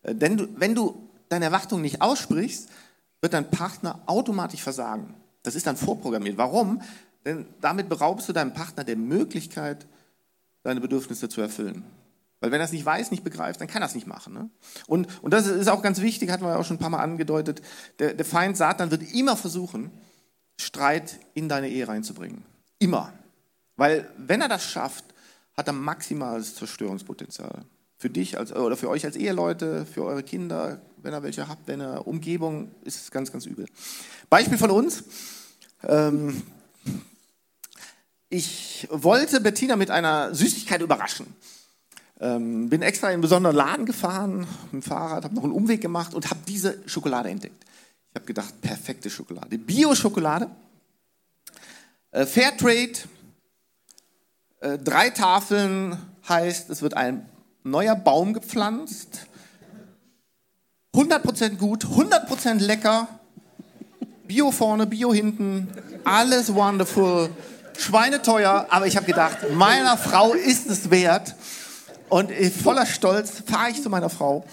Äh, 0.03 0.15
denn 0.15 0.37
du, 0.37 0.49
wenn 0.57 0.75
du 0.75 1.09
deine 1.29 1.47
Erwartungen 1.47 1.83
nicht 1.83 2.01
aussprichst, 2.01 2.69
wird 3.21 3.33
dein 3.33 3.51
Partner 3.51 4.01
automatisch 4.07 4.63
versagen. 4.63 5.15
Das 5.43 5.55
ist 5.55 5.67
dann 5.67 5.77
vorprogrammiert. 5.77 6.37
Warum? 6.37 6.83
Denn 7.25 7.47
damit 7.61 7.89
beraubst 7.89 8.29
du 8.29 8.33
deinem 8.33 8.53
Partner 8.53 8.85
der 8.85 8.97
Möglichkeit, 8.97 9.87
deine 10.63 10.81
Bedürfnisse 10.81 11.29
zu 11.29 11.41
erfüllen. 11.41 11.85
Weil 12.41 12.51
wenn 12.51 12.61
er 12.61 12.65
es 12.65 12.73
nicht 12.73 12.85
weiß, 12.85 13.13
nicht 13.13 13.23
begreift, 13.23 13.61
dann 13.61 13.69
kann 13.69 13.83
er 13.83 13.87
es 13.87 13.95
nicht 13.95 14.09
machen. 14.09 14.35
Ne? 14.35 14.51
Und, 14.89 15.07
und 15.23 15.33
das 15.33 15.47
ist 15.47 15.69
auch 15.69 15.83
ganz 15.83 16.01
wichtig, 16.01 16.31
hatten 16.31 16.45
wir 16.45 16.59
auch 16.59 16.65
schon 16.65 16.77
ein 16.77 16.81
paar 16.81 16.91
Mal 16.91 16.99
angedeutet, 16.99 17.63
der, 18.01 18.15
der 18.15 18.25
Feind 18.25 18.57
Satan 18.57 18.91
wird 18.91 19.15
immer 19.15 19.37
versuchen, 19.37 19.93
Streit 20.61 21.21
in 21.35 21.49
deine 21.49 21.69
Ehe 21.69 21.87
reinzubringen. 21.87 22.43
Immer. 22.81 23.13
Weil 23.77 24.11
wenn 24.17 24.41
er 24.41 24.49
das 24.49 24.65
schafft, 24.65 25.05
hat 25.57 25.67
er 25.67 25.73
maximales 25.73 26.55
Zerstörungspotenzial. 26.55 27.65
Für 27.99 28.11
dich 28.11 28.39
als, 28.39 28.53
oder 28.53 28.77
für 28.77 28.89
euch 28.89 29.05
als 29.05 29.17
Eheleute, 29.17 29.87
für 29.87 30.05
eure 30.05 30.23
Kinder, 30.23 30.81
wenn 30.97 31.15
ihr 31.15 31.23
welche 31.23 31.49
habt, 31.49 31.69
wenn 31.69 31.81
ihr 31.81 32.07
Umgebung, 32.07 32.75
ist 32.85 33.01
es 33.01 33.11
ganz, 33.11 33.31
ganz 33.31 33.47
übel. 33.47 33.67
Beispiel 34.29 34.59
von 34.59 34.71
uns. 34.71 35.05
Ähm, 35.85 36.43
ich 38.29 38.89
wollte 38.91 39.41
Bettina 39.41 39.77
mit 39.77 39.91
einer 39.91 40.35
Süßigkeit 40.35 40.81
überraschen. 40.81 41.27
Ähm, 42.19 42.69
bin 42.71 42.83
extra 42.83 43.09
in 43.09 43.15
einen 43.15 43.23
besonderen 43.23 43.57
Laden 43.57 43.85
gefahren 43.85 44.47
mit 44.65 44.73
dem 44.73 44.83
Fahrrad, 44.83 45.25
habe 45.25 45.35
noch 45.35 45.45
einen 45.45 45.53
Umweg 45.53 45.81
gemacht 45.81 46.15
und 46.15 46.31
habe 46.31 46.41
diese 46.47 46.79
Schokolade 46.87 47.29
entdeckt. 47.29 47.65
Ich 48.11 48.15
habe 48.15 48.27
gedacht, 48.27 48.61
perfekte 48.61 49.11
Schokolade. 49.11 49.59
Bio-Schokolade, 49.59 50.51
äh, 52.13 52.25
Fairtrade, 52.25 52.93
äh, 54.63 54.79
drei 54.79 55.11
Tafeln 55.11 55.99
heißt, 56.29 56.71
es 56.71 56.83
wird 56.83 56.95
ein 56.95 57.29
neuer 57.65 57.97
Baum 57.97 58.33
gepflanzt. 58.33 59.27
100% 60.95 61.57
gut, 61.57 61.85
100% 61.85 62.61
lecker. 62.61 63.09
Bio 64.25 64.51
vorne, 64.53 64.87
Bio 64.87 65.13
hinten, 65.13 65.69
alles 66.05 66.55
wonderful. 66.55 67.31
Schweineteuer, 67.77 68.67
aber 68.71 68.87
ich 68.87 68.97
habe 68.97 69.07
gedacht, 69.07 69.39
meiner 69.53 69.97
Frau 69.97 70.33
ist 70.33 70.69
es 70.69 70.91
wert. 70.91 71.35
Und 72.09 72.31
voller 72.33 72.87
Stolz 72.87 73.43
fahre 73.45 73.71
ich 73.71 73.83
zu 73.83 73.91
meiner 73.91 74.11
Frau 74.11 74.45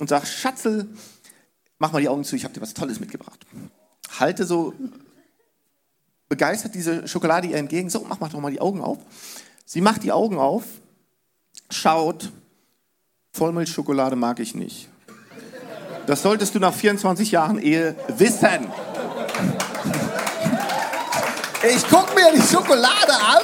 und 0.00 0.08
sage, 0.08 0.26
Schatzel, 0.26 0.88
mach 1.78 1.92
mal 1.92 2.00
die 2.00 2.08
Augen 2.08 2.24
zu, 2.24 2.34
ich 2.34 2.44
habe 2.44 2.54
dir 2.54 2.60
was 2.60 2.74
Tolles 2.74 2.98
mitgebracht. 2.98 3.46
Halte 4.18 4.44
so 4.44 4.74
begeistert 6.28 6.74
diese 6.74 7.06
Schokolade 7.06 7.46
ihr 7.46 7.56
entgegen, 7.56 7.90
so, 7.90 8.04
mach, 8.08 8.18
mach 8.18 8.30
doch 8.30 8.40
mal 8.40 8.50
die 8.50 8.60
Augen 8.60 8.80
auf. 8.80 8.98
Sie 9.64 9.80
macht 9.80 10.02
die 10.02 10.12
Augen 10.12 10.38
auf, 10.38 10.64
schaut, 11.70 12.30
Vollmilchschokolade 13.32 14.14
mag 14.14 14.38
ich 14.38 14.54
nicht. 14.54 14.88
Das 16.06 16.22
solltest 16.22 16.54
du 16.54 16.58
nach 16.58 16.74
24 16.74 17.30
Jahren 17.30 17.58
Ehe 17.58 17.96
wissen. 18.08 18.70
Ich 21.66 21.88
gucke 21.88 22.14
mir 22.14 22.30
die 22.34 22.42
Schokolade 22.42 23.12
an 23.12 23.42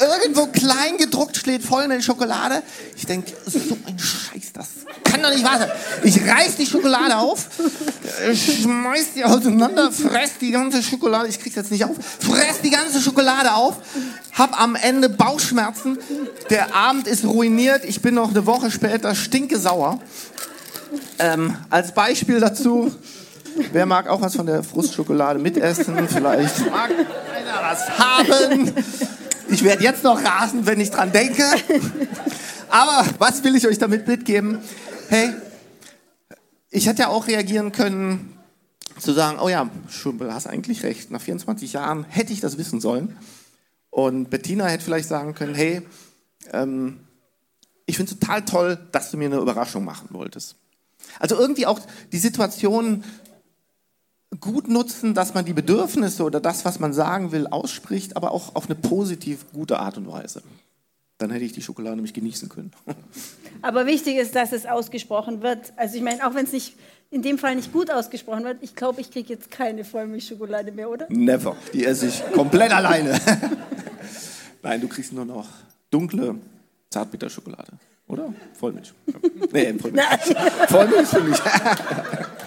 irgendwo 0.00 0.46
klein 0.46 0.96
gedruckt 0.98 1.36
steht 1.36 1.62
Vollmilchschokolade. 1.62 2.62
Ich 2.96 3.06
denke, 3.06 3.32
so 3.46 3.58
ein 3.86 3.98
Scheiß, 3.98 4.52
das 4.52 4.68
kann 5.04 5.22
doch 5.22 5.30
nicht 5.30 5.44
wahr 5.44 5.58
sein. 5.58 5.70
Ich 6.02 6.20
reiß 6.26 6.56
die 6.56 6.66
Schokolade 6.66 7.16
auf, 7.16 7.46
schmeiß 8.32 9.14
die 9.14 9.24
auseinander, 9.24 9.92
fress 9.92 10.32
die 10.40 10.50
ganze 10.50 10.82
Schokolade, 10.82 11.28
ich 11.28 11.38
krieg's 11.40 11.56
jetzt 11.56 11.70
nicht 11.70 11.84
auf, 11.84 11.96
fress 12.20 12.60
die 12.62 12.70
ganze 12.70 13.00
Schokolade 13.00 13.54
auf, 13.54 13.76
hab 14.32 14.60
am 14.60 14.74
Ende 14.76 15.08
Bauchschmerzen, 15.08 15.98
der 16.48 16.74
Abend 16.74 17.06
ist 17.06 17.24
ruiniert, 17.24 17.84
ich 17.84 18.00
bin 18.00 18.14
noch 18.14 18.30
eine 18.30 18.46
Woche 18.46 18.70
später 18.70 19.14
stinkesauer. 19.14 20.00
Ähm, 21.18 21.56
als 21.68 21.92
Beispiel 21.92 22.40
dazu, 22.40 22.92
wer 23.72 23.86
mag 23.86 24.08
auch 24.08 24.20
was 24.20 24.34
von 24.34 24.46
der 24.46 24.62
Frustschokolade 24.62 25.38
mitessen? 25.38 25.96
Vielleicht 26.08 26.70
mag 26.70 26.90
einer 26.90 27.62
was 27.62 27.98
haben. 27.98 28.74
Ich 29.50 29.64
werde 29.64 29.82
jetzt 29.82 30.04
noch 30.04 30.22
rasen, 30.22 30.64
wenn 30.66 30.80
ich 30.80 30.90
dran 30.90 31.10
denke. 31.10 31.42
Aber 32.68 33.04
was 33.18 33.42
will 33.42 33.56
ich 33.56 33.66
euch 33.66 33.78
damit 33.78 34.06
mitgeben? 34.06 34.58
Hey, 35.08 35.32
ich 36.70 36.86
hätte 36.86 37.02
ja 37.02 37.08
auch 37.08 37.26
reagieren 37.26 37.72
können, 37.72 38.38
zu 38.98 39.12
sagen, 39.12 39.38
oh 39.40 39.48
ja, 39.48 39.68
du 40.04 40.32
hast 40.32 40.46
eigentlich 40.46 40.84
recht, 40.84 41.10
nach 41.10 41.20
24 41.20 41.72
Jahren 41.72 42.04
hätte 42.04 42.32
ich 42.32 42.40
das 42.40 42.58
wissen 42.58 42.80
sollen. 42.80 43.16
Und 43.90 44.30
Bettina 44.30 44.66
hätte 44.66 44.84
vielleicht 44.84 45.08
sagen 45.08 45.34
können, 45.34 45.54
hey, 45.54 45.82
ähm, 46.52 47.00
ich 47.86 47.96
finde 47.96 48.12
es 48.12 48.20
total 48.20 48.44
toll, 48.44 48.78
dass 48.92 49.10
du 49.10 49.16
mir 49.16 49.26
eine 49.26 49.38
Überraschung 49.38 49.84
machen 49.84 50.08
wolltest. 50.12 50.54
Also 51.18 51.36
irgendwie 51.36 51.66
auch 51.66 51.80
die 52.12 52.18
Situation 52.18 53.02
gut 54.40 54.68
nutzen, 54.68 55.14
dass 55.14 55.34
man 55.34 55.44
die 55.44 55.52
Bedürfnisse 55.52 56.24
oder 56.24 56.40
das, 56.40 56.64
was 56.64 56.80
man 56.80 56.92
sagen 56.92 57.32
will, 57.32 57.46
ausspricht, 57.46 58.16
aber 58.16 58.32
auch 58.32 58.54
auf 58.54 58.66
eine 58.66 58.74
positiv 58.74 59.44
gute 59.52 59.78
Art 59.78 59.96
und 59.96 60.06
Weise. 60.10 60.42
Dann 61.18 61.30
hätte 61.30 61.44
ich 61.44 61.52
die 61.52 61.60
Schokolade 61.60 61.96
nämlich 61.96 62.14
genießen 62.14 62.48
können. 62.48 62.72
Aber 63.62 63.84
wichtig 63.84 64.16
ist, 64.16 64.34
dass 64.34 64.52
es 64.52 64.64
ausgesprochen 64.64 65.42
wird. 65.42 65.74
Also 65.76 65.96
ich 65.96 66.02
meine, 66.02 66.26
auch 66.26 66.34
wenn 66.34 66.46
es 66.46 66.52
nicht 66.52 66.76
in 67.10 67.20
dem 67.20 67.36
Fall 67.36 67.56
nicht 67.56 67.74
gut 67.74 67.90
ausgesprochen 67.90 68.44
wird, 68.44 68.56
ich 68.62 68.74
glaube, 68.74 69.02
ich 69.02 69.10
kriege 69.10 69.34
jetzt 69.34 69.50
keine 69.50 69.84
Vollmilchschokolade 69.84 70.72
mehr, 70.72 70.88
oder? 70.88 71.06
Never. 71.10 71.56
Die 71.74 71.84
esse 71.84 72.06
ich 72.06 72.22
komplett 72.32 72.72
alleine. 72.72 73.20
Nein, 74.62 74.80
du 74.80 74.88
kriegst 74.88 75.12
nur 75.12 75.26
noch 75.26 75.46
dunkle 75.90 76.36
Zartbitterschokolade. 76.88 77.72
Oder? 78.08 78.32
Vollmilch. 78.54 78.94
Nee, 79.52 79.74
Vollmilch. 79.74 80.06
Vollmilch 80.68 81.08
für 81.08 81.20
mich. 81.20 81.38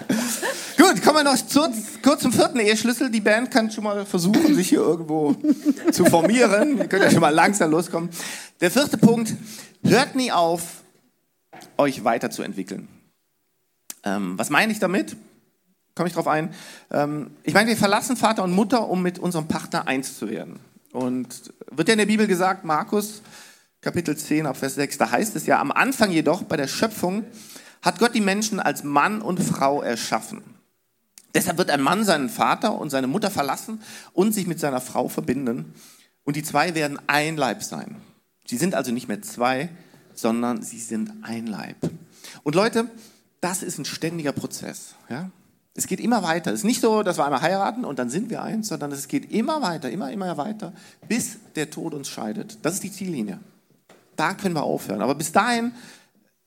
Gut, 0.94 1.02
kommen 1.02 1.16
wir 1.16 1.24
noch 1.24 1.44
zu, 1.44 1.60
kurz 2.02 2.22
zum 2.22 2.32
vierten 2.32 2.60
Eheschlüssel. 2.60 3.10
Die 3.10 3.20
Band 3.20 3.50
kann 3.50 3.68
schon 3.68 3.82
mal 3.82 4.06
versuchen, 4.06 4.54
sich 4.54 4.68
hier 4.68 4.78
irgendwo 4.78 5.34
zu 5.90 6.04
formieren. 6.04 6.78
Ihr 6.78 6.86
könnt 6.86 7.02
ja 7.02 7.10
schon 7.10 7.20
mal 7.20 7.34
langsam 7.34 7.72
loskommen. 7.72 8.10
Der 8.60 8.70
vierte 8.70 8.96
Punkt, 8.96 9.34
hört 9.82 10.14
nie 10.14 10.30
auf, 10.30 10.84
euch 11.78 12.04
weiterzuentwickeln. 12.04 12.86
Ähm, 14.04 14.38
was 14.38 14.50
meine 14.50 14.70
ich 14.70 14.78
damit? 14.78 15.16
Komme 15.96 16.06
ich 16.08 16.14
drauf 16.14 16.28
ein? 16.28 16.54
Ähm, 16.92 17.32
ich 17.42 17.54
meine, 17.54 17.70
wir 17.70 17.76
verlassen 17.76 18.16
Vater 18.16 18.44
und 18.44 18.52
Mutter, 18.52 18.88
um 18.88 19.02
mit 19.02 19.18
unserem 19.18 19.48
Partner 19.48 19.88
eins 19.88 20.16
zu 20.16 20.30
werden. 20.30 20.60
Und 20.92 21.52
wird 21.72 21.88
ja 21.88 21.94
in 21.94 21.98
der 21.98 22.06
Bibel 22.06 22.28
gesagt, 22.28 22.64
Markus 22.64 23.20
Kapitel 23.80 24.16
10 24.16 24.46
ab 24.46 24.56
Vers 24.56 24.76
6, 24.76 24.98
da 24.98 25.10
heißt 25.10 25.34
es 25.34 25.46
ja, 25.46 25.58
am 25.60 25.72
Anfang 25.72 26.12
jedoch 26.12 26.44
bei 26.44 26.56
der 26.56 26.68
Schöpfung 26.68 27.24
hat 27.82 27.98
Gott 27.98 28.14
die 28.14 28.20
Menschen 28.20 28.60
als 28.60 28.84
Mann 28.84 29.22
und 29.22 29.42
Frau 29.42 29.82
erschaffen. 29.82 30.53
Deshalb 31.34 31.58
wird 31.58 31.70
ein 31.70 31.80
Mann 31.80 32.04
seinen 32.04 32.28
Vater 32.28 32.78
und 32.78 32.90
seine 32.90 33.08
Mutter 33.08 33.30
verlassen 33.30 33.82
und 34.12 34.32
sich 34.32 34.46
mit 34.46 34.60
seiner 34.60 34.80
Frau 34.80 35.08
verbinden. 35.08 35.74
Und 36.24 36.36
die 36.36 36.42
zwei 36.42 36.74
werden 36.74 36.98
ein 37.08 37.36
Leib 37.36 37.62
sein. 37.62 37.96
Sie 38.46 38.56
sind 38.56 38.74
also 38.74 38.92
nicht 38.92 39.08
mehr 39.08 39.22
zwei, 39.22 39.68
sondern 40.14 40.62
sie 40.62 40.78
sind 40.78 41.12
ein 41.22 41.46
Leib. 41.46 41.76
Und 42.44 42.54
Leute, 42.54 42.88
das 43.40 43.62
ist 43.62 43.78
ein 43.78 43.84
ständiger 43.84 44.32
Prozess. 44.32 44.94
Ja? 45.08 45.30
Es 45.74 45.86
geht 45.88 45.98
immer 45.98 46.22
weiter. 46.22 46.52
Es 46.52 46.60
ist 46.60 46.64
nicht 46.64 46.80
so, 46.80 47.02
dass 47.02 47.18
wir 47.18 47.24
einmal 47.24 47.42
heiraten 47.42 47.84
und 47.84 47.98
dann 47.98 48.08
sind 48.08 48.30
wir 48.30 48.42
eins, 48.42 48.68
sondern 48.68 48.92
es 48.92 49.08
geht 49.08 49.32
immer 49.32 49.60
weiter, 49.60 49.90
immer, 49.90 50.12
immer 50.12 50.36
weiter, 50.36 50.72
bis 51.08 51.38
der 51.56 51.68
Tod 51.68 51.94
uns 51.94 52.08
scheidet. 52.08 52.58
Das 52.62 52.74
ist 52.74 52.84
die 52.84 52.92
Ziellinie. 52.92 53.40
Da 54.14 54.34
können 54.34 54.54
wir 54.54 54.62
aufhören. 54.62 55.02
Aber 55.02 55.16
bis 55.16 55.32
dahin 55.32 55.72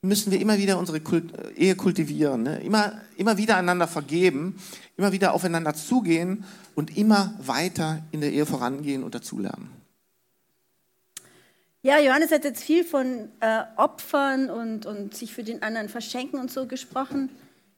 müssen 0.02 0.32
wir 0.32 0.40
immer 0.40 0.58
wieder 0.58 0.78
unsere 0.78 1.00
Kult 1.02 1.34
Ehe 1.56 1.76
kultivieren, 1.76 2.44
ne? 2.44 2.60
immer, 2.60 3.02
immer 3.18 3.38
wieder 3.38 3.58
einander 3.58 3.88
vergeben, 3.88 4.60
immer 4.96 5.12
wieder 5.12 5.34
aufeinander 5.34 5.74
zugehen 5.74 6.46
und 6.76 6.96
immer 6.98 7.34
weiter 7.40 8.04
in 8.12 8.22
der 8.22 8.32
Ehe 8.32 8.46
vorangehen 8.46 9.04
und 9.04 9.16
dazulernen. 9.16 9.70
Ja, 11.82 12.00
Johannes 12.00 12.32
hat 12.32 12.44
jetzt 12.44 12.64
viel 12.64 12.84
von 12.84 13.30
äh, 13.40 13.64
Opfern 13.76 14.50
und, 14.50 14.86
und 14.86 15.16
sich 15.16 15.34
für 15.34 15.44
den 15.44 15.62
anderen 15.64 15.90
verschenken 15.90 16.40
und 16.40 16.52
so 16.52 16.68
gesprochen. 16.68 17.30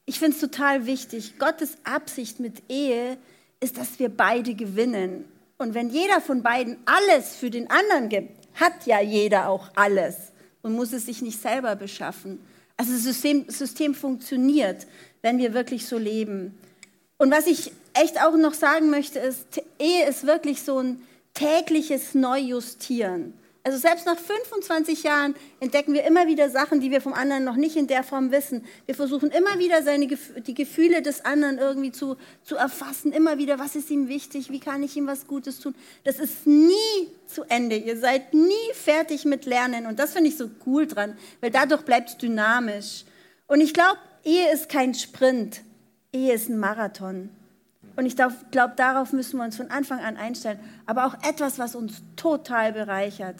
Ich 0.06 0.20
finde 0.20 0.34
es 0.34 0.42
total 0.42 0.86
wichtig. 0.86 1.38
Gottes 1.38 1.78
Absicht 1.84 2.40
mit 2.40 2.64
Ehe 2.70 3.18
ist, 3.60 3.78
dass 3.78 4.00
wir 4.00 4.10
beide 4.10 4.56
gewinnen. 4.56 5.26
Und 5.58 5.74
wenn 5.74 5.90
jeder 5.90 6.22
von 6.22 6.42
beiden 6.42 6.78
alles 6.86 7.36
für 7.36 7.50
den 7.50 7.70
anderen 7.70 8.10
gibt, 8.10 8.32
hat 8.56 8.88
ja 8.88 9.00
jeder 9.02 9.50
auch 9.50 9.70
alles 9.76 10.32
und 10.62 10.74
muss 10.74 10.94
es 10.94 11.06
sich 11.06 11.22
nicht 11.22 11.42
selber 11.42 11.76
beschaffen. 11.76 12.40
Also 12.78 12.94
das 12.94 13.04
System, 13.04 13.46
System 13.50 13.94
funktioniert, 13.94 14.88
wenn 15.22 15.38
wir 15.38 15.54
wirklich 15.54 15.86
so 15.86 15.98
leben. 15.98 16.58
Und 17.18 17.32
was 17.32 17.48
ich 17.48 17.72
echt 17.94 18.22
auch 18.22 18.36
noch 18.38 18.54
sagen 18.54 18.90
möchte, 18.90 19.20
ist, 19.20 19.62
Ehe 19.78 20.08
ist 20.08 20.26
wirklich 20.26 20.62
so 20.64 20.80
ein 20.80 21.02
tägliches 21.34 22.16
Neujustieren. 22.16 23.34
Also 23.64 23.78
selbst 23.78 24.06
nach 24.06 24.18
25 24.18 25.04
Jahren 25.04 25.36
entdecken 25.60 25.94
wir 25.94 26.06
immer 26.06 26.28
wieder 26.28 26.50
Sachen, 26.50 26.80
die 26.80 26.92
wir 26.92 27.02
vom 27.02 27.14
anderen 27.14 27.44
noch 27.44 27.58
nicht 27.58 27.76
in 27.76 27.88
der 27.88 28.04
Form 28.04 28.32
wissen. 28.32 28.64
Wir 28.86 28.96
versuchen 28.96 29.32
immer 29.32 29.60
wieder 29.60 29.84
seine, 29.84 30.08
die 30.08 30.54
Gefühle 30.54 31.02
des 31.02 31.26
anderen 31.26 31.58
irgendwie 31.58 31.92
zu, 31.92 32.16
zu 32.44 32.56
erfassen. 32.56 33.12
Immer 33.12 33.38
wieder, 33.38 33.60
was 33.60 33.76
ist 33.76 33.90
ihm 33.92 34.08
wichtig? 34.08 34.50
Wie 34.50 34.62
kann 34.62 34.82
ich 34.82 34.96
ihm 34.96 35.08
was 35.08 35.28
Gutes 35.28 35.60
tun? 35.60 35.76
Das 36.06 36.20
ist 36.20 36.48
nie 36.48 37.10
zu 37.28 37.44
Ende. 37.44 37.76
Ihr 37.76 37.98
seid 37.98 38.34
nie 38.34 38.54
fertig 38.74 39.26
mit 39.26 39.46
Lernen. 39.46 39.88
Und 39.88 40.00
das 40.00 40.14
finde 40.14 40.30
ich 40.30 40.38
so 40.38 40.50
cool 40.66 40.88
dran, 40.88 41.18
weil 41.42 41.52
dadurch 41.52 41.82
bleibt 41.84 42.10
es 42.10 42.18
dynamisch. 42.18 43.04
Und 43.48 43.60
ich 43.60 43.74
glaube, 43.74 44.00
Ehe 44.24 44.54
ist 44.54 44.70
kein 44.70 44.94
Sprint. 44.94 45.62
Ehe 46.14 46.34
ist 46.34 46.50
ein 46.50 46.60
Marathon. 46.60 47.30
Und 48.00 48.06
ich 48.06 48.16
glaube, 48.16 48.34
darauf 48.78 49.12
müssen 49.12 49.40
wir 49.40 49.44
uns 49.44 49.58
von 49.58 49.70
Anfang 49.72 50.00
an 50.00 50.16
einstellen. 50.16 50.58
Aber 50.86 51.06
auch 51.06 51.16
etwas, 51.22 51.60
was 51.60 51.76
uns 51.76 52.02
total 52.16 52.72
bereichert. 52.72 53.36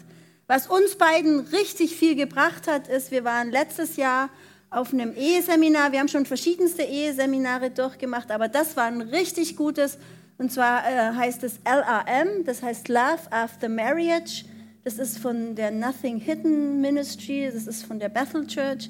Was 0.48 0.68
uns 0.68 0.98
beiden 0.98 1.40
richtig 1.40 1.96
viel 1.96 2.18
gebracht 2.18 2.68
hat, 2.68 2.90
ist, 2.90 3.10
wir 3.10 3.24
waren 3.24 3.52
letztes 3.52 3.96
Jahr 3.96 4.30
auf 4.70 4.92
einem 4.92 5.16
Eheseminar. 5.16 5.94
Wir 5.94 6.00
haben 6.00 6.10
schon 6.10 6.26
verschiedenste 6.26 6.84
Eheseminare 6.84 7.72
durchgemacht, 7.72 8.32
aber 8.32 8.50
das 8.50 8.76
war 8.76 8.84
ein 8.84 9.00
richtig 9.00 9.56
gutes. 9.56 9.98
Und 10.38 10.52
zwar 10.52 10.86
äh, 10.86 11.16
heißt 11.16 11.42
es 11.46 11.62
LRM, 11.64 12.44
das 12.44 12.62
heißt 12.62 12.90
Love 12.90 13.32
After 13.32 13.70
Marriage. 13.70 14.44
Das 14.84 15.00
ist 15.00 15.20
von 15.20 15.56
der 15.56 15.72
Nothing 15.72 16.20
Hidden 16.20 16.82
Ministry, 16.82 17.50
das 17.50 17.66
ist 17.66 17.86
von 17.86 17.98
der 17.98 18.10
Bethel 18.10 18.46
Church. 18.46 18.90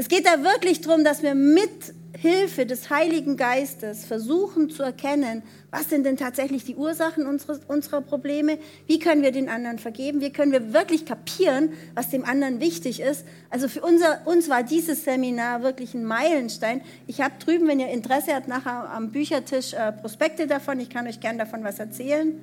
Es 0.00 0.08
geht 0.08 0.26
da 0.26 0.44
wirklich 0.44 0.80
darum, 0.80 1.02
dass 1.02 1.24
wir 1.24 1.34
mit 1.34 1.92
Hilfe 2.16 2.66
des 2.66 2.88
Heiligen 2.88 3.36
Geistes 3.36 4.04
versuchen 4.04 4.70
zu 4.70 4.84
erkennen, 4.84 5.42
was 5.72 5.90
sind 5.90 6.06
denn 6.06 6.16
tatsächlich 6.16 6.64
die 6.64 6.76
Ursachen 6.76 7.26
unserer, 7.26 7.58
unserer 7.66 8.00
Probleme, 8.00 8.58
wie 8.86 9.00
können 9.00 9.22
wir 9.22 9.32
den 9.32 9.48
anderen 9.48 9.80
vergeben, 9.80 10.20
wie 10.20 10.30
können 10.30 10.52
wir 10.52 10.72
wirklich 10.72 11.04
kapieren, 11.04 11.72
was 11.96 12.10
dem 12.10 12.24
anderen 12.24 12.60
wichtig 12.60 13.00
ist. 13.00 13.24
Also 13.50 13.66
für 13.66 13.80
unser, 13.80 14.24
uns 14.24 14.48
war 14.48 14.62
dieses 14.62 15.02
Seminar 15.02 15.64
wirklich 15.64 15.94
ein 15.94 16.04
Meilenstein. 16.04 16.80
Ich 17.08 17.20
habe 17.20 17.34
drüben, 17.40 17.66
wenn 17.66 17.80
ihr 17.80 17.88
Interesse 17.88 18.36
habt, 18.36 18.46
nachher 18.46 18.88
am 18.90 19.10
Büchertisch 19.10 19.72
äh, 19.72 19.90
Prospekte 19.90 20.46
davon. 20.46 20.78
Ich 20.78 20.90
kann 20.90 21.08
euch 21.08 21.18
gerne 21.18 21.38
davon 21.38 21.64
was 21.64 21.80
erzählen. 21.80 22.38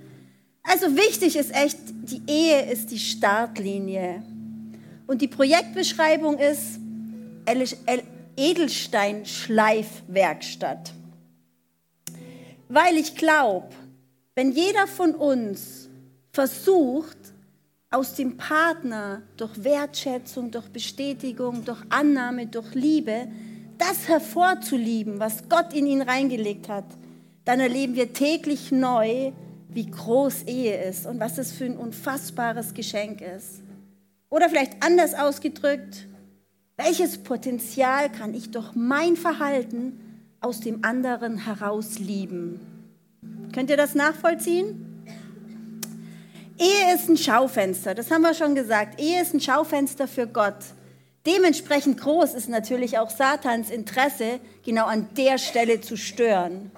Also 0.61 0.97
wichtig 0.97 1.37
ist 1.37 1.55
echt, 1.55 1.77
die 2.03 2.21
Ehe 2.27 2.69
ist 2.69 2.91
die 2.91 2.99
Startlinie. 2.99 4.23
Und 5.07 5.21
die 5.21 5.29
Projektbeschreibung 5.29 6.37
ist, 6.37 6.81
Edelsteinschleifwerkstatt. 8.37 10.93
Weil 12.67 12.97
ich 12.97 13.15
glaube, 13.15 13.69
wenn 14.35 14.51
jeder 14.51 14.87
von 14.87 15.15
uns 15.15 15.89
versucht, 16.31 17.17
aus 17.91 18.15
dem 18.15 18.35
Partner 18.35 19.21
durch 19.37 19.63
Wertschätzung, 19.63 20.51
durch 20.51 20.67
Bestätigung, 20.67 21.63
durch 21.63 21.81
Annahme, 21.89 22.47
durch 22.47 22.75
Liebe, 22.75 23.27
das 23.77 24.07
hervorzulieben, 24.07 25.19
was 25.19 25.47
Gott 25.47 25.73
in 25.73 25.85
ihn 25.85 26.01
reingelegt 26.01 26.67
hat, 26.67 26.85
dann 27.45 27.59
erleben 27.59 27.95
wir 27.95 28.11
täglich 28.11 28.71
neu, 28.71 29.31
wie 29.69 29.85
groß 29.85 30.43
Ehe 30.43 30.83
ist 30.83 31.05
und 31.05 31.19
was 31.19 31.37
es 31.37 31.51
für 31.51 31.65
ein 31.65 31.77
unfassbares 31.77 32.73
Geschenk 32.73 33.21
ist. 33.21 33.61
Oder 34.29 34.49
vielleicht 34.49 34.83
anders 34.83 35.13
ausgedrückt, 35.13 36.07
welches 36.77 37.23
Potenzial 37.23 38.11
kann 38.11 38.33
ich 38.33 38.51
durch 38.51 38.75
mein 38.75 39.15
Verhalten 39.15 39.99
aus 40.41 40.59
dem 40.59 40.83
anderen 40.83 41.37
heraus 41.37 41.99
lieben? 41.99 42.59
Könnt 43.53 43.69
ihr 43.69 43.77
das 43.77 43.95
nachvollziehen? 43.95 45.03
Ehe 46.57 46.95
ist 46.95 47.09
ein 47.09 47.17
Schaufenster, 47.17 47.95
das 47.95 48.11
haben 48.11 48.21
wir 48.21 48.33
schon 48.33 48.55
gesagt. 48.55 49.01
Ehe 49.01 49.21
ist 49.21 49.33
ein 49.33 49.41
Schaufenster 49.41 50.07
für 50.07 50.27
Gott. 50.27 50.57
Dementsprechend 51.25 51.99
groß 51.99 52.33
ist 52.33 52.49
natürlich 52.49 52.97
auch 52.97 53.09
Satans 53.09 53.71
Interesse, 53.71 54.39
genau 54.63 54.85
an 54.85 55.07
der 55.17 55.37
Stelle 55.37 55.81
zu 55.81 55.97
stören. 55.97 56.71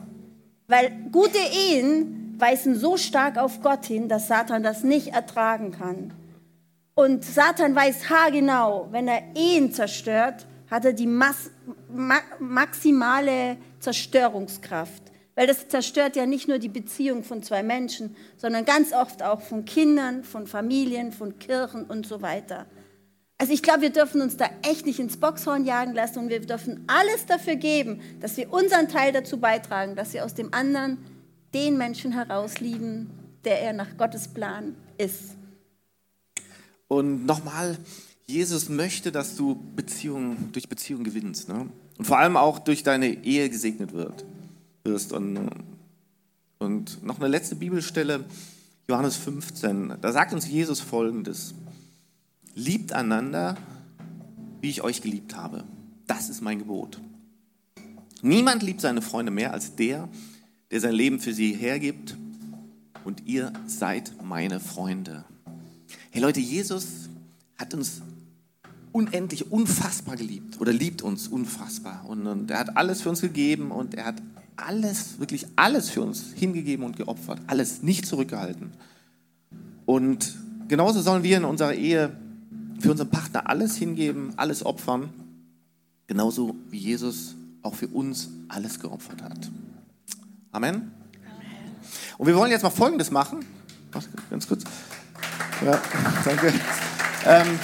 Weil 0.68 0.92
gute 1.12 1.38
Ehen 1.38 2.36
weisen 2.38 2.76
so 2.76 2.98
stark 2.98 3.38
auf 3.38 3.62
Gott 3.62 3.86
hin, 3.86 4.10
dass 4.10 4.28
Satan 4.28 4.64
das 4.64 4.84
nicht 4.84 5.10
ertragen 5.10 5.72
kann. 5.72 6.14
Und 6.98 7.24
Satan 7.24 7.76
weiß 7.76 8.10
haargenau, 8.10 8.88
wenn 8.90 9.08
er 9.08 9.22
Ehen 9.36 9.72
zerstört, 9.72 10.48
hat 10.72 10.84
er 10.84 10.94
die 10.94 11.06
Mas 11.06 11.52
ma 11.94 12.18
maximale 12.40 13.58
Zerstörungskraft. 13.80 15.04
Weil 15.36 15.46
das 15.46 15.68
zerstört 15.68 16.16
ja 16.16 16.26
nicht 16.26 16.48
nur 16.48 16.58
die 16.58 16.70
Beziehung 16.70 17.24
von 17.24 17.44
zwei 17.44 17.62
Menschen, 17.62 18.16
sondern 18.36 18.66
ganz 18.66 18.94
oft 18.94 19.22
auch 19.22 19.42
von 19.42 19.64
Kindern, 19.64 20.24
von 20.24 20.48
Familien, 20.48 21.12
von 21.12 21.38
Kirchen 21.38 21.84
und 21.84 22.08
so 22.08 22.24
weiter. 22.24 22.66
Also 23.38 23.54
ich 23.54 23.62
glaube, 23.62 23.82
wir 23.82 23.92
dürfen 23.92 24.20
uns 24.20 24.36
da 24.36 24.50
echt 24.68 24.88
nicht 24.88 24.98
ins 24.98 25.18
Boxhorn 25.18 25.66
jagen 25.66 25.94
lassen 25.94 26.18
und 26.18 26.30
wir 26.30 26.40
dürfen 26.40 26.84
alles 26.88 27.28
dafür 27.28 27.58
geben, 27.58 28.02
dass 28.22 28.38
wir 28.38 28.52
unseren 28.52 28.88
Teil 28.88 29.12
dazu 29.12 29.40
beitragen, 29.40 29.96
dass 29.96 30.14
wir 30.14 30.26
aus 30.26 30.34
dem 30.34 30.52
anderen 30.52 30.98
den 31.54 31.78
Menschen 31.78 32.12
herauslieben, 32.12 33.12
der 33.46 33.62
er 33.62 33.74
nach 33.74 33.98
Gottes 33.98 34.28
Plan 34.28 34.76
ist. 34.98 35.37
Und 36.88 37.26
nochmal, 37.26 37.78
Jesus 38.28 38.70
möchte, 38.70 39.12
dass 39.12 39.36
du 39.36 39.56
Beziehungen 39.76 40.50
durch 40.52 40.70
Beziehungen 40.70 41.04
gewinnst. 41.04 41.50
Ne? 41.50 41.68
Und 41.98 42.06
vor 42.06 42.20
allem 42.20 42.38
auch 42.38 42.60
durch 42.60 42.84
deine 42.84 43.24
Ehe 43.24 43.50
gesegnet 43.50 43.94
wird, 43.94 44.26
wirst. 44.84 45.14
Und, 45.14 45.50
und 46.60 47.04
noch 47.04 47.20
eine 47.20 47.28
letzte 47.28 47.56
Bibelstelle, 47.56 48.26
Johannes 48.88 49.18
15. 49.18 49.96
Da 50.02 50.12
sagt 50.12 50.34
uns 50.34 50.48
Jesus 50.48 50.80
folgendes. 50.80 51.54
Liebt 52.56 52.94
einander, 52.94 53.58
wie 54.62 54.70
ich 54.70 54.82
euch 54.82 55.02
geliebt 55.02 55.36
habe. 55.36 55.64
Das 56.08 56.30
ist 56.30 56.42
mein 56.42 56.60
Gebot. 56.60 57.00
Niemand 58.22 58.64
liebt 58.64 58.82
seine 58.82 59.02
Freunde 59.02 59.32
mehr 59.32 59.54
als 59.54 59.76
der, 59.76 60.10
der 60.72 60.80
sein 60.80 60.94
Leben 60.94 61.20
für 61.20 61.34
sie 61.34 61.54
hergibt. 61.54 62.18
Und 63.04 63.26
ihr 63.26 63.54
seid 63.68 64.12
meine 64.24 64.60
Freunde. 64.60 65.26
Hey 66.10 66.22
Leute, 66.22 66.40
Jesus 66.40 67.10
hat 67.58 67.74
uns 67.74 68.02
unendlich, 68.92 69.52
unfassbar 69.52 70.16
geliebt 70.16 70.60
oder 70.60 70.72
liebt 70.72 71.02
uns 71.02 71.28
unfassbar. 71.28 72.06
Und, 72.08 72.26
und 72.26 72.50
er 72.50 72.60
hat 72.60 72.78
alles 72.78 73.02
für 73.02 73.10
uns 73.10 73.22
gegeben 73.22 73.72
und 73.72 73.94
er 73.96 74.06
hat 74.06 74.22
alles, 74.56 75.20
wirklich 75.20 75.46
alles 75.56 75.90
für 75.90 76.02
uns 76.02 76.34
hingegeben 76.34 76.86
und 76.86 76.98
geopfert. 76.98 77.40
Alles 77.48 77.84
nicht 77.84 78.06
zurückgehalten. 78.06 78.72
Und 79.86 80.36
genauso 80.68 81.02
sollen 81.02 81.24
wir 81.24 81.38
in 81.38 81.46
unserer 81.46 81.74
Ehe 81.74 82.16
für 82.80 82.92
unseren 82.92 83.10
Partner 83.10 83.50
alles 83.50 83.76
hingeben, 83.76 84.34
alles 84.38 84.66
opfern. 84.66 85.10
Genauso 86.08 86.56
wie 86.70 86.78
Jesus 86.78 87.36
auch 87.62 87.76
für 87.76 87.88
uns 87.88 88.30
alles 88.48 88.80
geopfert 88.80 89.22
hat. 89.22 89.52
Amen. 90.52 90.76
Amen. 90.76 90.92
Und 92.18 92.28
wir 92.28 92.36
wollen 92.36 92.52
jetzt 92.52 92.64
mal 92.64 92.70
Folgendes 92.70 93.12
machen. 93.12 93.46
Ganz 94.30 94.48
kurz. 94.48 94.64
Ja, 95.66 95.82
danke. 96.24 96.54
Ähm, 97.26 97.60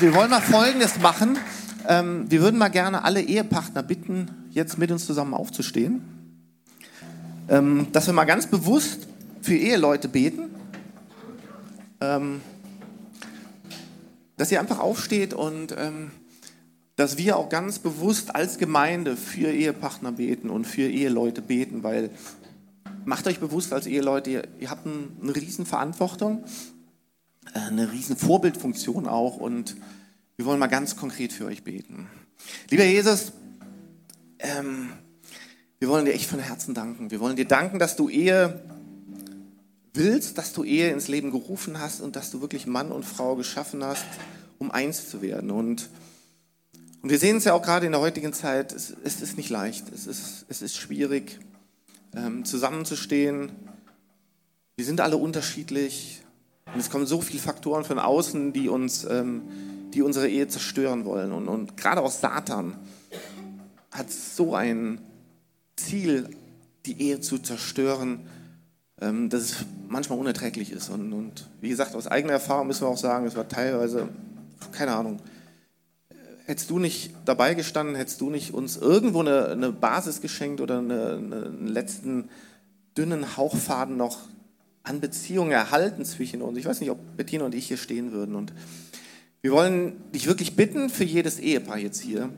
wir 0.00 0.14
wollen 0.14 0.30
mal 0.30 0.40
Folgendes 0.40 0.98
machen. 0.98 1.38
Ähm, 1.86 2.28
wir 2.28 2.40
würden 2.40 2.58
mal 2.58 2.70
gerne 2.70 3.04
alle 3.04 3.22
Ehepartner 3.22 3.84
bitten, 3.84 4.30
jetzt 4.50 4.76
mit 4.76 4.90
uns 4.90 5.06
zusammen 5.06 5.32
aufzustehen. 5.32 6.02
Ähm, 7.48 7.86
dass 7.92 8.06
wir 8.06 8.14
mal 8.14 8.24
ganz 8.24 8.48
bewusst 8.48 9.06
für 9.42 9.54
Eheleute 9.54 10.08
beten. 10.08 10.50
Ähm, 12.00 12.40
dass 14.36 14.50
ihr 14.50 14.58
einfach 14.58 14.80
aufsteht 14.80 15.34
und 15.34 15.72
ähm, 15.78 16.10
dass 16.96 17.16
wir 17.16 17.36
auch 17.36 17.48
ganz 17.48 17.78
bewusst 17.78 18.34
als 18.34 18.58
Gemeinde 18.58 19.16
für 19.16 19.52
Ehepartner 19.52 20.10
beten 20.10 20.50
und 20.50 20.66
für 20.66 20.88
Eheleute 20.88 21.42
beten, 21.42 21.84
weil 21.84 22.10
macht 23.04 23.26
euch 23.26 23.40
bewusst 23.40 23.72
als 23.72 23.86
Eheleute, 23.86 24.30
ihr, 24.30 24.48
ihr 24.58 24.70
habt 24.70 24.86
ein, 24.86 25.16
eine 25.22 25.34
riesen 25.34 25.66
Verantwortung, 25.66 26.44
äh, 27.54 27.58
eine 27.58 27.92
riesen 27.92 28.16
Vorbildfunktion 28.16 29.06
auch 29.06 29.36
und 29.36 29.76
wir 30.36 30.46
wollen 30.46 30.58
mal 30.58 30.66
ganz 30.66 30.96
konkret 30.96 31.32
für 31.32 31.46
euch 31.46 31.62
beten. 31.62 32.08
Lieber 32.70 32.84
Jesus, 32.84 33.32
ähm, 34.38 34.92
wir 35.78 35.88
wollen 35.88 36.04
dir 36.04 36.14
echt 36.14 36.28
von 36.28 36.38
Herzen 36.38 36.74
danken. 36.74 37.10
Wir 37.10 37.20
wollen 37.20 37.36
dir 37.36 37.46
danken, 37.46 37.78
dass 37.78 37.96
du 37.96 38.08
Ehe 38.08 38.62
willst, 39.92 40.38
dass 40.38 40.52
du 40.52 40.64
Ehe 40.64 40.90
ins 40.90 41.08
Leben 41.08 41.30
gerufen 41.30 41.78
hast 41.78 42.00
und 42.00 42.16
dass 42.16 42.30
du 42.30 42.40
wirklich 42.40 42.66
Mann 42.66 42.90
und 42.90 43.04
Frau 43.04 43.36
geschaffen 43.36 43.84
hast, 43.84 44.04
um 44.58 44.70
eins 44.70 45.08
zu 45.08 45.22
werden. 45.22 45.50
Und, 45.50 45.88
und 47.02 47.10
wir 47.10 47.18
sehen 47.18 47.36
es 47.36 47.44
ja 47.44 47.52
auch 47.52 47.62
gerade 47.62 47.86
in 47.86 47.92
der 47.92 48.00
heutigen 48.00 48.32
Zeit, 48.32 48.72
es, 48.72 48.94
es 49.04 49.20
ist 49.20 49.36
nicht 49.36 49.50
leicht, 49.50 49.92
es 49.92 50.06
ist, 50.06 50.46
es 50.48 50.62
ist 50.62 50.76
schwierig. 50.76 51.38
Ähm, 52.16 52.44
zusammenzustehen. 52.44 53.52
Wir 54.76 54.84
sind 54.84 55.00
alle 55.00 55.16
unterschiedlich 55.16 56.22
und 56.72 56.80
es 56.80 56.90
kommen 56.90 57.06
so 57.06 57.20
viele 57.20 57.40
Faktoren 57.40 57.84
von 57.84 57.98
außen, 57.98 58.52
die 58.52 58.68
uns, 58.68 59.04
ähm, 59.04 59.42
die 59.92 60.02
unsere 60.02 60.28
Ehe 60.28 60.48
zerstören 60.48 61.04
wollen. 61.04 61.32
Und, 61.32 61.48
und 61.48 61.76
gerade 61.76 62.02
auch 62.02 62.10
Satan 62.10 62.76
hat 63.90 64.10
so 64.10 64.54
ein 64.54 65.00
Ziel, 65.76 66.30
die 66.86 67.00
Ehe 67.00 67.20
zu 67.20 67.38
zerstören, 67.38 68.26
ähm, 69.00 69.28
dass 69.30 69.42
es 69.42 69.56
manchmal 69.88 70.18
unerträglich 70.18 70.72
ist. 70.72 70.88
Und, 70.88 71.12
und 71.12 71.48
wie 71.60 71.68
gesagt, 71.68 71.94
aus 71.94 72.06
eigener 72.06 72.34
Erfahrung 72.34 72.66
müssen 72.66 72.82
wir 72.82 72.88
auch 72.88 72.98
sagen, 72.98 73.26
es 73.26 73.36
war 73.36 73.48
teilweise, 73.48 74.08
keine 74.72 74.94
Ahnung, 74.94 75.20
hättest 76.44 76.70
du 76.70 76.78
nicht 76.78 77.14
dabei 77.24 77.54
gestanden, 77.54 77.96
hättest 77.96 78.20
du 78.20 78.30
nicht 78.30 78.52
uns 78.54 78.76
irgendwo 78.76 79.20
eine, 79.20 79.48
eine 79.48 79.72
Basis 79.72 80.20
geschenkt 80.20 80.60
oder 80.60 80.78
eine, 80.78 81.14
eine, 81.14 81.46
einen 81.46 81.68
letzten 81.68 82.28
dünnen 82.96 83.36
Hauchfaden 83.36 83.96
noch 83.96 84.18
an 84.82 85.00
Beziehungen 85.00 85.52
erhalten 85.52 86.04
zwischen 86.04 86.42
uns. 86.42 86.58
Ich 86.58 86.66
weiß 86.66 86.80
nicht, 86.80 86.90
ob 86.90 87.16
Bettina 87.16 87.44
und 87.46 87.54
ich 87.54 87.66
hier 87.66 87.78
stehen 87.78 88.12
würden. 88.12 88.34
Und 88.34 88.52
wir 89.40 89.50
wollen 89.50 89.94
dich 90.12 90.26
wirklich 90.26 90.56
bitten 90.56 90.90
für 90.90 91.04
jedes 91.04 91.38
Ehepaar 91.38 91.78
jetzt 91.78 92.00
hier, 92.00 92.28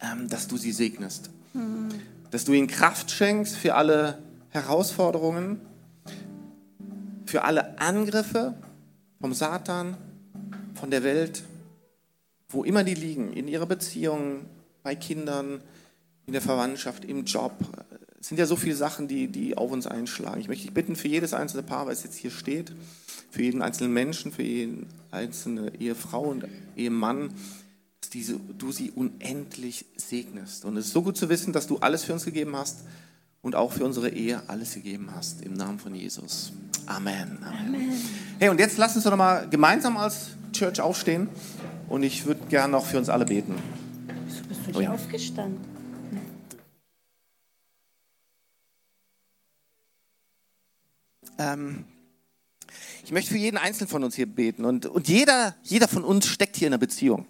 ähm, 0.00 0.28
dass 0.28 0.48
du 0.48 0.56
sie 0.56 0.72
segnest. 0.72 1.30
Mhm. 1.52 1.88
Dass 2.30 2.44
du 2.44 2.52
ihnen 2.54 2.66
Kraft 2.66 3.10
schenkst 3.10 3.56
für 3.56 3.74
alle 3.74 4.18
Herausforderungen, 4.48 5.60
für 7.26 7.44
alle 7.44 7.78
Angriffe 7.78 8.54
vom 9.20 9.34
Satan, 9.34 9.96
von 10.74 10.90
der 10.90 11.02
Welt, 11.02 11.42
wo 12.48 12.64
immer 12.64 12.84
die 12.84 12.94
liegen, 12.94 13.32
in 13.32 13.48
ihrer 13.48 13.66
Beziehung, 13.66 14.46
bei 14.82 14.94
Kindern, 14.94 15.60
in 16.26 16.32
der 16.32 16.42
Verwandtschaft, 16.42 17.04
im 17.04 17.24
Job. 17.24 17.52
Es 18.20 18.28
sind 18.28 18.38
ja 18.38 18.46
so 18.46 18.56
viele 18.56 18.76
Sachen, 18.76 19.08
die, 19.08 19.28
die 19.28 19.56
auf 19.56 19.70
uns 19.70 19.86
einschlagen. 19.86 20.40
Ich 20.40 20.48
möchte 20.48 20.64
dich 20.64 20.74
bitten, 20.74 20.96
für 20.96 21.08
jedes 21.08 21.34
einzelne 21.34 21.62
Paar, 21.62 21.86
was 21.86 22.02
jetzt 22.02 22.16
hier 22.16 22.30
steht, 22.30 22.72
für 23.30 23.42
jeden 23.42 23.62
einzelnen 23.62 23.92
Menschen, 23.92 24.32
für 24.32 24.42
jeden 24.42 24.86
einzelne 25.10 25.72
Ehefrau 25.78 26.22
und 26.22 26.44
Ehemann, 26.76 27.30
dass 28.00 28.10
diese, 28.10 28.38
du 28.58 28.72
sie 28.72 28.90
unendlich 28.90 29.84
segnest. 29.96 30.64
Und 30.64 30.76
es 30.76 30.86
ist 30.86 30.92
so 30.92 31.02
gut 31.02 31.16
zu 31.16 31.28
wissen, 31.28 31.52
dass 31.52 31.66
du 31.66 31.78
alles 31.78 32.04
für 32.04 32.12
uns 32.12 32.24
gegeben 32.24 32.56
hast 32.56 32.80
und 33.42 33.54
auch 33.54 33.72
für 33.72 33.84
unsere 33.84 34.08
Ehe 34.08 34.42
alles 34.48 34.74
gegeben 34.74 35.10
hast. 35.14 35.42
Im 35.42 35.54
Namen 35.54 35.78
von 35.78 35.94
Jesus. 35.94 36.52
Amen. 36.86 37.38
Amen. 37.42 37.74
Amen. 37.74 37.92
Hey, 38.38 38.48
und 38.48 38.58
jetzt 38.58 38.78
lass 38.78 38.94
uns 38.96 39.04
doch 39.04 39.16
mal 39.16 39.48
gemeinsam 39.48 39.96
als 39.96 40.30
Church 40.52 40.80
aufstehen. 40.80 41.28
Und 41.88 42.02
ich 42.02 42.26
würde 42.26 42.44
gerne 42.46 42.72
noch 42.72 42.84
für 42.84 42.98
uns 42.98 43.08
alle 43.08 43.24
beten. 43.24 43.54
Wieso 44.26 44.42
bist 44.44 44.60
du 44.62 44.66
nicht 44.66 44.76
oh 44.76 44.80
ja. 44.80 44.92
aufgestanden? 44.92 45.76
Ähm, 51.38 51.84
ich 53.04 53.12
möchte 53.12 53.32
für 53.32 53.38
jeden 53.38 53.56
Einzelnen 53.56 53.88
von 53.88 54.02
uns 54.02 54.16
hier 54.16 54.26
beten. 54.26 54.64
Und, 54.64 54.86
und 54.86 55.08
jeder, 55.08 55.54
jeder 55.62 55.86
von 55.86 56.02
uns 56.02 56.26
steckt 56.26 56.56
hier 56.56 56.66
in 56.66 56.72
einer 56.72 56.80
Beziehung. 56.80 57.26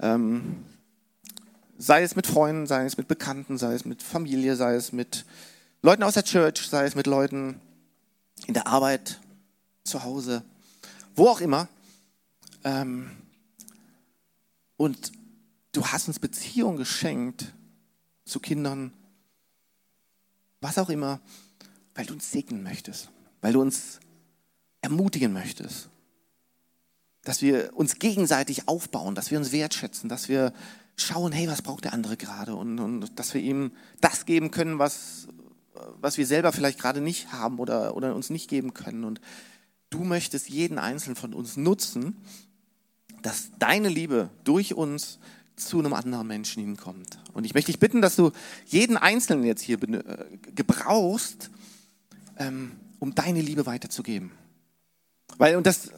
Ähm, 0.00 0.64
sei 1.78 2.02
es 2.02 2.14
mit 2.14 2.26
Freunden, 2.26 2.66
sei 2.66 2.84
es 2.84 2.96
mit 2.96 3.08
Bekannten, 3.08 3.58
sei 3.58 3.74
es 3.74 3.84
mit 3.84 4.02
Familie, 4.02 4.56
sei 4.56 4.74
es 4.74 4.92
mit 4.92 5.24
Leuten 5.82 6.02
aus 6.02 6.14
der 6.14 6.24
Church, 6.24 6.68
sei 6.68 6.84
es 6.84 6.94
mit 6.94 7.06
Leuten 7.06 7.60
in 8.46 8.54
der 8.54 8.66
Arbeit, 8.66 9.20
zu 9.84 10.02
Hause, 10.02 10.42
wo 11.14 11.28
auch 11.28 11.40
immer. 11.40 11.68
Ähm, 12.64 13.10
und 14.76 15.12
du 15.72 15.86
hast 15.86 16.08
uns 16.08 16.18
Beziehungen 16.18 16.76
geschenkt 16.76 17.54
zu 18.24 18.40
Kindern, 18.40 18.92
was 20.60 20.78
auch 20.78 20.88
immer, 20.88 21.20
weil 21.94 22.06
du 22.06 22.14
uns 22.14 22.30
segnen 22.30 22.62
möchtest, 22.62 23.10
weil 23.40 23.52
du 23.52 23.60
uns 23.60 24.00
ermutigen 24.80 25.32
möchtest, 25.32 25.88
dass 27.22 27.42
wir 27.42 27.74
uns 27.74 27.98
gegenseitig 27.98 28.68
aufbauen, 28.68 29.14
dass 29.14 29.30
wir 29.30 29.38
uns 29.38 29.52
wertschätzen, 29.52 30.08
dass 30.08 30.28
wir 30.28 30.52
schauen, 30.96 31.32
hey, 31.32 31.48
was 31.48 31.62
braucht 31.62 31.84
der 31.84 31.92
andere 31.92 32.16
gerade 32.16 32.54
und, 32.54 32.78
und 32.78 33.18
dass 33.18 33.34
wir 33.34 33.40
ihm 33.40 33.72
das 34.00 34.26
geben 34.26 34.50
können, 34.50 34.78
was, 34.78 35.28
was 36.00 36.18
wir 36.18 36.26
selber 36.26 36.52
vielleicht 36.52 36.78
gerade 36.78 37.00
nicht 37.00 37.32
haben 37.32 37.58
oder, 37.58 37.96
oder 37.96 38.14
uns 38.14 38.30
nicht 38.30 38.48
geben 38.48 38.74
können. 38.74 39.04
Und 39.04 39.20
du 39.90 40.04
möchtest 40.04 40.48
jeden 40.48 40.78
Einzelnen 40.78 41.16
von 41.16 41.34
uns 41.34 41.56
nutzen, 41.56 42.16
dass 43.24 43.50
deine 43.58 43.88
Liebe 43.88 44.28
durch 44.44 44.74
uns 44.74 45.18
zu 45.56 45.78
einem 45.78 45.94
anderen 45.94 46.26
Menschen 46.26 46.62
hinkommt. 46.62 47.18
Und 47.32 47.44
ich 47.44 47.54
möchte 47.54 47.72
dich 47.72 47.80
bitten, 47.80 48.02
dass 48.02 48.16
du 48.16 48.32
jeden 48.66 48.98
Einzelnen 48.98 49.44
jetzt 49.44 49.62
hier 49.62 49.82
äh, 49.82 50.26
gebrauchst, 50.54 51.50
ähm, 52.36 52.72
um 52.98 53.14
deine 53.14 53.40
Liebe 53.40 53.64
weiterzugeben. 53.64 54.30
Weil, 55.38 55.56
und 55.56 55.66
das, 55.66 55.90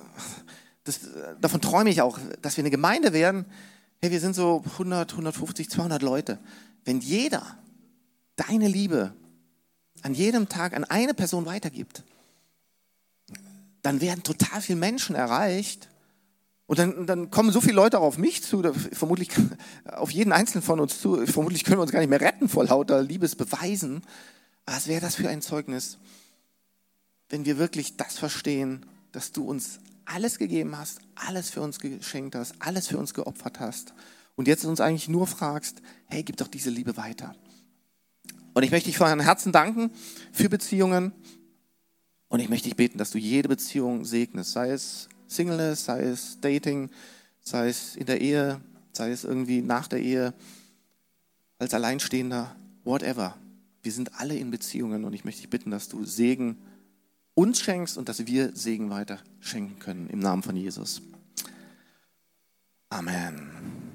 das, 0.84 1.00
davon 1.40 1.60
träume 1.60 1.90
ich 1.90 2.00
auch, 2.00 2.16
dass 2.42 2.56
wir 2.56 2.62
eine 2.62 2.70
Gemeinde 2.70 3.12
werden. 3.12 3.44
Hey, 4.00 4.12
wir 4.12 4.20
sind 4.20 4.36
so 4.36 4.62
100, 4.74 5.10
150, 5.10 5.68
200 5.68 6.02
Leute. 6.02 6.38
Wenn 6.84 7.00
jeder 7.00 7.58
deine 8.36 8.68
Liebe 8.68 9.12
an 10.02 10.14
jedem 10.14 10.48
Tag 10.48 10.74
an 10.76 10.84
eine 10.84 11.12
Person 11.12 11.44
weitergibt, 11.44 12.04
dann 13.82 14.00
werden 14.00 14.22
total 14.22 14.60
viele 14.60 14.78
Menschen 14.78 15.16
erreicht, 15.16 15.88
und 16.66 16.78
dann, 16.78 17.06
dann 17.06 17.30
kommen 17.30 17.52
so 17.52 17.60
viele 17.60 17.74
Leute 17.74 18.00
auf 18.00 18.18
mich 18.18 18.42
zu, 18.42 18.62
vermutlich 18.92 19.30
auf 19.84 20.10
jeden 20.10 20.32
einzelnen 20.32 20.62
von 20.62 20.80
uns 20.80 21.00
zu. 21.00 21.24
Vermutlich 21.26 21.62
können 21.62 21.78
wir 21.78 21.82
uns 21.82 21.92
gar 21.92 22.00
nicht 22.00 22.10
mehr 22.10 22.20
retten 22.20 22.48
vor 22.48 22.64
lauter 22.64 23.02
Liebesbeweisen. 23.02 24.02
Was 24.64 24.88
wäre 24.88 25.00
das 25.00 25.14
für 25.14 25.28
ein 25.28 25.42
Zeugnis, 25.42 25.98
wenn 27.28 27.44
wir 27.44 27.58
wirklich 27.58 27.96
das 27.96 28.18
verstehen, 28.18 28.84
dass 29.12 29.30
du 29.30 29.44
uns 29.44 29.78
alles 30.04 30.38
gegeben 30.38 30.76
hast, 30.76 30.98
alles 31.14 31.50
für 31.50 31.60
uns 31.60 31.78
geschenkt 31.78 32.34
hast, 32.34 32.54
alles 32.58 32.88
für 32.88 32.98
uns 32.98 33.14
geopfert 33.14 33.60
hast 33.60 33.94
und 34.34 34.48
jetzt 34.48 34.64
uns 34.64 34.80
eigentlich 34.80 35.08
nur 35.08 35.26
fragst, 35.28 35.82
hey, 36.06 36.24
gib 36.24 36.36
doch 36.36 36.48
diese 36.48 36.70
Liebe 36.70 36.96
weiter. 36.96 37.34
Und 38.54 38.62
ich 38.62 38.70
möchte 38.70 38.88
dich 38.88 38.98
von 38.98 39.20
Herzen 39.20 39.52
danken 39.52 39.90
für 40.32 40.48
Beziehungen 40.48 41.12
und 42.28 42.40
ich 42.40 42.48
möchte 42.48 42.68
dich 42.68 42.76
beten, 42.76 42.98
dass 42.98 43.10
du 43.10 43.18
jede 43.18 43.48
Beziehung 43.48 44.04
segnest, 44.04 44.52
sei 44.52 44.70
es 44.70 45.08
Singleness, 45.26 45.84
sei 45.84 46.02
es 46.02 46.40
Dating, 46.40 46.90
sei 47.40 47.68
es 47.68 47.96
in 47.96 48.06
der 48.06 48.20
Ehe, 48.20 48.60
sei 48.92 49.10
es 49.10 49.24
irgendwie 49.24 49.62
nach 49.62 49.88
der 49.88 50.00
Ehe, 50.00 50.34
als 51.58 51.74
Alleinstehender, 51.74 52.54
whatever. 52.84 53.36
Wir 53.82 53.92
sind 53.92 54.18
alle 54.20 54.36
in 54.36 54.50
Beziehungen 54.50 55.04
und 55.04 55.12
ich 55.12 55.24
möchte 55.24 55.42
dich 55.42 55.50
bitten, 55.50 55.70
dass 55.70 55.88
du 55.88 56.04
Segen 56.04 56.58
uns 57.34 57.60
schenkst 57.60 57.98
und 57.98 58.08
dass 58.08 58.26
wir 58.26 58.56
Segen 58.56 58.90
weiter 58.90 59.18
schenken 59.40 59.78
können 59.78 60.08
im 60.10 60.18
Namen 60.18 60.42
von 60.42 60.56
Jesus. 60.56 61.02
Amen. 62.88 63.85